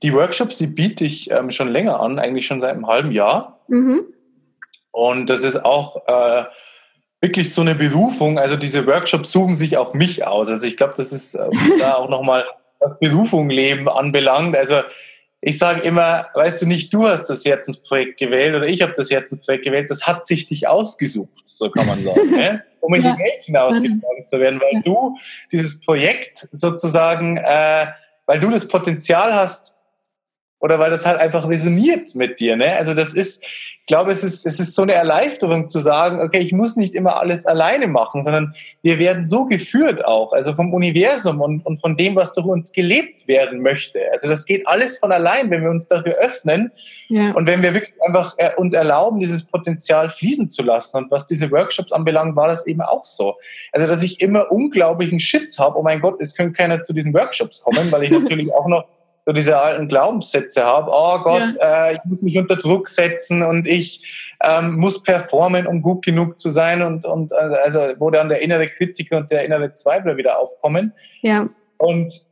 Die 0.01 0.13
Workshops, 0.13 0.57
die 0.57 0.67
biete 0.67 1.03
ich 1.03 1.29
ähm, 1.29 1.49
schon 1.49 1.69
länger 1.69 1.99
an, 1.99 2.19
eigentlich 2.19 2.45
schon 2.45 2.59
seit 2.59 2.71
einem 2.71 2.87
halben 2.87 3.11
Jahr. 3.11 3.59
Mhm. 3.67 4.05
Und 4.91 5.29
das 5.29 5.43
ist 5.43 5.63
auch 5.65 6.07
äh, 6.07 6.45
wirklich 7.21 7.53
so 7.53 7.61
eine 7.61 7.75
Berufung. 7.75 8.39
Also 8.39 8.55
diese 8.55 8.85
Workshops 8.87 9.31
suchen 9.31 9.55
sich 9.55 9.77
auch 9.77 9.93
mich 9.93 10.25
aus. 10.25 10.49
Also 10.49 10.65
ich 10.65 10.77
glaube, 10.77 10.93
das 10.97 11.11
ist 11.11 11.35
äh, 11.35 11.49
da 11.79 11.95
auch 11.95 12.09
nochmal 12.09 12.45
was 12.79 12.97
Berufung 12.99 13.49
leben 13.49 13.89
anbelangt. 13.89 14.55
Also 14.55 14.81
ich 15.41 15.57
sage 15.57 15.81
immer, 15.81 16.27
weißt 16.33 16.61
du 16.61 16.65
nicht, 16.65 16.93
du 16.93 17.07
hast 17.07 17.25
das 17.29 17.45
Herzensprojekt 17.45 18.19
gewählt 18.19 18.55
oder 18.55 18.67
ich 18.67 18.81
habe 18.81 18.93
das 18.95 19.09
Herzensprojekt 19.09 19.63
gewählt, 19.63 19.89
das 19.89 20.05
hat 20.05 20.25
sich 20.25 20.47
dich 20.47 20.67
ausgesucht, 20.67 21.41
so 21.45 21.69
kann 21.69 21.87
man 21.87 22.03
sagen, 22.03 22.29
ne? 22.31 22.63
um 22.81 22.93
in 22.93 23.03
die 23.03 23.07
Welt 23.07 23.43
hinausgetragen 23.43 24.27
zu 24.27 24.39
werden, 24.39 24.59
weil 24.59 24.81
du 24.81 25.17
dieses 25.51 25.79
Projekt 25.79 26.47
sozusagen, 26.51 27.37
äh, 27.37 27.87
weil 28.25 28.39
du 28.39 28.49
das 28.49 28.67
Potenzial 28.67 29.33
hast, 29.33 29.75
oder 30.59 30.79
weil 30.79 30.91
das 30.91 31.05
halt 31.05 31.19
einfach 31.19 31.47
resoniert 31.47 32.15
mit 32.15 32.39
dir. 32.39 32.55
Ne? 32.57 32.75
Also 32.75 32.93
das 32.93 33.13
ist, 33.13 33.43
ich 33.43 33.85
glaube, 33.85 34.11
es 34.11 34.23
ist, 34.23 34.45
es 34.45 34.59
ist 34.59 34.75
so 34.75 34.81
eine 34.81 34.93
Erleichterung 34.93 35.69
zu 35.69 35.79
sagen, 35.79 36.19
okay, 36.21 36.39
ich 36.39 36.51
muss 36.51 36.75
nicht 36.75 36.93
immer 36.93 37.17
alles 37.17 37.45
alleine 37.45 37.87
machen, 37.87 38.23
sondern 38.23 38.53
wir 38.81 38.99
werden 38.99 39.25
so 39.25 39.45
geführt 39.45 40.05
auch, 40.05 40.33
also 40.33 40.53
vom 40.53 40.73
Universum 40.73 41.41
und, 41.41 41.65
und 41.65 41.79
von 41.79 41.95
dem, 41.95 42.15
was 42.15 42.33
durch 42.33 42.45
uns 42.45 42.73
gelebt 42.73 43.27
werden 43.27 43.61
möchte. 43.61 44.01
Also 44.11 44.27
das 44.27 44.45
geht 44.45 44.67
alles 44.67 44.99
von 44.99 45.11
allein, 45.11 45.49
wenn 45.49 45.63
wir 45.63 45.69
uns 45.69 45.87
dafür 45.87 46.15
öffnen 46.15 46.71
ja. 47.07 47.31
und 47.31 47.47
wenn 47.47 47.63
wir 47.63 47.73
wirklich 47.73 47.93
einfach 48.05 48.35
äh, 48.37 48.51
uns 48.57 48.73
erlauben, 48.73 49.19
dieses 49.19 49.45
Potenzial 49.45 50.09
fließen 50.09 50.49
zu 50.49 50.61
lassen. 50.61 50.97
Und 50.97 51.11
was 51.11 51.25
diese 51.25 51.49
Workshops 51.51 51.91
anbelangt, 51.91 52.35
war 52.35 52.49
das 52.49 52.67
eben 52.67 52.81
auch 52.81 53.05
so. 53.05 53.35
Also 53.71 53.87
dass 53.87 54.03
ich 54.03 54.19
immer 54.19 54.51
unglaublichen 54.51 55.19
Schiss 55.19 55.57
habe, 55.57 55.79
oh 55.79 55.83
mein 55.83 56.01
Gott, 56.01 56.21
es 56.21 56.35
könnte 56.35 56.53
keiner 56.53 56.83
zu 56.83 56.93
diesen 56.93 57.13
Workshops 57.13 57.61
kommen, 57.61 57.91
weil 57.91 58.03
ich 58.03 58.11
natürlich 58.19 58.53
auch 58.53 58.67
noch 58.67 58.85
so 59.29 59.33
diese 59.33 59.59
alten 59.59 59.87
Glaubenssätze 59.87 60.63
habe, 60.63 60.89
oh 60.91 61.19
Gott, 61.19 61.55
ja. 61.61 61.89
äh, 61.89 61.93
ich 61.93 61.99
muss 62.05 62.23
mich 62.23 62.35
unter 62.39 62.55
Druck 62.55 62.89
setzen 62.89 63.43
und 63.43 63.67
ich 63.67 64.33
ähm, 64.43 64.77
muss 64.77 65.03
performen, 65.03 65.67
um 65.67 65.83
gut 65.83 66.03
genug 66.03 66.39
zu 66.39 66.49
sein 66.49 66.81
und, 66.81 67.05
und 67.05 67.31
äh, 67.31 67.35
also 67.35 67.79
wo 67.99 68.09
dann 68.09 68.29
der 68.29 68.41
innere 68.41 68.67
Kritiker 68.69 69.17
und 69.17 69.29
der 69.29 69.45
innere 69.45 69.71
Zweifler 69.73 70.17
wieder 70.17 70.39
aufkommen. 70.39 70.93
Ja. 71.21 71.47
Und 71.77 72.25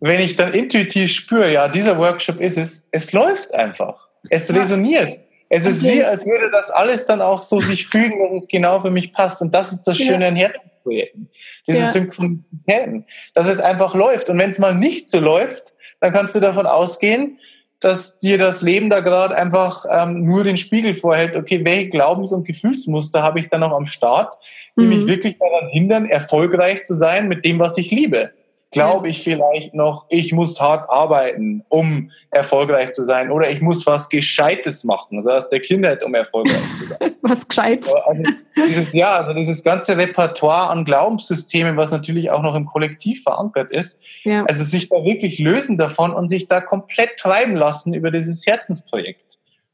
wenn 0.00 0.20
ich 0.20 0.36
dann 0.36 0.54
intuitiv 0.54 1.12
spüre, 1.12 1.52
ja, 1.52 1.68
dieser 1.68 1.98
Workshop 1.98 2.40
ist 2.40 2.56
es, 2.56 2.88
es 2.92 3.12
läuft 3.12 3.52
einfach. 3.52 4.08
Es 4.30 4.48
ja. 4.48 4.54
resoniert. 4.54 5.18
Es 5.50 5.66
ist 5.66 5.84
okay. 5.84 5.98
wie, 5.98 6.04
als 6.04 6.24
würde 6.24 6.50
das 6.50 6.70
alles 6.70 7.04
dann 7.04 7.20
auch 7.20 7.42
so 7.42 7.60
sich 7.60 7.88
fügen, 7.88 8.18
dass 8.20 8.44
es 8.44 8.48
genau 8.48 8.80
für 8.80 8.90
mich 8.90 9.12
passt. 9.12 9.42
Und 9.42 9.54
das 9.54 9.70
ist 9.70 9.82
das 9.82 9.98
Schöne 9.98 10.24
ja. 10.24 10.28
an 10.28 10.36
Herzensprojekten. 10.36 11.28
Diese 11.66 11.78
ja. 11.78 11.88
Synchronitäten, 11.90 13.04
dass 13.34 13.48
es 13.48 13.60
einfach 13.60 13.94
läuft. 13.94 14.30
Und 14.30 14.38
wenn 14.38 14.48
es 14.48 14.58
mal 14.58 14.74
nicht 14.74 15.10
so 15.10 15.20
läuft, 15.20 15.74
dann 16.00 16.12
kannst 16.12 16.34
du 16.34 16.40
davon 16.40 16.66
ausgehen, 16.66 17.38
dass 17.80 18.18
dir 18.18 18.38
das 18.38 18.62
Leben 18.62 18.88
da 18.88 19.00
gerade 19.00 19.36
einfach 19.36 19.84
ähm, 19.90 20.24
nur 20.24 20.44
den 20.44 20.56
Spiegel 20.56 20.94
vorhält, 20.94 21.36
okay, 21.36 21.64
welche 21.64 21.90
Glaubens- 21.90 22.32
und 22.32 22.46
Gefühlsmuster 22.46 23.22
habe 23.22 23.38
ich 23.40 23.48
da 23.48 23.58
noch 23.58 23.72
am 23.72 23.86
Start, 23.86 24.34
die 24.78 24.84
mhm. 24.84 24.88
mich 24.88 25.06
wirklich 25.06 25.38
daran 25.38 25.68
hindern, 25.68 26.06
erfolgreich 26.06 26.84
zu 26.84 26.94
sein 26.94 27.28
mit 27.28 27.44
dem, 27.44 27.58
was 27.58 27.76
ich 27.76 27.90
liebe 27.90 28.32
glaube 28.76 29.08
ich 29.08 29.22
vielleicht 29.22 29.74
noch, 29.74 30.06
ich 30.08 30.32
muss 30.32 30.60
hart 30.60 30.88
arbeiten, 30.90 31.64
um 31.68 32.10
erfolgreich 32.30 32.92
zu 32.92 33.04
sein. 33.04 33.30
Oder 33.30 33.50
ich 33.50 33.60
muss 33.60 33.86
was 33.86 34.08
Gescheites 34.08 34.84
machen, 34.84 35.16
also 35.16 35.30
aus 35.30 35.48
der 35.48 35.60
Kindheit, 35.60 36.02
um 36.04 36.14
erfolgreich 36.14 36.62
zu 36.78 36.86
sein. 36.86 37.14
was 37.22 37.48
Gescheites. 37.48 37.94
Also 37.94 38.22
dieses, 38.68 38.92
ja, 38.92 39.12
also 39.14 39.32
dieses 39.32 39.62
ganze 39.62 39.96
Repertoire 39.96 40.68
an 40.68 40.84
Glaubenssystemen, 40.84 41.76
was 41.76 41.90
natürlich 41.90 42.30
auch 42.30 42.42
noch 42.42 42.54
im 42.54 42.66
Kollektiv 42.66 43.22
verankert 43.22 43.72
ist. 43.72 44.00
Ja. 44.24 44.44
Also 44.44 44.62
sich 44.62 44.88
da 44.88 45.04
wirklich 45.04 45.38
lösen 45.38 45.78
davon 45.78 46.12
und 46.12 46.28
sich 46.28 46.46
da 46.48 46.60
komplett 46.60 47.16
treiben 47.16 47.56
lassen 47.56 47.94
über 47.94 48.10
dieses 48.10 48.46
Herzensprojekt. 48.46 49.22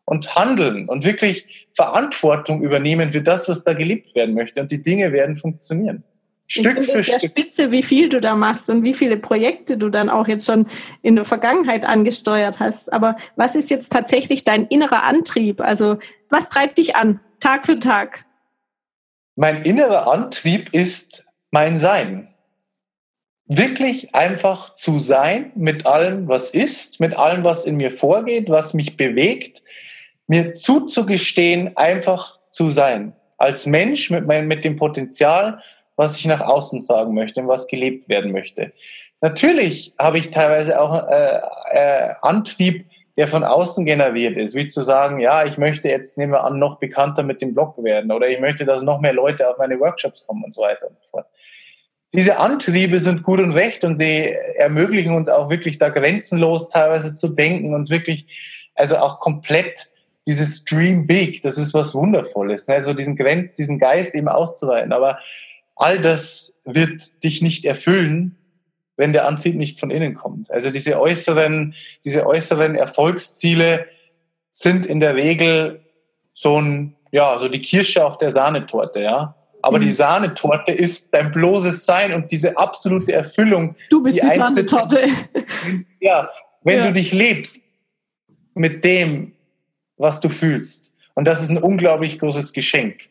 Und 0.05 0.35
handeln 0.35 0.89
und 0.89 1.05
wirklich 1.05 1.69
Verantwortung 1.75 2.61
übernehmen 2.61 3.13
für 3.13 3.23
das, 3.23 3.49
was 3.49 3.63
da 3.63 3.73
gelebt 3.73 4.17
werden 4.17 4.35
möchte. 4.35 4.61
Und 4.61 4.73
die 4.73 4.83
Dinge 4.83 5.13
werden 5.13 5.37
funktionieren. 5.37 6.03
Stück 6.47 6.79
ich 6.79 6.91
für 6.91 7.03
Stück. 7.03 7.23
Spitze, 7.23 7.71
wie 7.71 7.83
viel 7.83 8.09
du 8.09 8.21
da 8.21 8.35
machst 8.35 8.69
und 8.69 8.83
wie 8.83 8.95
viele 8.95 9.17
Projekte 9.17 9.79
du 9.79 9.89
dann 9.89 10.11
auch 10.11 10.29
jetzt 10.29 10.47
schon 10.47 10.67
in 11.01 11.17
der 11.17 11.25
Vergangenheit 11.25 11.87
angesteuert 11.87 12.61
hast. 12.61 12.93
Aber 12.93 13.17
was 13.37 13.55
ist 13.55 13.71
jetzt 13.71 13.91
tatsächlich 13.91 14.45
dein 14.45 14.67
innerer 14.67 15.05
Antrieb? 15.05 15.61
Also 15.61 15.99
was 16.29 16.49
treibt 16.51 16.79
dich 16.79 16.95
an, 16.95 17.21
Tag 17.41 17.65
für 17.65 17.79
Tag? 17.79 18.27
Mein 19.35 19.63
innerer 19.63 20.13
Antrieb 20.13 20.69
ist 20.73 21.27
mein 21.51 21.79
Sein. 21.79 22.29
Wirklich 23.47 24.15
einfach 24.15 24.77
zu 24.77 24.99
sein 24.99 25.53
mit 25.55 25.87
allem, 25.87 26.29
was 26.29 26.51
ist, 26.51 27.01
mit 27.01 27.17
allem, 27.17 27.45
was 27.45 27.65
in 27.65 27.77
mir 27.77 27.91
vorgeht, 27.91 28.49
was 28.49 28.73
mich 28.75 28.97
bewegt, 28.97 29.63
mir 30.27 30.55
zuzugestehen, 30.55 31.77
einfach 31.77 32.39
zu 32.51 32.71
sein. 32.71 33.15
Als 33.37 33.67
Mensch 33.67 34.11
mit, 34.11 34.27
mein, 34.27 34.47
mit 34.47 34.65
dem 34.65 34.77
Potenzial, 34.77 35.61
was 35.97 36.17
ich 36.19 36.27
nach 36.27 36.41
außen 36.41 36.81
sagen 36.81 37.15
möchte 37.15 37.41
und 37.41 37.49
was 37.49 37.67
gelebt 37.67 38.09
werden 38.09 38.33
möchte. 38.33 38.73
Natürlich 39.21 39.95
habe 39.99 40.19
ich 40.19 40.31
teilweise 40.31 40.81
auch 40.81 41.09
äh, 41.09 41.41
äh, 41.73 42.15
Antrieb, 42.23 42.87
der 43.17 43.29
von 43.29 43.45
außen 43.45 43.85
generiert 43.85 44.37
ist, 44.37 44.55
wie 44.55 44.69
zu 44.69 44.83
sagen, 44.83 45.21
ja, 45.21 45.45
ich 45.45 45.59
möchte 45.59 45.89
jetzt, 45.89 46.17
nehmen 46.17 46.33
wir 46.33 46.45
an, 46.45 46.59
noch 46.59 46.79
bekannter 46.79 47.23
mit 47.23 47.43
dem 47.43 47.53
Blog 47.53 47.83
werden 47.85 48.11
oder 48.11 48.29
ich 48.29 48.41
möchte, 48.41 48.65
dass 48.65 48.83
noch 48.83 49.01
mehr 49.01 49.13
Leute 49.13 49.49
auf 49.49 49.59
meine 49.59 49.79
Workshops 49.79 50.27
kommen 50.27 50.43
und 50.45 50.55
so 50.55 50.63
weiter 50.63 50.89
und 50.89 50.97
so 50.97 51.03
fort. 51.11 51.27
Diese 52.15 52.39
Antriebe 52.39 53.01
sind 53.01 53.23
gut 53.23 53.41
und 53.41 53.53
recht 53.53 53.85
und 53.85 53.97
sie 53.97 54.33
ermöglichen 54.57 55.15
uns 55.15 55.29
auch 55.29 55.51
wirklich 55.51 55.79
da 55.79 55.89
grenzenlos 55.89 56.69
teilweise 56.69 57.15
zu 57.15 57.29
denken 57.29 57.75
und 57.75 57.91
wirklich, 57.91 58.27
also 58.75 58.97
auch 58.99 59.21
komplett 59.21 59.93
dieses 60.27 60.65
Dream 60.65 61.07
Big, 61.07 61.43
das 61.43 61.59
ist 61.59 61.75
was 61.75 61.95
Wundervolles, 61.95 62.69
ne? 62.69 62.75
also 62.75 62.93
diesen, 62.95 63.19
diesen 63.59 63.79
Geist 63.79 64.15
eben 64.15 64.29
auszuweiten. 64.29 64.93
Aber 64.93 65.19
all 65.77 66.01
das 66.01 66.55
wird 66.65 67.23
dich 67.25 67.43
nicht 67.43 67.65
erfüllen, 67.65 68.37
wenn 68.97 69.13
der 69.13 69.27
Antrieb 69.27 69.57
nicht 69.57 69.81
von 69.81 69.91
innen 69.91 70.15
kommt. 70.15 70.51
Also 70.51 70.71
diese 70.71 71.01
äußeren, 71.01 71.75
diese 72.05 72.27
äußeren 72.27 72.75
Erfolgsziele 72.75 73.87
sind 74.51 74.87
in 74.87 75.01
der 75.01 75.17
Regel 75.17 75.81
so 76.35 76.61
ein, 76.61 76.95
ja, 77.11 77.39
so 77.39 77.49
die 77.49 77.63
Kirsche 77.63 78.05
auf 78.05 78.19
der 78.19 78.31
Sahnetorte, 78.31 79.01
ja. 79.01 79.35
Aber 79.63 79.79
mhm. 79.79 79.83
die 79.83 79.93
Sahnetorte 79.93 80.73
ist 80.73 81.15
dein 81.15 81.31
bloßes 81.31 81.87
Sein 81.87 82.13
und 82.13 82.31
diese 82.33 82.57
absolute 82.57 83.13
Erfüllung. 83.13 83.77
Du 83.91 84.03
bist 84.03 84.23
die, 84.23 84.29
die 84.29 84.37
Sahnetorte. 84.37 85.05
Ja, 86.01 86.29
wenn 86.63 86.79
ja. 86.79 86.87
du 86.89 86.93
dich 86.95 87.13
lebst 87.13 87.61
mit 88.55 88.83
dem, 88.83 89.33
was 89.97 90.19
du 90.19 90.29
fühlst. 90.29 90.93
Und 91.15 91.27
das 91.27 91.43
ist 91.43 91.51
ein 91.51 91.59
unglaublich 91.59 92.19
großes 92.19 92.53
Geschenk. 92.53 93.09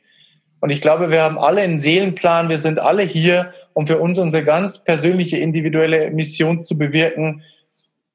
Und 0.62 0.70
ich 0.70 0.80
glaube, 0.80 1.10
wir 1.10 1.24
haben 1.24 1.38
alle 1.38 1.62
einen 1.62 1.80
Seelenplan, 1.80 2.48
wir 2.48 2.60
sind 2.60 2.80
alle 2.80 3.04
hier, 3.04 3.54
um 3.74 3.88
für 3.88 3.98
uns 3.98 4.20
unsere 4.20 4.44
ganz 4.44 4.84
persönliche, 4.84 5.38
individuelle 5.38 6.12
Mission 6.12 6.64
zu 6.64 6.78
bewirken, 6.78 7.44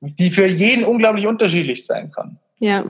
die 0.01 0.31
für 0.31 0.47
jeden 0.47 0.85
unglaublich 0.85 1.27
unterschiedlich 1.27 1.85
sein 1.85 2.13
kann. 2.13 2.39
Ja. 2.61 2.85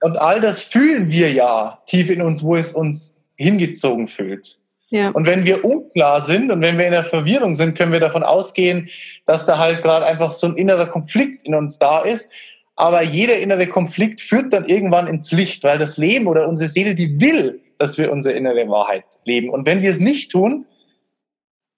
Und 0.00 0.16
all 0.16 0.40
das 0.40 0.62
fühlen 0.62 1.10
wir 1.10 1.32
ja 1.32 1.80
tief 1.86 2.10
in 2.10 2.22
uns, 2.22 2.44
wo 2.44 2.54
es 2.54 2.72
uns 2.72 3.16
hingezogen 3.34 4.06
fühlt. 4.06 4.60
Ja. 4.90 5.08
Und 5.10 5.26
wenn 5.26 5.44
wir 5.46 5.64
unklar 5.64 6.20
sind 6.20 6.52
und 6.52 6.60
wenn 6.60 6.78
wir 6.78 6.86
in 6.86 6.92
der 6.92 7.04
Verwirrung 7.04 7.56
sind, 7.56 7.76
können 7.76 7.92
wir 7.92 8.00
davon 8.00 8.22
ausgehen, 8.22 8.88
dass 9.26 9.46
da 9.46 9.58
halt 9.58 9.82
gerade 9.82 10.06
einfach 10.06 10.32
so 10.32 10.46
ein 10.46 10.56
innerer 10.56 10.86
Konflikt 10.86 11.44
in 11.44 11.54
uns 11.54 11.78
da 11.78 12.02
ist. 12.02 12.30
Aber 12.76 13.02
jeder 13.02 13.38
innere 13.38 13.66
Konflikt 13.66 14.20
führt 14.20 14.52
dann 14.52 14.66
irgendwann 14.66 15.08
ins 15.08 15.32
Licht, 15.32 15.64
weil 15.64 15.78
das 15.78 15.96
Leben 15.96 16.26
oder 16.28 16.46
unsere 16.46 16.70
Seele, 16.70 16.94
die 16.94 17.20
will, 17.20 17.61
dass 17.82 17.98
wir 17.98 18.12
unsere 18.12 18.36
innere 18.36 18.68
Wahrheit 18.68 19.04
leben. 19.24 19.50
Und 19.50 19.66
wenn 19.66 19.82
wir 19.82 19.90
es 19.90 19.98
nicht 19.98 20.30
tun, 20.30 20.66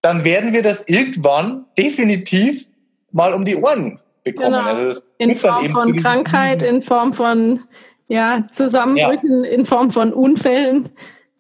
dann 0.02 0.22
werden 0.22 0.52
wir 0.52 0.62
das 0.62 0.86
irgendwann 0.86 1.64
definitiv 1.78 2.66
mal 3.10 3.32
um 3.32 3.46
die 3.46 3.56
Ohren 3.56 4.00
bekommen. 4.22 4.52
Genau. 4.52 4.74
Also 4.74 5.00
in 5.16 5.34
Form 5.34 5.70
von 5.70 5.96
Krankheit, 5.96 6.62
in 6.62 6.82
Form 6.82 7.14
von 7.14 7.60
ja, 8.08 8.44
Zusammenbrüchen, 8.50 9.44
ja. 9.44 9.50
in 9.50 9.64
Form 9.64 9.90
von 9.90 10.12
Unfällen. 10.12 10.90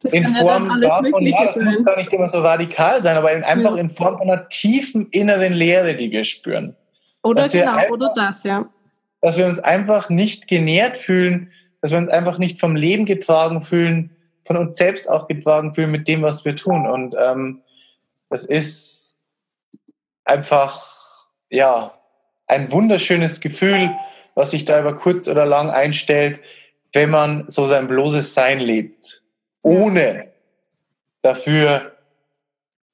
Das 0.00 0.14
in 0.14 0.28
Form 0.34 0.70
ja 0.70 0.78
das 0.80 0.98
davon, 1.02 1.26
ja, 1.26 1.44
das 1.44 1.56
sein. 1.56 1.66
muss 1.66 1.84
gar 1.84 1.98
nicht 1.98 2.10
immer 2.10 2.28
so 2.28 2.40
radikal 2.40 3.02
sein, 3.02 3.18
aber 3.18 3.32
in, 3.32 3.44
einfach 3.44 3.74
ja. 3.74 3.82
in 3.82 3.90
Form 3.90 4.16
von 4.16 4.30
einer 4.30 4.48
tiefen 4.48 5.08
inneren 5.10 5.52
Leere, 5.52 5.94
die 5.94 6.10
wir 6.10 6.24
spüren. 6.24 6.74
Oder 7.22 7.50
genau, 7.50 7.76
einfach, 7.76 7.90
oder 7.90 8.12
das, 8.14 8.44
ja. 8.44 8.66
Dass 9.20 9.36
wir 9.36 9.44
uns 9.44 9.58
einfach 9.58 10.08
nicht 10.08 10.48
genährt 10.48 10.96
fühlen, 10.96 11.50
dass 11.82 11.90
wir 11.90 11.98
uns 11.98 12.08
einfach 12.08 12.38
nicht 12.38 12.60
vom 12.60 12.76
Leben 12.76 13.04
getragen 13.04 13.60
fühlen, 13.60 14.13
von 14.46 14.56
uns 14.56 14.76
selbst 14.76 15.08
auch 15.08 15.26
getragen 15.26 15.72
fühlen 15.72 15.90
mit 15.90 16.08
dem, 16.08 16.22
was 16.22 16.44
wir 16.44 16.56
tun. 16.56 16.86
Und 16.86 17.14
ähm, 17.18 17.62
das 18.30 18.44
ist 18.44 19.20
einfach, 20.24 20.86
ja, 21.50 21.94
ein 22.46 22.70
wunderschönes 22.72 23.40
Gefühl, 23.40 23.90
was 24.34 24.50
sich 24.50 24.64
da 24.64 24.80
über 24.80 24.96
kurz 24.96 25.28
oder 25.28 25.46
lang 25.46 25.70
einstellt, 25.70 26.40
wenn 26.92 27.10
man 27.10 27.44
so 27.48 27.66
sein 27.66 27.88
bloßes 27.88 28.34
Sein 28.34 28.58
lebt, 28.60 29.22
ohne 29.62 30.28
dafür 31.22 31.92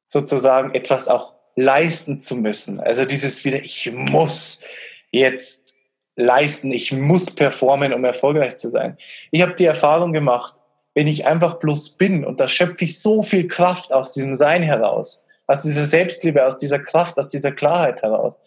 sozusagen 0.06 0.74
etwas 0.74 1.08
auch 1.08 1.34
leisten 1.56 2.20
zu 2.20 2.36
müssen. 2.36 2.80
Also 2.80 3.04
dieses 3.04 3.44
wieder, 3.44 3.62
ich 3.62 3.90
muss 3.92 4.62
jetzt 5.10 5.74
leisten, 6.16 6.72
ich 6.72 6.92
muss 6.92 7.34
performen, 7.34 7.92
um 7.92 8.04
erfolgreich 8.04 8.56
zu 8.56 8.70
sein. 8.70 8.96
Ich 9.30 9.42
habe 9.42 9.54
die 9.54 9.64
Erfahrung 9.64 10.12
gemacht, 10.12 10.59
wenn 10.94 11.06
ich 11.06 11.26
einfach 11.26 11.54
bloß 11.58 11.96
bin 11.96 12.24
und 12.24 12.40
da 12.40 12.48
schöpfe 12.48 12.84
ich 12.84 13.00
so 13.00 13.22
viel 13.22 13.48
Kraft 13.48 13.92
aus 13.92 14.12
diesem 14.12 14.36
Sein 14.36 14.62
heraus, 14.62 15.24
aus 15.46 15.62
dieser 15.62 15.84
Selbstliebe, 15.84 16.44
aus 16.46 16.58
dieser 16.58 16.78
Kraft, 16.78 17.18
aus 17.18 17.28
dieser 17.28 17.52
Klarheit 17.52 18.02
heraus, 18.02 18.40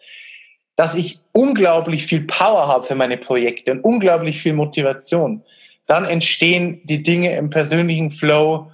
dass 0.76 0.94
ich 0.94 1.20
unglaublich 1.32 2.06
viel 2.06 2.22
Power 2.22 2.66
habe 2.66 2.84
für 2.84 2.94
meine 2.94 3.16
Projekte 3.16 3.72
und 3.72 3.80
unglaublich 3.80 4.40
viel 4.40 4.52
Motivation. 4.52 5.42
Dann 5.86 6.04
entstehen 6.04 6.80
die 6.84 7.02
Dinge 7.02 7.36
im 7.36 7.50
persönlichen 7.50 8.10
Flow 8.10 8.70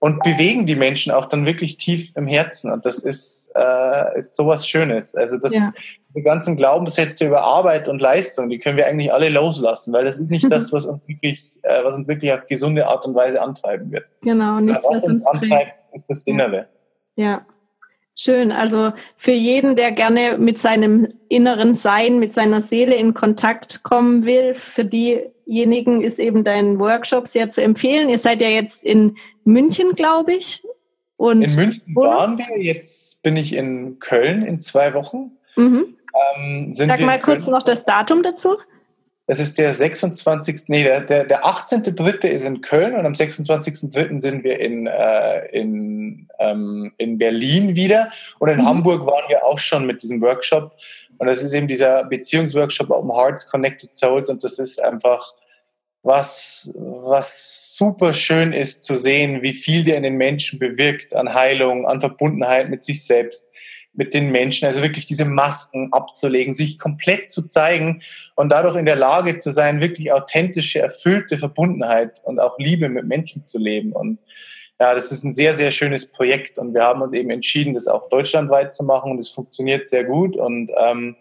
und 0.00 0.22
bewegen 0.22 0.66
die 0.66 0.76
Menschen 0.76 1.12
auch 1.12 1.26
dann 1.26 1.44
wirklich 1.44 1.76
tief 1.76 2.12
im 2.14 2.26
Herzen. 2.26 2.70
Und 2.70 2.86
das 2.86 2.98
ist, 2.98 3.50
äh, 3.54 4.18
ist 4.18 4.36
sowas 4.36 4.66
Schönes. 4.66 5.14
Also 5.14 5.38
das, 5.38 5.54
ja. 5.54 5.72
Die 6.14 6.22
ganzen 6.22 6.56
Glaubenssätze 6.56 7.26
über 7.26 7.42
Arbeit 7.42 7.88
und 7.88 8.00
Leistung, 8.00 8.48
die 8.48 8.58
können 8.58 8.76
wir 8.76 8.86
eigentlich 8.86 9.12
alle 9.12 9.28
loslassen, 9.28 9.92
weil 9.92 10.04
das 10.04 10.18
ist 10.18 10.30
nicht 10.30 10.50
das, 10.50 10.72
was 10.72 10.86
uns 10.86 11.06
wirklich, 11.06 11.58
äh, 11.62 11.84
was 11.84 11.96
uns 11.96 12.08
wirklich 12.08 12.32
auf 12.32 12.46
gesunde 12.46 12.86
Art 12.86 13.04
und 13.04 13.14
Weise 13.14 13.42
antreiben 13.42 13.90
wird. 13.92 14.04
Genau, 14.22 14.60
nichts, 14.60 14.86
was, 14.88 14.96
was 14.96 15.08
uns 15.08 15.26
antreibt, 15.26 15.74
ist 15.94 16.06
das 16.08 16.22
Innere. 16.24 16.68
Ja. 17.16 17.46
Schön. 18.20 18.50
Also 18.50 18.92
für 19.16 19.32
jeden, 19.32 19.76
der 19.76 19.92
gerne 19.92 20.38
mit 20.38 20.58
seinem 20.58 21.06
inneren 21.28 21.76
Sein, 21.76 22.18
mit 22.18 22.34
seiner 22.34 22.60
Seele 22.60 22.96
in 22.96 23.14
Kontakt 23.14 23.84
kommen 23.84 24.26
will, 24.26 24.54
für 24.54 24.84
diejenigen 24.84 26.00
ist 26.00 26.18
eben 26.18 26.42
dein 26.42 26.80
Workshop 26.80 27.28
sehr 27.28 27.50
zu 27.50 27.62
empfehlen. 27.62 28.08
Ihr 28.08 28.18
seid 28.18 28.42
ja 28.42 28.48
jetzt 28.48 28.82
in 28.82 29.16
München, 29.44 29.92
glaube 29.94 30.32
ich. 30.34 30.64
Und 31.16 31.42
in 31.42 31.54
München 31.54 31.94
waren 31.94 32.38
wir, 32.38 32.60
jetzt 32.60 33.22
bin 33.22 33.36
ich 33.36 33.52
in 33.52 34.00
Köln 34.00 34.42
in 34.44 34.60
zwei 34.60 34.94
Wochen. 34.94 35.32
Mhm. 35.54 35.94
Ähm, 36.36 36.72
Sag 36.72 37.00
mal 37.00 37.20
kurz 37.20 37.46
noch 37.46 37.62
das 37.62 37.84
Datum 37.84 38.22
dazu. 38.22 38.56
Das 39.28 39.40
ist 39.40 39.58
der 39.58 39.74
26. 39.74 40.68
Nee, 40.68 40.84
der, 40.84 41.02
der, 41.02 41.24
der 41.24 41.44
18.3. 41.44 42.28
ist 42.28 42.46
in 42.46 42.62
Köln 42.62 42.94
und 42.94 43.04
am 43.04 43.12
26.3. 43.12 44.20
sind 44.20 44.42
wir 44.42 44.58
in, 44.58 44.86
äh, 44.86 45.46
in, 45.48 46.28
ähm, 46.38 46.94
in 46.96 47.18
Berlin 47.18 47.76
wieder. 47.76 48.10
Und 48.38 48.48
in 48.48 48.60
mhm. 48.60 48.66
Hamburg 48.66 49.04
waren 49.04 49.28
wir 49.28 49.44
auch 49.44 49.58
schon 49.58 49.86
mit 49.86 50.02
diesem 50.02 50.22
Workshop. 50.22 50.72
Und 51.18 51.26
das 51.26 51.42
ist 51.42 51.52
eben 51.52 51.68
dieser 51.68 52.04
Beziehungsworkshop 52.04 52.88
Open 52.88 53.12
Hearts, 53.14 53.50
Connected 53.50 53.94
Souls. 53.94 54.30
Und 54.30 54.44
das 54.44 54.58
ist 54.58 54.82
einfach 54.82 55.34
was, 56.02 56.70
was 56.74 57.76
super 57.76 58.14
schön 58.14 58.54
ist 58.54 58.84
zu 58.84 58.96
sehen, 58.96 59.42
wie 59.42 59.52
viel 59.52 59.84
der 59.84 59.98
in 59.98 60.04
den 60.04 60.16
Menschen 60.16 60.58
bewirkt 60.58 61.14
an 61.14 61.34
Heilung, 61.34 61.86
an 61.86 62.00
Verbundenheit 62.00 62.70
mit 62.70 62.82
sich 62.86 63.04
selbst 63.04 63.50
mit 63.98 64.14
den 64.14 64.30
Menschen, 64.30 64.64
also 64.64 64.80
wirklich 64.80 65.06
diese 65.06 65.24
Masken 65.24 65.92
abzulegen, 65.92 66.54
sich 66.54 66.78
komplett 66.78 67.32
zu 67.32 67.48
zeigen 67.48 68.00
und 68.36 68.50
dadurch 68.50 68.76
in 68.76 68.86
der 68.86 68.94
Lage 68.94 69.38
zu 69.38 69.50
sein, 69.50 69.80
wirklich 69.80 70.12
authentische, 70.12 70.78
erfüllte 70.78 71.36
Verbundenheit 71.36 72.22
und 72.22 72.38
auch 72.38 72.56
Liebe 72.60 72.88
mit 72.88 73.06
Menschen 73.06 73.44
zu 73.44 73.58
leben. 73.58 73.92
Und 73.92 74.20
ja, 74.78 74.94
das 74.94 75.10
ist 75.10 75.24
ein 75.24 75.32
sehr, 75.32 75.54
sehr 75.54 75.72
schönes 75.72 76.12
Projekt 76.12 76.60
und 76.60 76.74
wir 76.74 76.84
haben 76.84 77.02
uns 77.02 77.12
eben 77.12 77.30
entschieden, 77.30 77.74
das 77.74 77.88
auch 77.88 78.08
deutschlandweit 78.08 78.72
zu 78.72 78.84
machen 78.84 79.10
und 79.10 79.18
es 79.18 79.30
funktioniert 79.30 79.88
sehr 79.88 80.04
gut 80.04 80.36
und 80.36 80.70
ähm, 80.78 81.16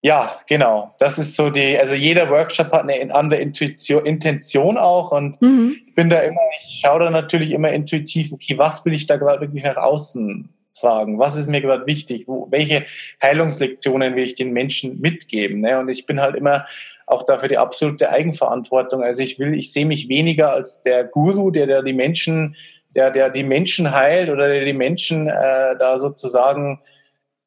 ja, 0.00 0.38
genau. 0.46 0.94
Das 0.98 1.18
ist 1.18 1.34
so 1.34 1.48
die, 1.48 1.78
also 1.78 1.94
jeder 1.94 2.28
Workshop 2.30 2.72
hat 2.72 2.88
eine 2.88 3.14
andere 3.14 3.40
Intuition, 3.40 4.06
Intention 4.06 4.78
auch 4.78 5.12
und 5.12 5.40
mhm. 5.42 5.76
ich 5.86 5.94
bin 5.94 6.08
da 6.08 6.20
immer, 6.20 6.40
ich 6.66 6.80
schaue 6.80 7.00
da 7.00 7.10
natürlich 7.10 7.50
immer 7.50 7.70
intuitiv, 7.70 8.32
okay, 8.32 8.56
was 8.56 8.86
will 8.86 8.94
ich 8.94 9.06
da 9.06 9.18
gerade 9.18 9.42
wirklich 9.42 9.64
nach 9.64 9.76
außen 9.76 10.53
tragen? 10.74 11.18
Was 11.18 11.36
ist 11.36 11.48
mir 11.48 11.60
gerade 11.60 11.86
wichtig? 11.86 12.26
Wo, 12.26 12.48
welche 12.50 12.84
Heilungslektionen 13.22 14.16
will 14.16 14.24
ich 14.24 14.34
den 14.34 14.52
Menschen 14.52 15.00
mitgeben? 15.00 15.60
Ne? 15.60 15.78
Und 15.78 15.88
ich 15.88 16.06
bin 16.06 16.20
halt 16.20 16.36
immer 16.36 16.66
auch 17.06 17.24
dafür 17.24 17.48
die 17.48 17.58
absolute 17.58 18.10
Eigenverantwortung. 18.10 19.02
Also 19.02 19.22
ich 19.22 19.38
will, 19.38 19.54
ich 19.54 19.72
sehe 19.72 19.86
mich 19.86 20.08
weniger 20.08 20.52
als 20.52 20.82
der 20.82 21.04
Guru, 21.04 21.50
der, 21.50 21.66
der 21.66 21.82
die 21.82 21.92
Menschen, 21.92 22.56
der, 22.94 23.10
der 23.10 23.30
die 23.30 23.42
Menschen 23.42 23.92
heilt 23.92 24.30
oder 24.30 24.48
der 24.48 24.64
die 24.64 24.72
Menschen 24.72 25.28
äh, 25.28 25.76
da 25.78 25.98
sozusagen, 25.98 26.80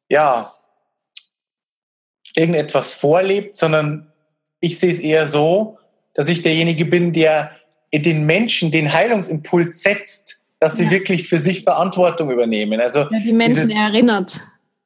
ja, 0.09 0.53
irgendetwas 2.35 2.93
vorlebt, 2.93 3.55
sondern 3.55 4.11
ich 4.59 4.79
sehe 4.79 4.91
es 4.91 4.99
eher 4.99 5.25
so, 5.25 5.79
dass 6.13 6.29
ich 6.29 6.43
derjenige 6.43 6.85
bin, 6.85 7.13
der 7.13 7.51
den 7.93 8.25
Menschen 8.25 8.71
den 8.71 8.93
Heilungsimpuls 8.93 9.81
setzt 9.81 10.41
dass 10.59 10.77
sie 10.77 10.85
ja. 10.85 10.91
wirklich 10.91 11.27
für 11.27 11.37
sich 11.37 11.63
Verantwortung 11.63 12.31
übernehmen. 12.31 12.79
Also 12.81 13.01
ja, 13.01 13.19
die 13.23 13.33
Menschen 13.33 13.69
dieses, 13.69 13.75
erinnert. 13.75 14.41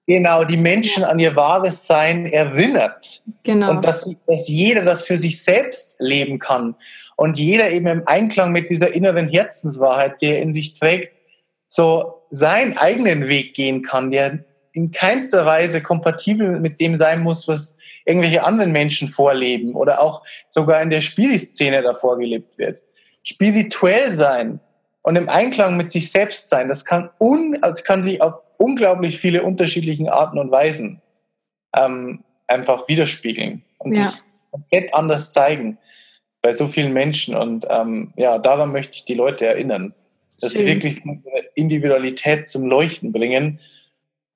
Genau, 0.07 0.43
die 0.43 0.57
Menschen 0.57 1.03
ja. 1.03 1.09
an 1.09 1.19
ihr 1.19 1.35
wahres 1.35 1.87
Sein 1.87 2.25
erinnert. 2.25 3.23
Genau. 3.43 3.69
Und 3.69 3.85
dass, 3.85 4.13
dass 4.27 4.47
jeder 4.47 4.83
das 4.83 5.03
für 5.03 5.17
sich 5.17 5.43
selbst 5.43 5.95
leben 5.99 6.39
kann. 6.39 6.75
Und 7.15 7.37
jeder 7.37 7.71
eben 7.71 7.87
im 7.87 8.07
Einklang 8.07 8.51
mit 8.51 8.69
dieser 8.69 8.93
inneren 8.93 9.29
Herzenswahrheit, 9.29 10.21
die 10.21 10.27
er 10.27 10.41
in 10.41 10.51
sich 10.51 10.73
trägt, 10.73 11.13
so 11.67 12.23
seinen 12.29 12.77
eigenen 12.77 13.27
Weg 13.27 13.53
gehen 13.53 13.83
kann, 13.83 14.11
der 14.11 14.39
in 14.73 14.91
keinster 14.91 15.45
Weise 15.45 15.81
kompatibel 15.81 16.59
mit 16.59 16.79
dem 16.79 16.95
sein 16.95 17.21
muss, 17.21 17.47
was 17.47 17.77
irgendwelche 18.05 18.43
anderen 18.43 18.71
Menschen 18.71 19.09
vorleben 19.09 19.75
oder 19.75 20.01
auch 20.01 20.23
sogar 20.49 20.81
in 20.81 20.89
der 20.89 21.01
Spielszene 21.01 21.81
davor 21.81 22.17
gelebt 22.17 22.57
wird. 22.57 22.81
Spirituell 23.23 24.11
sein 24.11 24.59
und 25.03 25.15
im 25.15 25.29
Einklang 25.29 25.77
mit 25.77 25.91
sich 25.91 26.11
selbst 26.11 26.49
sein. 26.49 26.67
Das 26.67 26.85
kann, 26.85 27.09
un, 27.19 27.57
also 27.61 27.83
kann 27.83 28.01
sich 28.01 28.21
auf 28.21 28.35
unglaublich 28.57 29.19
viele 29.19 29.43
unterschiedlichen 29.43 30.09
Arten 30.09 30.37
und 30.37 30.51
Weisen 30.51 31.01
ähm, 31.75 32.23
einfach 32.47 32.87
widerspiegeln 32.87 33.63
und 33.79 33.95
ja. 33.95 34.09
sich 34.09 34.21
komplett 34.51 34.93
anders 34.93 35.31
zeigen 35.33 35.77
bei 36.41 36.53
so 36.53 36.67
vielen 36.67 36.93
Menschen. 36.93 37.35
Und 37.35 37.65
ähm, 37.69 38.13
ja, 38.15 38.37
daran 38.37 38.71
möchte 38.71 38.97
ich 38.97 39.05
die 39.05 39.13
Leute 39.13 39.47
erinnern, 39.47 39.93
dass 40.39 40.51
Schön. 40.51 40.61
sie 40.61 40.67
wirklich 40.67 40.97
ihre 41.05 41.45
Individualität 41.55 42.49
zum 42.49 42.65
Leuchten 42.65 43.11
bringen 43.11 43.59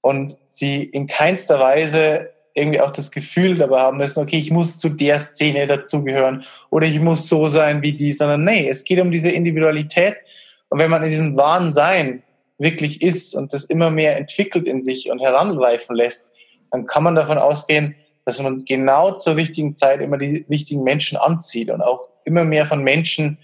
und 0.01 0.38
sie 0.45 0.84
in 0.84 1.07
keinster 1.07 1.59
Weise 1.59 2.30
irgendwie 2.53 2.80
auch 2.80 2.91
das 2.91 3.11
Gefühl 3.11 3.55
dabei 3.55 3.82
haben 3.82 3.97
müssen, 3.97 4.22
okay, 4.22 4.38
ich 4.38 4.49
muss 4.49 4.80
zu 4.80 4.89
der 4.89 5.20
Szene 5.20 5.68
dazugehören 5.68 6.45
oder 6.70 6.88
ich 6.88 6.99
muss 6.99 7.28
so 7.28 7.47
sein 7.47 7.82
wie 7.82 7.93
die, 7.93 8.13
sondern 8.13 8.45
nee, 8.45 8.70
es 8.70 8.86
geht 8.86 9.01
um 9.01 9.11
diese 9.11 9.30
Individualität 9.30 10.16
und 10.76 10.82
wenn 10.82 10.91
man 10.91 11.03
in 11.03 11.09
diesem 11.09 11.38
wahren 11.38 11.71
Sein 11.71 12.21
wirklich 12.57 13.01
ist 13.01 13.34
und 13.34 13.53
das 13.53 13.63
immer 13.63 13.91
mehr 13.91 14.17
entwickelt 14.17 14.67
in 14.67 14.82
sich 14.82 15.09
und 15.09 15.21
heranreifen 15.21 15.95
lässt, 15.95 16.34
dann 16.69 16.86
kann 16.86 17.01
man 17.01 17.15
davon 17.15 17.38
ausgehen, 17.38 17.95
dass 18.26 18.43
man 18.43 18.65
genau 18.65 19.13
zur 19.13 19.38
richtigen 19.38 19.78
Zeit 19.78 20.01
immer 20.01 20.17
die 20.17 20.45
richtigen 20.49 20.84
Menschen 20.84 21.17
anzieht 21.17 21.69
und 21.69 21.82
auch 21.82 22.11
immer 22.26 22.43
mehr 22.43 22.65
von 22.65 22.84
Menschen 22.84 23.38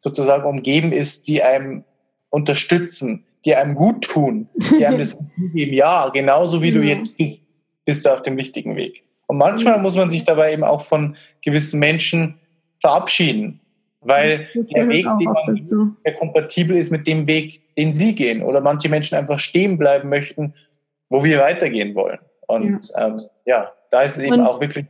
sozusagen 0.00 0.44
umgeben 0.44 0.90
ist, 0.90 1.28
die 1.28 1.40
einem 1.40 1.84
unterstützen, 2.30 3.26
die 3.44 3.54
einem 3.54 3.76
gut 3.76 4.02
tun, 4.02 4.48
die 4.72 4.84
einem 4.84 4.98
das 4.98 5.16
geben, 5.54 5.74
ja, 5.74 6.08
genauso 6.08 6.62
wie 6.62 6.72
du 6.72 6.82
jetzt 6.82 7.16
bist, 7.16 7.46
bist 7.84 8.06
du 8.06 8.12
auf 8.12 8.22
dem 8.22 8.34
richtigen 8.34 8.74
Weg. 8.74 9.04
Und 9.28 9.38
manchmal 9.38 9.78
muss 9.78 9.94
man 9.94 10.08
sich 10.08 10.24
dabei 10.24 10.52
eben 10.52 10.64
auch 10.64 10.80
von 10.80 11.14
gewissen 11.42 11.78
Menschen 11.78 12.40
verabschieden 12.80 13.60
weil 14.02 14.48
der 14.74 14.88
Weg, 14.88 15.04
den 15.04 15.32
man 15.32 15.96
der 16.04 16.14
kompatibel 16.14 16.76
ist 16.76 16.90
mit 16.90 17.06
dem 17.06 17.26
Weg, 17.26 17.62
den 17.76 17.92
sie 17.92 18.14
gehen. 18.14 18.42
Oder 18.42 18.60
manche 18.60 18.88
Menschen 18.88 19.16
einfach 19.16 19.38
stehen 19.38 19.78
bleiben 19.78 20.08
möchten, 20.08 20.54
wo 21.08 21.24
wir 21.24 21.38
weitergehen 21.38 21.94
wollen. 21.94 22.18
Und 22.46 22.90
ja, 22.90 23.06
ähm, 23.06 23.20
ja 23.44 23.72
da 23.90 24.02
ist 24.02 24.16
es 24.16 24.22
eben 24.24 24.40
und 24.40 24.46
auch 24.46 24.60
wirklich. 24.60 24.86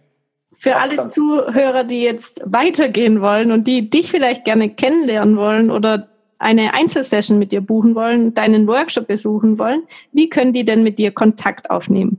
Für 0.55 0.77
alle 0.77 1.09
Zuhörer, 1.09 1.85
die 1.85 2.03
jetzt 2.03 2.43
weitergehen 2.45 3.23
wollen 3.23 3.53
und 3.53 3.67
die 3.67 3.89
dich 3.89 4.11
vielleicht 4.11 4.45
gerne 4.45 4.69
kennenlernen 4.69 5.37
wollen 5.37 5.71
oder 5.71 6.09
eine 6.39 6.75
Einzelsession 6.75 7.39
mit 7.39 7.53
dir 7.53 7.61
buchen 7.61 7.95
wollen, 7.95 8.35
deinen 8.35 8.67
Workshop 8.67 9.07
besuchen 9.07 9.59
wollen, 9.59 9.85
wie 10.13 10.29
können 10.29 10.53
die 10.53 10.65
denn 10.65 10.83
mit 10.83 10.99
dir 10.99 11.13
Kontakt 11.13 11.71
aufnehmen? 11.71 12.19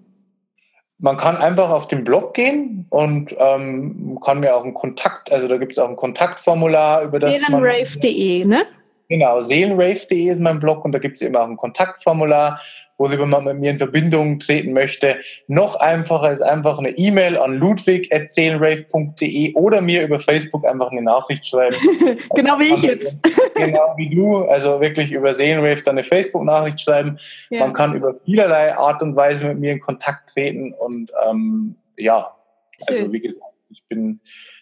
Man 1.00 1.18
kann 1.18 1.38
einfach 1.38 1.70
auf 1.70 1.88
den 1.88 2.04
Blog 2.04 2.34
gehen 2.34 2.86
und 2.90 3.36
ähm, 3.38 4.20
kann 4.24 4.40
mir 4.40 4.56
auch 4.56 4.64
einen 4.64 4.74
Kontakt, 4.74 5.32
also 5.32 5.48
da 5.48 5.58
gibt 5.58 5.74
es 5.74 5.80
auch 5.80 5.90
ein 5.90 5.96
Kontaktformular, 5.96 7.04
über 7.04 7.20
das 7.20 7.32
Seelenrave.de, 7.32 8.46
ne? 8.46 8.66
Genau, 9.10 9.42
seelenrave.de 9.42 10.30
ist 10.30 10.40
mein 10.40 10.60
Blog 10.60 10.86
und 10.86 10.92
da 10.94 11.00
gibt 11.00 11.16
es 11.16 11.22
eben 11.22 11.36
auch 11.36 11.48
ein 11.48 11.58
Kontaktformular 11.58 12.62
worüber 12.98 13.26
man 13.26 13.44
mit 13.44 13.60
mir 13.60 13.72
in 13.72 13.78
Verbindung 13.78 14.40
treten 14.40 14.74
möchte. 14.74 15.18
Noch 15.48 15.76
einfacher 15.76 16.32
ist 16.32 16.42
einfach 16.42 16.78
eine 16.78 16.92
E-Mail 16.92 17.38
an 17.38 17.58
ludwig.seelenrave.de 17.58 19.56
oder 19.56 19.82
mir 19.82 20.04
über 20.04 20.20
Facebook 20.20 20.66
einfach 20.66 20.92
eine 20.92 21.02
Nachricht 21.02 21.48
schreiben. 21.48 21.76
genau 22.36 22.60
wie 22.60 22.74
ich 22.74 22.82
jetzt. 22.84 23.18
genau 23.56 23.94
wie 23.98 24.10
du, 24.10 24.44
also 24.46 24.80
wirklich 24.80 25.12
über 25.12 25.34
Seelenrave 25.34 25.82
dann 25.84 25.98
eine 25.98 26.04
Facebook-Nachricht 26.04 26.82
schreiben. 26.82 27.18
Ja. 27.50 27.62
Man 27.62 27.74
kann 27.74 27.96
über 27.96 28.16
vielerlei 28.26 28.76
Art 28.76 29.02
und 29.02 29.16
Weise 29.16 29.48
mit 29.48 29.60
mir 29.60 29.72
in 29.74 29.80
Kontakt 29.80 30.32
treten 30.32 30.74
und 30.74 31.12
ähm, 31.28 31.76
ja, 31.98 32.36
also 32.80 32.94
Schön. 32.94 32.98
also 32.98 33.14
wie 33.14 33.22
gesagt, 33.22 33.42
ich 33.70 33.84
bin 33.88 34.20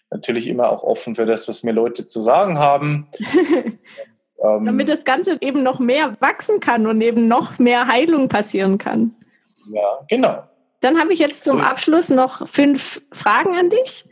natürlich 0.10 0.48
immer 0.48 0.70
auch 0.70 0.84
offen 0.84 1.16
für 1.16 1.26
das, 1.26 1.48
was 1.48 1.64
mir 1.64 1.72
Leute 1.72 2.08
zu 2.08 2.22
sagen 2.22 2.60
haben. 2.60 3.08
ähm, 4.44 4.66
Damit 4.66 4.90
das 4.90 5.06
Ganze 5.06 5.38
eben 5.42 5.64
noch 5.64 5.80
mehr 5.80 6.16
wachsen 6.20 6.60
kann 6.60 6.88
und 6.88 7.02
eben 7.02 7.28
noch 7.28 7.60
mehr 7.60 7.88
Heilung 7.88 8.30
passieren 8.30 8.78
kann. 8.78 9.14
Ja, 9.72 10.00
genau. 10.08 10.44
Dann 10.80 11.00
habe 11.00 11.14
ich 11.14 11.20
jetzt 11.20 11.44
zum 11.44 11.62
Abschluss 11.62 12.10
noch 12.10 12.48
fünf 12.48 13.02
Fragen 13.12 13.56
an 13.56 13.70
dich. 13.70 14.06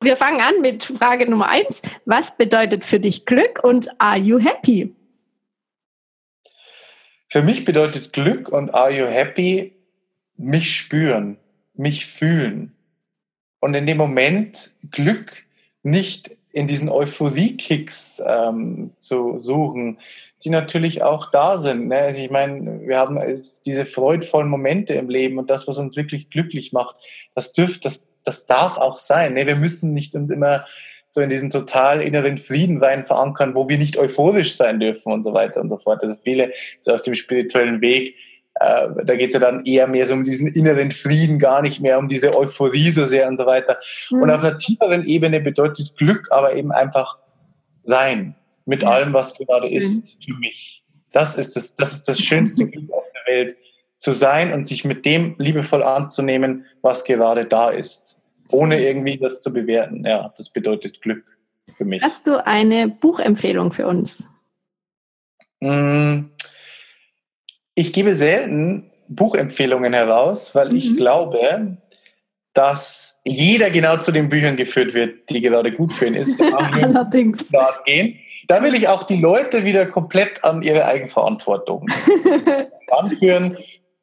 Wir 0.00 0.16
fangen 0.16 0.40
an 0.40 0.60
mit 0.60 0.84
Frage 0.84 1.30
Nummer 1.30 1.48
eins. 1.48 1.82
Was 2.04 2.36
bedeutet 2.36 2.84
für 2.84 3.00
dich 3.00 3.24
Glück 3.24 3.62
und 3.62 3.88
are 4.00 4.18
you 4.18 4.38
happy? 4.38 4.94
Für 7.28 7.42
mich 7.42 7.64
bedeutet 7.64 8.12
Glück 8.12 8.48
und 8.48 8.74
are 8.74 8.90
you 8.90 9.06
happy 9.06 9.76
mich 10.36 10.76
spüren, 10.76 11.36
mich 11.74 12.06
fühlen. 12.06 12.74
Und 13.60 13.74
in 13.74 13.86
dem 13.86 13.96
Moment 13.96 14.72
Glück 14.90 15.44
nicht 15.82 16.37
in 16.52 16.66
diesen 16.66 16.88
Euphorie-Kicks 16.88 18.22
ähm, 18.26 18.90
zu 18.98 19.38
suchen, 19.38 19.98
die 20.44 20.50
natürlich 20.50 21.02
auch 21.02 21.30
da 21.30 21.58
sind. 21.58 21.88
Ne? 21.88 21.96
Also 21.96 22.20
ich 22.20 22.30
meine, 22.30 22.80
wir 22.86 22.98
haben 22.98 23.18
diese 23.66 23.86
freudvollen 23.86 24.48
Momente 24.48 24.94
im 24.94 25.10
Leben 25.10 25.38
und 25.38 25.50
das, 25.50 25.68
was 25.68 25.78
uns 25.78 25.96
wirklich 25.96 26.30
glücklich 26.30 26.72
macht, 26.72 26.96
das 27.34 27.52
dürft, 27.52 27.84
das, 27.84 28.06
das 28.24 28.46
darf 28.46 28.78
auch 28.78 28.98
sein. 28.98 29.34
Ne? 29.34 29.46
Wir 29.46 29.56
müssen 29.56 29.92
nicht 29.94 30.14
uns 30.14 30.30
immer 30.30 30.64
so 31.10 31.20
in 31.20 31.30
diesen 31.30 31.50
total 31.50 32.02
inneren 32.02 32.38
Frieden 32.38 32.82
rein 32.82 33.06
verankern, 33.06 33.54
wo 33.54 33.68
wir 33.68 33.78
nicht 33.78 33.96
euphorisch 33.96 34.56
sein 34.56 34.78
dürfen 34.78 35.12
und 35.12 35.24
so 35.24 35.32
weiter 35.32 35.60
und 35.60 35.70
so 35.70 35.78
fort. 35.78 36.02
Also 36.02 36.16
viele 36.22 36.52
so 36.80 36.92
auf 36.92 37.02
dem 37.02 37.14
spirituellen 37.14 37.80
Weg 37.80 38.14
äh, 38.60 38.88
da 39.04 39.16
geht 39.16 39.28
es 39.28 39.34
ja 39.34 39.40
dann 39.40 39.64
eher 39.64 39.86
mehr 39.86 40.06
so 40.06 40.14
um 40.14 40.24
diesen 40.24 40.48
inneren 40.48 40.90
Frieden, 40.90 41.38
gar 41.38 41.62
nicht 41.62 41.80
mehr 41.80 41.98
um 41.98 42.08
diese 42.08 42.36
Euphorie 42.36 42.90
so 42.90 43.06
sehr 43.06 43.28
und 43.28 43.36
so 43.36 43.46
weiter. 43.46 43.78
Mhm. 44.10 44.22
Und 44.22 44.30
auf 44.30 44.42
einer 44.42 44.58
tieferen 44.58 45.04
Ebene 45.06 45.40
bedeutet 45.40 45.96
Glück 45.96 46.28
aber 46.30 46.54
eben 46.54 46.72
einfach 46.72 47.18
sein 47.84 48.34
mit 48.66 48.82
ja. 48.82 48.90
allem, 48.90 49.12
was 49.12 49.34
gerade 49.34 49.68
ist 49.68 50.18
für 50.24 50.34
mich. 50.34 50.82
Das 51.12 51.38
ist 51.38 51.56
das, 51.56 51.76
das 51.76 51.94
ist 51.94 52.08
das 52.08 52.20
schönste 52.20 52.66
Glück 52.70 52.92
auf 52.92 53.04
der 53.14 53.32
Welt, 53.32 53.56
zu 53.96 54.12
sein 54.12 54.52
und 54.52 54.66
sich 54.66 54.84
mit 54.84 55.04
dem 55.04 55.34
liebevoll 55.38 55.82
anzunehmen, 55.82 56.66
was 56.82 57.04
gerade 57.04 57.46
da 57.46 57.70
ist, 57.70 58.20
ohne 58.52 58.80
irgendwie 58.80 59.18
das 59.18 59.40
zu 59.40 59.52
bewerten. 59.52 60.04
Ja, 60.04 60.32
das 60.36 60.50
bedeutet 60.50 61.00
Glück 61.02 61.36
für 61.76 61.84
mich. 61.84 62.02
Hast 62.02 62.26
du 62.28 62.44
eine 62.44 62.88
Buchempfehlung 62.88 63.72
für 63.72 63.86
uns? 63.88 64.28
Mmh 65.60 66.26
ich 67.78 67.92
gebe 67.92 68.14
selten 68.14 68.90
Buchempfehlungen 69.06 69.92
heraus, 69.92 70.52
weil 70.54 70.70
mhm. 70.70 70.76
ich 70.76 70.96
glaube, 70.96 71.76
dass 72.52 73.20
jeder 73.24 73.70
genau 73.70 73.98
zu 73.98 74.10
den 74.10 74.28
Büchern 74.28 74.56
geführt 74.56 74.94
wird, 74.94 75.30
die 75.30 75.40
gerade 75.40 75.70
gut 75.72 75.92
für 75.92 76.06
ihn 76.06 76.14
ist. 76.14 76.40
Allerdings. 76.82 77.52
Gehen. 77.84 78.18
Da 78.48 78.62
will 78.64 78.74
ich 78.74 78.88
auch 78.88 79.04
die 79.04 79.20
Leute 79.20 79.64
wieder 79.64 79.86
komplett 79.86 80.42
an 80.42 80.62
ihre 80.62 80.86
Eigenverantwortung 80.86 81.86
anführen. 82.90 83.58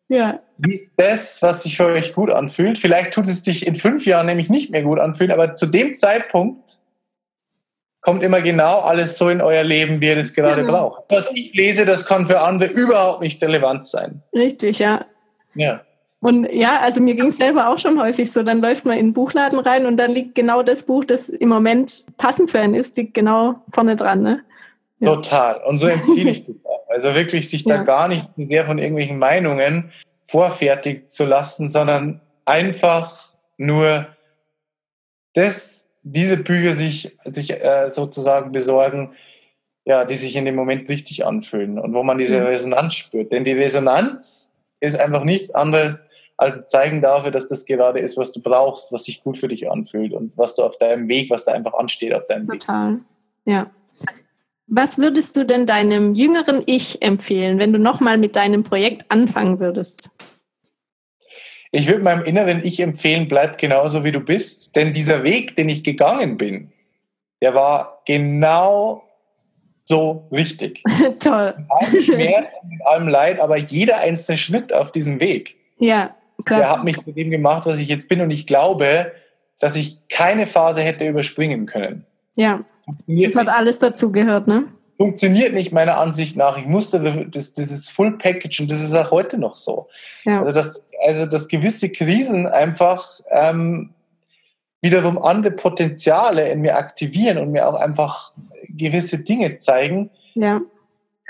Ja. 0.07 0.39
Wie 0.57 0.75
ist 0.75 0.91
das, 0.95 1.41
was 1.41 1.63
sich 1.63 1.75
für 1.75 1.87
euch 1.87 2.13
gut 2.13 2.29
anfühlt? 2.29 2.77
Vielleicht 2.77 3.11
tut 3.11 3.27
es 3.27 3.41
dich 3.41 3.67
in 3.67 3.75
fünf 3.75 4.05
Jahren 4.05 4.27
nämlich 4.27 4.49
nicht 4.49 4.69
mehr 4.69 4.83
gut 4.83 4.99
anfühlen, 4.99 5.31
aber 5.31 5.55
zu 5.55 5.65
dem 5.65 5.97
Zeitpunkt 5.97 6.77
kommt 8.05 8.21
immer 8.21 8.39
genau 8.39 8.81
alles 8.81 9.17
so 9.17 9.29
in 9.29 9.41
euer 9.41 9.63
Leben, 9.63 9.99
wie 9.99 10.09
ihr 10.09 10.15
das 10.15 10.35
gerade 10.35 10.61
genau. 10.61 10.89
braucht. 10.89 11.11
Was 11.11 11.27
ich 11.33 11.51
lese, 11.55 11.85
das 11.85 12.05
kann 12.05 12.27
für 12.27 12.39
andere 12.39 12.69
überhaupt 12.71 13.21
nicht 13.21 13.41
relevant 13.41 13.87
sein. 13.87 14.21
Richtig, 14.31 14.77
ja. 14.77 15.05
Ja. 15.55 15.81
Und 16.21 16.47
ja, 16.53 16.79
also 16.81 17.01
mir 17.01 17.15
ging 17.15 17.29
es 17.29 17.37
selber 17.37 17.67
auch 17.67 17.79
schon 17.79 17.99
häufig 17.99 18.31
so, 18.31 18.43
dann 18.43 18.61
läuft 18.61 18.85
man 18.85 18.99
in 18.99 19.07
den 19.07 19.13
Buchladen 19.13 19.57
rein 19.57 19.87
und 19.87 19.97
dann 19.97 20.11
liegt 20.11 20.35
genau 20.35 20.61
das 20.61 20.83
Buch, 20.83 21.03
das 21.03 21.29
im 21.29 21.49
Moment 21.49 22.05
passend 22.17 22.51
für 22.51 22.59
einen 22.59 22.75
ist, 22.75 22.95
liegt 22.95 23.15
genau 23.15 23.55
vorne 23.73 23.95
dran. 23.95 24.21
Ne? 24.21 24.43
Ja. 24.99 25.15
Total. 25.15 25.63
Und 25.63 25.79
so 25.79 25.87
empfehle 25.87 26.29
ich 26.29 26.45
das 26.45 26.57
auch. 26.63 26.87
Also 26.89 27.15
wirklich 27.15 27.49
sich 27.49 27.63
da 27.63 27.77
ja. 27.77 27.83
gar 27.83 28.07
nicht 28.07 28.27
zu 28.35 28.43
sehr 28.43 28.67
von 28.67 28.77
irgendwelchen 28.77 29.17
Meinungen 29.17 29.91
vorfertigen 30.27 31.09
zu 31.09 31.25
lassen, 31.25 31.71
sondern 31.71 32.21
einfach 32.45 33.29
nur 33.57 34.07
das 35.33 35.84
diese 36.05 36.37
Bücher 36.37 36.73
sich, 36.73 37.17
sich 37.25 37.51
äh, 37.51 37.89
sozusagen 37.89 38.51
besorgen, 38.51 39.13
ja, 39.85 40.05
die 40.05 40.17
sich 40.17 40.35
in 40.35 40.45
dem 40.45 40.55
Moment 40.55 40.87
richtig 40.87 41.25
anfühlen 41.25 41.79
und 41.79 41.93
wo 41.93 42.03
man 42.03 42.17
diese 42.17 42.39
mhm. 42.39 42.45
Resonanz 42.45 42.95
spürt. 42.95 43.31
Denn 43.31 43.43
die 43.43 43.51
Resonanz 43.51 44.53
ist 44.79 44.99
einfach 44.99 45.23
nichts 45.23 45.53
anderes 45.53 46.05
als 46.37 46.55
ein 46.55 46.65
Zeichen 46.65 47.01
dafür, 47.01 47.31
dass 47.31 47.47
das 47.47 47.65
gerade 47.65 47.99
ist, 47.99 48.17
was 48.17 48.31
du 48.31 48.41
brauchst, 48.41 48.91
was 48.91 49.05
sich 49.05 49.23
gut 49.23 49.37
für 49.37 49.47
dich 49.47 49.69
anfühlt 49.69 50.13
und 50.13 50.37
was 50.37 50.55
du 50.55 50.63
auf 50.63 50.77
deinem 50.77 51.07
Weg, 51.07 51.29
was 51.29 51.45
da 51.45 51.53
einfach 51.53 51.73
ansteht 51.73 52.13
auf 52.13 52.27
deinem 52.27 52.47
Total. 52.47 52.93
Weg. 52.93 52.99
Total, 53.45 53.53
ja. 53.53 53.71
Was 54.67 54.97
würdest 54.97 55.37
du 55.37 55.45
denn 55.45 55.65
deinem 55.65 56.13
jüngeren 56.13 56.61
Ich 56.65 57.01
empfehlen, 57.01 57.59
wenn 57.59 57.71
du 57.71 57.79
nochmal 57.79 58.17
mit 58.17 58.35
deinem 58.35 58.63
Projekt 58.63 59.05
anfangen 59.09 59.59
würdest? 59.59 60.09
Ich 61.75 61.87
würde 61.87 62.03
meinem 62.03 62.23
inneren 62.23 62.63
Ich 62.63 62.79
empfehlen, 62.79 63.27
bleib 63.27 63.57
genauso 63.57 64.05
wie 64.05 64.13
du 64.13 64.21
bist, 64.21 64.77
denn 64.77 64.93
dieser 64.93 65.23
Weg, 65.23 65.57
den 65.57 65.67
ich 65.67 65.83
gegangen 65.83 66.37
bin, 66.37 66.71
der 67.41 67.53
war 67.53 68.01
genau 68.05 69.03
so 69.83 70.25
richtig. 70.31 70.81
Toll. 71.19 71.53
Mit 71.57 71.69
allem 71.69 72.03
Schmerz 72.03 72.47
und 72.61 72.69
mit 72.69 72.85
allem 72.85 73.07
Leid, 73.09 73.41
aber 73.41 73.57
jeder 73.57 73.97
einzelne 73.97 74.37
Schritt 74.37 74.71
auf 74.71 74.93
diesem 74.93 75.19
Weg, 75.19 75.57
ja, 75.77 76.15
der 76.49 76.69
hat 76.69 76.85
mich 76.85 76.97
zu 77.03 77.11
dem 77.11 77.29
gemacht, 77.29 77.65
was 77.65 77.77
ich 77.77 77.89
jetzt 77.89 78.07
bin 78.07 78.21
und 78.21 78.31
ich 78.31 78.47
glaube, 78.47 79.11
dass 79.59 79.75
ich 79.75 80.07
keine 80.07 80.47
Phase 80.47 80.81
hätte 80.81 81.05
überspringen 81.05 81.65
können. 81.65 82.05
Ja, 82.35 82.61
das 83.05 83.35
hat 83.35 83.49
alles 83.49 83.79
dazu 83.79 84.13
gehört, 84.13 84.47
ne? 84.47 84.63
Funktioniert 84.97 85.53
nicht 85.53 85.71
meiner 85.71 85.97
Ansicht 85.97 86.35
nach. 86.35 86.57
Ich 86.57 86.65
musste 86.65 87.27
das, 87.29 87.53
dieses 87.53 87.89
Full 87.89 88.17
Package 88.17 88.61
und 88.61 88.71
das 88.71 88.81
ist 88.81 88.95
auch 88.95 89.11
heute 89.11 89.37
noch 89.37 89.55
so. 89.55 89.87
Ja. 90.23 90.39
Also, 90.39 90.51
dass, 90.51 90.83
also, 91.05 91.25
dass 91.25 91.47
gewisse 91.47 91.89
Krisen 91.89 92.47
einfach 92.47 93.19
ähm, 93.29 93.91
wiederum 94.81 95.17
andere 95.17 95.51
Potenziale 95.51 96.49
in 96.49 96.61
mir 96.61 96.77
aktivieren 96.77 97.37
und 97.37 97.51
mir 97.51 97.67
auch 97.67 97.75
einfach 97.75 98.33
gewisse 98.69 99.19
Dinge 99.19 99.57
zeigen, 99.57 100.09
ja. 100.33 100.61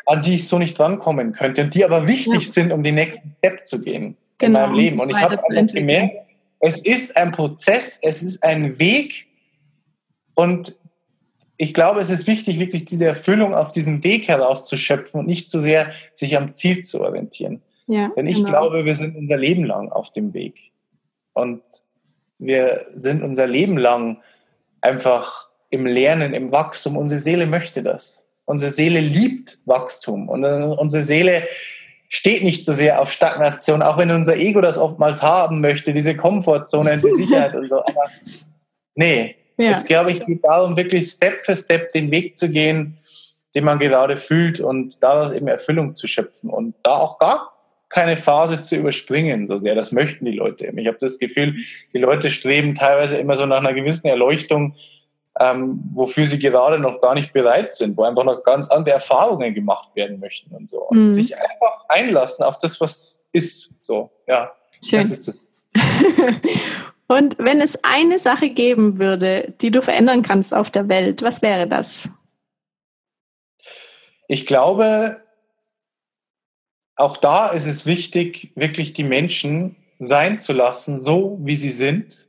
an 0.06 0.22
die 0.22 0.36
ich 0.36 0.48
so 0.48 0.60
nicht 0.60 0.80
rankommen 0.80 1.34
könnte 1.34 1.64
und 1.64 1.74
die 1.74 1.86
aber 1.86 2.08
wichtig 2.08 2.46
ja. 2.46 2.52
sind, 2.52 2.72
um 2.72 2.84
den 2.84 2.96
nächsten 2.96 3.36
Step 3.40 3.66
zu 3.66 3.82
gehen 3.82 4.18
genau, 4.38 4.60
in 4.60 4.66
meinem 4.66 4.76
Leben. 4.76 5.00
Und 5.00 5.10
ich 5.10 5.18
habe 5.18 5.42
einfach 5.44 5.74
gemerkt, 5.74 6.16
es 6.60 6.82
ist 6.82 7.16
ein 7.16 7.32
Prozess, 7.32 8.00
es 8.02 8.24
ist 8.24 8.44
ein 8.44 8.80
Weg 8.80 9.28
und 10.34 10.76
ich 11.58 11.74
glaube, 11.74 12.02
es 12.02 12.10
ist 12.10 12.28
wichtig, 12.28 12.60
wirklich 12.60 12.86
diese 12.86 13.06
Erfüllung 13.06 13.56
auf 13.56 13.72
diesem 13.72 14.04
Weg 14.04 14.28
herauszuschöpfen 14.28 15.20
und 15.20 15.28
nicht 15.28 15.50
zu 15.50 15.60
so 15.60 15.64
sehr 15.64 15.92
sich 16.14 16.38
am 16.38 16.54
Ziel 16.54 16.84
zu 16.84 17.02
orientieren. 17.02 17.62
Ja, 17.88 18.10
Denn 18.16 18.28
ich 18.28 18.38
genau. 18.38 18.50
glaube, 18.50 18.86
wir 18.86 18.96
sind 18.96 19.16
unser 19.16 19.38
Leben 19.38 19.64
lang 19.64 19.92
auf 19.92 20.12
dem 20.12 20.34
Weg. 20.34 20.72
Und 21.34 21.62
wir 22.40 22.88
sind 22.94 23.24
unser 23.24 23.48
Leben 23.48 23.78
lang 23.78 24.18
einfach 24.82 25.50
im 25.70 25.86
Lernen, 25.86 26.34
im 26.34 26.52
Wachstum. 26.52 26.98
Unsere 26.98 27.20
Seele 27.20 27.46
möchte 27.46 27.84
das. 27.84 28.28
Unsere 28.46 28.72
Seele 28.72 29.00
liebt 29.00 29.60
Wachstum. 29.66 30.30
Und 30.30 30.44
unsere 30.44 31.04
Seele 31.04 31.48
steht 32.10 32.44
nicht 32.44 32.66
so 32.66 32.74
sehr 32.74 33.02
auf 33.02 33.12
Stagnation, 33.12 33.82
auch 33.82 33.98
wenn 33.98 34.12
unser 34.12 34.36
Ego 34.36 34.62
das 34.62 34.78
oftmals 34.78 35.22
haben 35.22 35.62
möchte, 35.62 35.94
diese 35.94 36.16
Komfortzone, 36.16 36.98
die 36.98 37.12
Sicherheit 37.12 37.56
und 37.56 37.70
so. 37.70 37.80
Aber 37.80 38.10
nee, 38.96 39.36
ja. 39.58 39.72
Jetzt 39.72 39.88
glaube 39.88 40.12
ich, 40.12 40.26
geht 40.26 40.44
darum, 40.44 40.76
wirklich 40.76 41.10
Step 41.10 41.40
für 41.40 41.56
Step 41.56 41.92
den 41.92 42.12
Weg 42.12 42.38
zu 42.38 42.50
gehen, 42.50 42.98
den 43.54 43.64
man 43.64 43.80
gerade 43.80 44.18
fühlt 44.18 44.60
und 44.60 45.02
daraus 45.02 45.32
eben 45.32 45.48
Erfüllung 45.48 45.96
zu 45.96 46.08
schöpfen 46.08 46.50
und 46.50 46.76
da 46.84 46.96
auch 46.96 47.18
gar 47.18 47.54
keine 47.88 48.18
Phase 48.18 48.62
zu 48.62 48.76
überspringen, 48.76 49.48
so 49.48 49.58
sehr. 49.58 49.76
Das 49.76 49.92
möchten 49.92 50.26
die 50.26 50.34
Leute. 50.34 50.66
Ich 50.76 50.88
habe 50.88 50.98
das 51.00 51.20
Gefühl, 51.20 51.56
die 51.94 51.98
Leute 51.98 52.30
streben 52.30 52.76
teilweise 52.76 53.16
immer 53.18 53.36
so 53.36 53.46
nach 53.46 53.60
einer 53.60 53.74
gewissen 53.74 54.08
Erleuchtung, 54.08 54.76
ähm, 55.40 55.82
wofür 55.94 56.26
sie 56.26 56.40
gerade 56.40 56.80
noch 56.80 57.00
gar 57.00 57.14
nicht 57.14 57.32
bereit 57.32 57.76
sind, 57.76 57.96
wo 57.96 58.04
einfach 58.04 58.24
noch 58.24 58.44
ganz 58.44 58.70
andere 58.70 58.96
Erfahrungen 58.96 59.54
gemacht 59.54 59.90
werden 59.96 60.20
möchten 60.20 60.54
und 60.54 60.70
so. 60.70 60.82
Und 60.82 61.10
mhm. 61.10 61.14
sich 61.14 61.38
einfach 61.38 61.86
einlassen 61.88 62.44
auf 62.44 62.58
das, 62.58 62.82
was 62.82 63.26
ist. 63.32 63.72
So, 63.82 64.12
ja. 64.28 64.52
Schön. 64.84 65.00
Das 65.00 65.12
ist 65.12 65.28
das. 65.28 65.40
Und 67.08 67.38
wenn 67.38 67.62
es 67.62 67.78
eine 67.84 68.20
Sache 68.20 68.50
geben 68.50 68.98
würde, 68.98 69.54
die 69.62 69.72
du 69.72 69.82
verändern 69.82 70.24
kannst 70.24 70.54
auf 70.54 70.72
der 70.72 70.90
Welt, 70.90 71.22
was 71.22 71.42
wäre 71.42 71.68
das? 71.68 72.10
Ich 74.28 74.48
glaube, 74.48 75.22
auch 76.96 77.18
da 77.18 77.50
ist 77.50 77.68
es 77.68 77.86
wichtig, 77.86 78.52
wirklich 78.56 78.94
die 78.94 79.04
Menschen 79.04 79.76
sein 80.00 80.40
zu 80.40 80.54
lassen, 80.54 81.00
so 81.00 81.38
wie 81.42 81.56
sie 81.56 81.70
sind, 81.70 82.28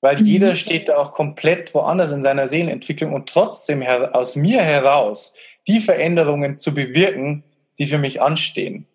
weil 0.00 0.18
mhm. 0.18 0.26
jeder 0.26 0.56
steht 0.56 0.88
da 0.88 0.96
auch 0.96 1.12
komplett 1.12 1.72
woanders 1.74 2.10
in 2.10 2.22
seiner 2.22 2.48
Seelenentwicklung 2.48 3.12
und 3.12 3.28
trotzdem 3.28 3.82
aus 3.82 4.34
mir 4.34 4.60
heraus 4.60 5.34
die 5.68 5.80
Veränderungen 5.80 6.58
zu 6.58 6.74
bewirken, 6.74 7.44
die 7.78 7.86
für 7.86 7.98
mich 7.98 8.20
anstehen. 8.20 8.86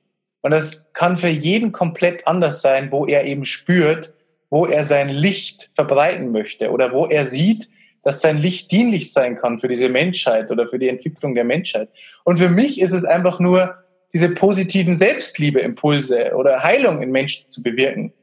Und 0.42 0.52
das 0.52 0.92
kann 0.94 1.18
für 1.18 1.30
jeden 1.30 1.72
komplett 1.72 2.28
anders 2.28 2.62
sein, 2.62 2.92
wo 2.92 3.06
er 3.06 3.24
eben 3.24 3.46
spürt, 3.46 4.14
wo 4.50 4.66
er 4.66 4.84
sein 4.84 5.10
Licht 5.10 5.70
verbreiten 5.76 6.32
möchte 6.32 6.72
oder 6.72 6.92
wo 6.94 7.08
er 7.08 7.26
sieht, 7.26 7.70
dass 8.04 8.22
sein 8.22 8.38
Licht 8.38 8.72
dienlich 8.72 9.12
sein 9.12 9.36
kann 9.36 9.60
für 9.60 9.68
diese 9.68 9.90
Menschheit 9.90 10.50
oder 10.52 10.68
für 10.68 10.80
die 10.80 10.88
Entwicklung 10.88 11.36
der 11.36 11.44
Menschheit. 11.44 11.90
Und 12.24 12.38
für 12.38 12.50
mich 12.50 12.80
ist 12.80 12.94
es 12.94 13.04
einfach 13.04 13.40
nur, 13.40 13.76
diese 14.14 14.30
positiven 14.30 14.96
Selbstliebe-Impulse 14.96 16.32
oder 16.36 16.64
Heilung 16.64 17.02
in 17.02 17.12
Menschen 17.12 17.48
zu 17.48 17.62
bewirken. 17.62 18.14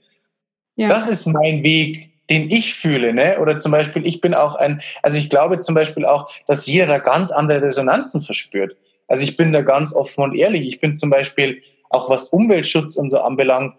Ja. 0.76 0.88
Das 0.88 1.08
ist 1.08 1.26
mein 1.26 1.62
Weg, 1.62 2.10
den 2.30 2.50
ich 2.50 2.74
fühle, 2.74 3.12
ne? 3.12 3.38
Oder 3.38 3.58
zum 3.58 3.72
Beispiel, 3.72 4.06
ich 4.06 4.20
bin 4.20 4.34
auch 4.34 4.54
ein, 4.54 4.80
also 5.02 5.18
ich 5.18 5.28
glaube 5.28 5.58
zum 5.58 5.74
Beispiel 5.74 6.06
auch, 6.06 6.30
dass 6.46 6.66
jeder 6.66 6.86
da 6.86 6.98
ganz 6.98 7.30
andere 7.30 7.62
Resonanzen 7.62 8.22
verspürt. 8.22 8.76
Also 9.06 9.24
ich 9.24 9.36
bin 9.36 9.52
da 9.52 9.60
ganz 9.60 9.94
offen 9.94 10.24
und 10.24 10.34
ehrlich. 10.34 10.66
Ich 10.66 10.80
bin 10.80 10.96
zum 10.96 11.10
Beispiel 11.10 11.62
auch 11.90 12.08
was 12.08 12.28
Umweltschutz 12.28 12.96
und 12.96 13.10
so 13.10 13.20
anbelangt, 13.20 13.74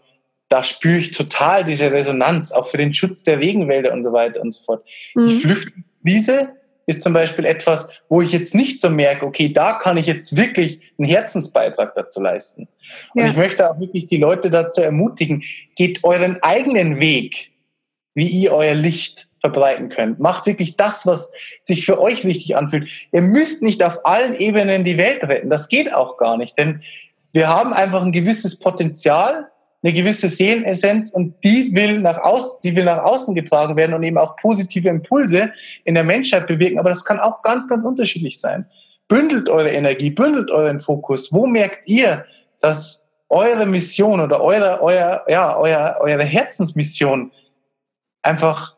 da 0.50 0.64
spüre 0.64 0.98
ich 0.98 1.12
total 1.12 1.64
diese 1.64 1.91
Resonanz, 1.91 2.52
auch 2.52 2.68
für 2.68 2.78
den 2.78 2.93
Schutz 2.93 3.24
der 3.24 3.39
Regenwälder 3.39 3.93
und 3.93 4.04
so 4.04 4.14
weiter 4.14 4.41
und 4.41 4.52
so 4.52 4.64
fort. 4.64 4.86
Mhm. 5.16 5.28
Die 5.28 5.36
Flüchtlingskrise 5.39 6.50
ist 6.88 7.02
zum 7.02 7.14
Beispiel 7.14 7.46
etwas, 7.46 7.89
wo 8.10 8.22
ich 8.22 8.32
jetzt 8.32 8.54
nicht 8.54 8.80
so 8.80 8.89
merke, 8.89 9.26
okay, 9.26 9.52
da 9.52 9.74
kann 9.74 9.98
ich 9.98 10.06
jetzt 10.06 10.38
wirklich 10.38 10.80
einen 11.00 11.08
Herzensbeitrag 11.08 11.96
dazu 11.96 12.22
leisten. 12.22 12.68
Und 13.14 13.22
ja. 13.22 13.28
ich 13.30 13.36
möchte 13.36 13.70
auch 13.70 13.80
wirklich 13.80 14.08
die 14.08 14.18
Leute 14.18 14.52
dazu 14.52 14.82
ermutigen, 14.82 15.43
geht 15.76 16.04
euren 16.04 16.41
eigenen 16.43 17.00
Weg, 17.00 17.52
wie 18.14 18.28
ihr 18.28 18.54
euer 18.54 18.76
Licht 18.76 19.30
verbreiten 19.41 19.89
könnt. 19.89 20.20
Macht 20.20 20.46
wirklich 20.46 20.78
das, 20.78 21.06
was 21.08 21.32
sich 21.62 21.86
für 21.86 22.00
euch 22.00 22.24
wichtig 22.24 22.56
anfühlt. 22.56 22.89
Ihr 23.12 23.22
müsst 23.22 23.64
nicht 23.64 23.84
auf 23.84 24.06
allen 24.06 24.36
Ebenen 24.36 24.84
die 24.84 24.98
Welt 24.98 25.24
retten. 25.24 25.50
Das 25.50 25.70
geht 25.70 25.91
auch 25.91 26.18
gar 26.18 26.38
nicht, 26.38 26.58
denn 26.58 26.82
wir 27.32 27.48
haben 27.48 27.74
einfach 27.74 28.02
ein 28.02 28.12
gewisses 28.12 28.58
Potenzial, 28.60 29.50
eine 29.86 29.94
gewisse 29.94 30.30
Seelenessenz 30.30 31.12
und 31.12 31.36
die 31.44 31.74
will 31.76 32.00
nach 32.00 32.18
außen, 32.18 32.60
die 32.64 32.76
will 32.76 32.86
nach 32.86 33.04
außen 33.04 33.36
getragen 33.36 33.76
werden 33.76 33.94
und 33.94 34.02
eben 34.02 34.18
auch 34.18 34.36
positive 34.36 34.90
Impulse 34.90 35.54
in 35.84 35.94
der 35.94 36.04
Menschheit 36.04 36.48
bewirken. 36.48 36.80
Aber 36.80 36.90
das 36.90 37.06
kann 37.06 37.20
auch 37.20 37.44
ganz, 37.44 37.70
ganz 37.70 37.84
unterschiedlich 37.84 38.40
sein. 38.40 38.66
Bündelt 39.08 39.48
eure 39.48 39.70
Energie, 39.70 40.10
bündelt 40.10 40.50
euren 40.50 40.80
Fokus. 40.80 41.32
Wo 41.32 41.46
merkt 41.46 41.88
ihr, 41.88 42.26
dass 42.62 43.08
eure 43.30 43.68
Mission 43.68 44.22
oder 44.22 44.42
eure, 44.42 44.82
euer, 44.82 45.24
ja, 45.28 45.56
euer, 45.56 45.98
eure 46.00 46.24
Herzensmission 46.24 47.32
einfach 48.24 48.76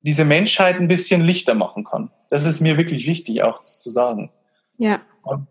diese 0.00 0.24
Menschheit 0.24 0.76
ein 0.76 0.88
bisschen 0.88 1.20
lichter 1.20 1.52
machen 1.52 1.84
kann? 1.84 2.10
Das 2.30 2.46
ist 2.46 2.60
mir 2.60 2.78
wirklich 2.78 3.06
wichtig, 3.06 3.42
auch 3.42 3.60
das 3.60 3.78
zu 3.78 3.90
sagen. 3.90 4.30
Ja. 4.78 5.02
Und 5.22 5.48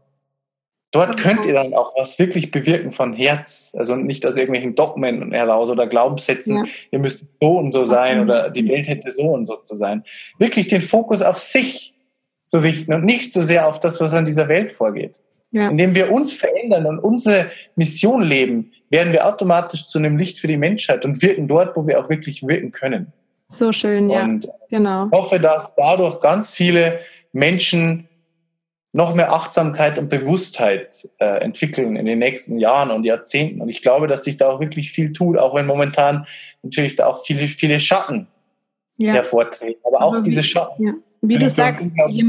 Dort 0.92 1.18
könnt 1.18 1.46
ihr 1.46 1.54
dann 1.54 1.76
auch 1.76 1.94
was 1.96 2.18
wirklich 2.18 2.50
bewirken 2.50 2.94
von 2.94 3.14
Herz, 3.14 3.76
also 3.78 3.96
nicht 3.96 4.26
aus 4.26 4.38
irgendwelchen 4.38 4.74
Dogmen 4.74 5.32
heraus 5.34 5.70
oder 5.70 5.86
Glaubenssätzen, 5.86 6.58
ja. 6.58 6.64
ihr 6.90 7.00
müsst 7.00 7.26
so 7.40 7.58
und 7.58 7.72
so 7.72 7.86
sein 7.86 8.22
oder 8.22 8.50
die 8.50 8.68
Welt 8.68 8.88
hätte 8.88 9.12
so 9.12 9.24
und 9.24 9.46
so 9.46 9.58
zu 9.58 9.76
sein. 9.76 10.04
Wirklich 10.40 10.68
den 10.68 10.82
Fokus 10.82 11.22
auf 11.22 11.38
sich 11.38 11.94
zu 12.48 12.58
richten 12.58 12.92
und 12.94 13.06
nicht 13.06 13.34
so 13.34 13.44
sehr 13.44 13.68
auf 13.68 13.80
das, 13.80 14.02
was 14.02 14.16
an 14.16 14.26
dieser 14.26 14.48
Welt 14.48 14.72
vorgeht. 14.72 15.22
Ja. 15.52 15.70
Indem 15.70 15.94
wir 15.94 16.12
uns 16.12 16.34
verändern 16.34 16.88
und 16.88 17.00
unsere 17.00 17.52
Mission 17.76 18.24
leben, 18.24 18.72
werden 18.90 19.14
wir 19.14 19.28
automatisch 19.28 19.86
zu 19.86 20.00
einem 20.00 20.18
Licht 20.18 20.40
für 20.40 20.48
die 20.48 20.58
Menschheit 20.58 21.06
und 21.06 21.22
wirken 21.22 21.48
dort, 21.48 21.76
wo 21.76 21.86
wir 21.86 22.00
auch 22.00 22.10
wirklich 22.10 22.46
wirken 22.48 22.72
können. 22.72 23.14
So 23.48 23.72
schön, 23.72 24.10
ja. 24.10 24.24
Und 24.24 24.50
genau. 24.70 25.06
ich 25.06 25.12
hoffe, 25.12 25.40
dass 25.40 25.76
dadurch 25.76 26.20
ganz 26.20 26.50
viele 26.50 27.00
Menschen 27.32 28.09
noch 28.92 29.14
mehr 29.14 29.32
Achtsamkeit 29.34 30.00
und 30.00 30.10
Bewusstheit 30.10 31.08
äh, 31.20 31.42
entwickeln 31.42 31.96
in 31.96 32.06
den 32.06 32.20
nächsten 32.20 32.58
Jahren 32.58 32.90
und 32.90 33.04
Jahrzehnten. 33.04 33.62
Und 33.62 33.70
ich 33.70 33.82
glaube, 33.82 34.08
dass 34.08 34.24
sich 34.24 34.38
da 34.38 34.50
auch 34.50 34.60
wirklich 34.60 34.92
viel 34.92 35.14
tut, 35.14 35.38
auch 35.38 35.54
wenn 35.54 35.68
momentan 35.68 36.26
natürlich 36.64 36.96
da 36.96 37.06
auch 37.06 37.24
viele, 37.24 37.48
viele 37.48 37.80
Schatten 37.80 38.28
ja. 38.98 39.14
hervortreten. 39.14 39.82
Aber 39.84 40.02
auch 40.02 40.14
Aber 40.14 40.24
diese 40.24 40.42
Schatten. 40.42 40.84
Ja. 40.84 40.94
Wie 41.22 41.38
du 41.38 41.50
sagst, 41.50 41.94
je, 42.08 42.24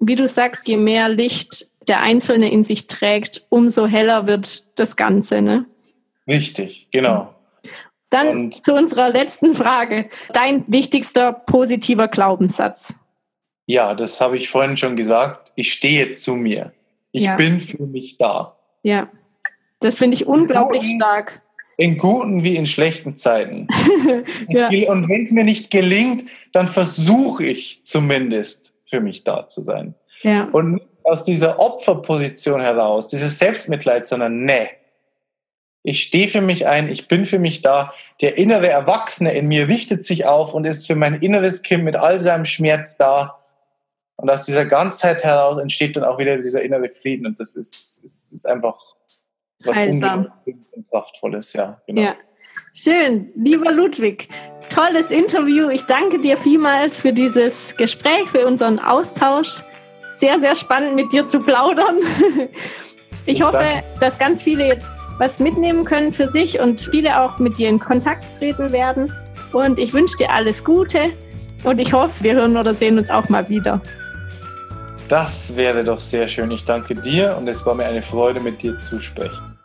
wie 0.00 0.14
du 0.16 0.26
sagst, 0.26 0.66
je 0.66 0.76
mehr 0.76 1.08
Licht 1.08 1.68
der 1.88 2.00
Einzelne 2.00 2.50
in 2.50 2.64
sich 2.64 2.86
trägt, 2.86 3.46
umso 3.48 3.86
heller 3.86 4.26
wird 4.26 4.78
das 4.78 4.96
Ganze. 4.96 5.42
Ne? 5.42 5.66
Richtig, 6.26 6.88
genau. 6.90 7.34
Dann 8.10 8.28
und 8.28 8.64
zu 8.64 8.74
unserer 8.74 9.10
letzten 9.10 9.54
Frage. 9.54 10.08
Dein 10.32 10.64
wichtigster 10.66 11.32
positiver 11.32 12.08
Glaubenssatz. 12.08 12.94
Ja, 13.66 13.94
das 13.94 14.20
habe 14.20 14.36
ich 14.36 14.48
vorhin 14.48 14.76
schon 14.76 14.96
gesagt. 14.96 15.52
Ich 15.54 15.72
stehe 15.72 16.14
zu 16.14 16.34
mir. 16.34 16.72
Ich 17.12 17.24
ja. 17.24 17.36
bin 17.36 17.60
für 17.60 17.84
mich 17.84 18.16
da. 18.18 18.56
Ja, 18.82 19.08
das 19.80 19.98
finde 19.98 20.14
ich 20.14 20.26
unglaublich 20.26 20.90
in, 20.90 20.98
stark. 20.98 21.42
In 21.76 21.98
guten 21.98 22.42
wie 22.42 22.56
in 22.56 22.66
schlechten 22.66 23.16
Zeiten. 23.16 23.68
ja. 24.48 24.68
Und 24.90 25.08
wenn 25.08 25.24
es 25.24 25.30
mir 25.30 25.44
nicht 25.44 25.70
gelingt, 25.70 26.24
dann 26.52 26.68
versuche 26.68 27.44
ich 27.44 27.80
zumindest 27.84 28.74
für 28.86 29.00
mich 29.00 29.24
da 29.24 29.48
zu 29.48 29.62
sein. 29.62 29.94
Ja. 30.22 30.48
Und 30.52 30.80
aus 31.04 31.24
dieser 31.24 31.58
Opferposition 31.58 32.60
heraus, 32.60 33.08
dieses 33.08 33.38
Selbstmitleid, 33.38 34.06
sondern 34.06 34.44
nee, 34.44 34.68
ich 35.82 36.04
stehe 36.04 36.28
für 36.28 36.40
mich 36.40 36.66
ein, 36.66 36.88
ich 36.88 37.08
bin 37.08 37.26
für 37.26 37.40
mich 37.40 37.60
da. 37.60 37.92
Der 38.20 38.38
innere 38.38 38.68
Erwachsene 38.68 39.32
in 39.32 39.48
mir 39.48 39.66
richtet 39.66 40.04
sich 40.04 40.26
auf 40.26 40.54
und 40.54 40.64
ist 40.64 40.86
für 40.86 40.94
mein 40.94 41.14
inneres 41.14 41.62
Kind 41.62 41.82
mit 41.82 41.96
all 41.96 42.20
seinem 42.20 42.44
Schmerz 42.44 42.96
da 42.96 43.41
und 44.22 44.30
aus 44.30 44.44
dieser 44.44 44.64
Ganzheit 44.64 45.24
heraus 45.24 45.60
entsteht 45.60 45.96
dann 45.96 46.04
auch 46.04 46.16
wieder 46.16 46.36
dieser 46.38 46.62
innere 46.62 46.90
Frieden. 46.90 47.26
Und 47.26 47.40
das 47.40 47.56
ist, 47.56 48.04
ist, 48.04 48.32
ist 48.32 48.46
einfach 48.46 48.78
was 49.64 49.76
unglaublich 49.76 50.56
und 50.70 50.88
kraftvolles. 50.88 51.52
Ja, 51.54 51.82
genau. 51.88 52.02
ja. 52.02 52.14
Schön, 52.72 53.32
lieber 53.34 53.72
Ludwig. 53.72 54.28
Tolles 54.70 55.10
Interview. 55.10 55.70
Ich 55.70 55.86
danke 55.86 56.20
dir 56.20 56.36
vielmals 56.36 57.00
für 57.00 57.12
dieses 57.12 57.76
Gespräch, 57.76 58.28
für 58.30 58.46
unseren 58.46 58.78
Austausch. 58.78 59.64
Sehr, 60.14 60.38
sehr 60.38 60.54
spannend 60.54 60.94
mit 60.94 61.12
dir 61.12 61.26
zu 61.26 61.40
plaudern. 61.40 61.96
Ich 63.24 63.40
hoffe, 63.40 63.62
dass 64.00 64.18
ganz 64.18 64.42
viele 64.42 64.66
jetzt 64.66 64.96
was 65.18 65.38
mitnehmen 65.38 65.84
können 65.84 66.12
für 66.12 66.28
sich 66.32 66.58
und 66.58 66.80
viele 66.90 67.20
auch 67.20 67.38
mit 67.38 67.56
dir 67.56 67.68
in 67.68 67.78
Kontakt 67.78 68.34
treten 68.34 68.72
werden. 68.72 69.12
Und 69.52 69.78
ich 69.78 69.92
wünsche 69.92 70.16
dir 70.16 70.28
alles 70.30 70.64
Gute 70.64 71.12
und 71.62 71.80
ich 71.80 71.92
hoffe, 71.92 72.24
wir 72.24 72.34
hören 72.34 72.56
oder 72.56 72.74
sehen 72.74 72.98
uns 72.98 73.10
auch 73.10 73.28
mal 73.28 73.48
wieder. 73.48 73.80
Das 75.08 75.54
wäre 75.56 75.84
doch 75.84 76.00
sehr 76.00 76.26
schön. 76.26 76.50
Ich 76.50 76.64
danke 76.64 76.94
dir 76.94 77.36
und 77.36 77.48
es 77.48 77.64
war 77.66 77.74
mir 77.74 77.84
eine 77.84 78.02
Freude, 78.02 78.40
mit 78.40 78.62
dir 78.62 78.80
zu 78.80 79.00
sprechen. 79.00 79.58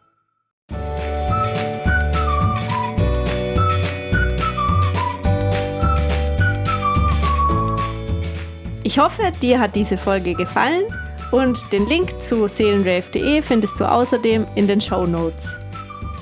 Ich 8.83 8.99
hoffe, 8.99 9.31
dir 9.41 9.59
hat 9.59 9.75
diese 9.75 9.97
Folge 9.97 10.33
gefallen 10.33 10.85
und 11.31 11.71
den 11.71 11.87
Link 11.87 12.21
zu 12.21 12.47
seelenrave.de 12.47 13.41
findest 13.41 13.79
du 13.79 13.85
außerdem 13.85 14.47
in 14.55 14.67
den 14.67 14.81
Show 14.81 15.05
Notes. 15.05 15.57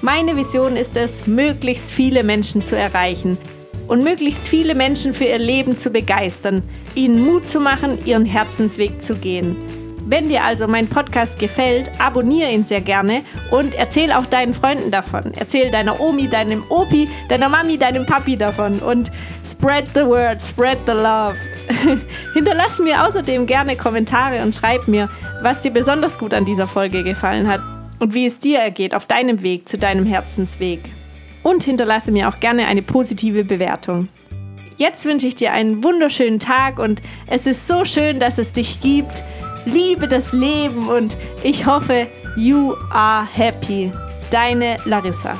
Meine 0.01 0.35
Vision 0.35 0.75
ist 0.75 0.97
es, 0.97 1.25
möglichst 1.25 1.91
viele 1.91 2.23
Menschen 2.23 2.63
zu 2.63 2.75
erreichen– 2.75 3.37
und 3.87 4.03
möglichst 4.03 4.47
viele 4.47 4.75
Menschen 4.75 5.13
für 5.13 5.25
ihr 5.25 5.39
Leben 5.39 5.77
zu 5.77 5.89
begeistern, 5.89 6.63
ihnen 6.95 7.23
Mut 7.23 7.47
zu 7.47 7.59
machen, 7.59 7.97
ihren 8.05 8.25
Herzensweg 8.25 9.01
zu 9.01 9.15
gehen. 9.15 9.55
Wenn 10.07 10.29
dir 10.29 10.43
also 10.43 10.67
mein 10.67 10.87
Podcast 10.87 11.39
gefällt, 11.39 11.89
abonniere 11.99 12.51
ihn 12.51 12.63
sehr 12.63 12.81
gerne 12.81 13.23
und 13.49 13.73
erzähl 13.73 14.11
auch 14.11 14.27
deinen 14.27 14.53
Freunden 14.53 14.91
davon. 14.91 15.31
Erzähl 15.35 15.71
deiner 15.71 15.99
Omi, 15.99 16.27
deinem 16.27 16.63
Opi, 16.69 17.09
deiner 17.27 17.49
Mami, 17.49 17.79
deinem 17.79 18.05
Papi 18.05 18.37
davon 18.37 18.79
und 18.79 19.11
spread 19.43 19.85
the 19.95 20.05
word, 20.05 20.43
spread 20.43 20.77
the 20.85 20.91
love. 20.91 21.35
Hinterlass 22.35 22.77
mir 22.77 23.03
außerdem 23.03 23.47
gerne 23.47 23.75
Kommentare 23.75 24.43
und 24.43 24.53
schreib 24.53 24.87
mir, 24.87 25.09
was 25.41 25.61
dir 25.61 25.71
besonders 25.71 26.19
gut 26.19 26.35
an 26.35 26.45
dieser 26.45 26.67
Folge 26.67 27.03
gefallen 27.03 27.47
hat 27.47 27.61
und 27.97 28.13
wie 28.13 28.27
es 28.27 28.37
dir 28.37 28.59
ergeht 28.59 28.93
auf 28.93 29.07
deinem 29.07 29.41
Weg 29.41 29.67
zu 29.67 29.79
deinem 29.79 30.05
Herzensweg 30.05 30.81
und 31.45 31.63
hinterlasse 31.63 32.11
mir 32.11 32.27
auch 32.27 32.39
gerne 32.39 32.65
eine 32.65 32.81
positive 32.81 33.43
Bewertung. 33.43 34.09
Jetzt 34.77 35.05
wünsche 35.05 35.27
ich 35.27 35.35
dir 35.35 35.53
einen 35.53 35.83
wunderschönen 35.83 36.39
Tag 36.39 36.79
und 36.79 37.03
es 37.27 37.45
ist 37.45 37.67
so 37.67 37.85
schön, 37.85 38.19
dass 38.19 38.39
es 38.39 38.51
dich 38.51 38.81
gibt. 38.81 39.23
Liebe 39.65 40.07
das 40.07 40.33
Leben 40.33 40.89
und 40.89 41.17
ich 41.43 41.67
hoffe, 41.67 42.07
you 42.35 42.73
are 42.89 43.27
happy. 43.31 43.91
Deine 44.31 44.77
Larissa. 44.85 45.37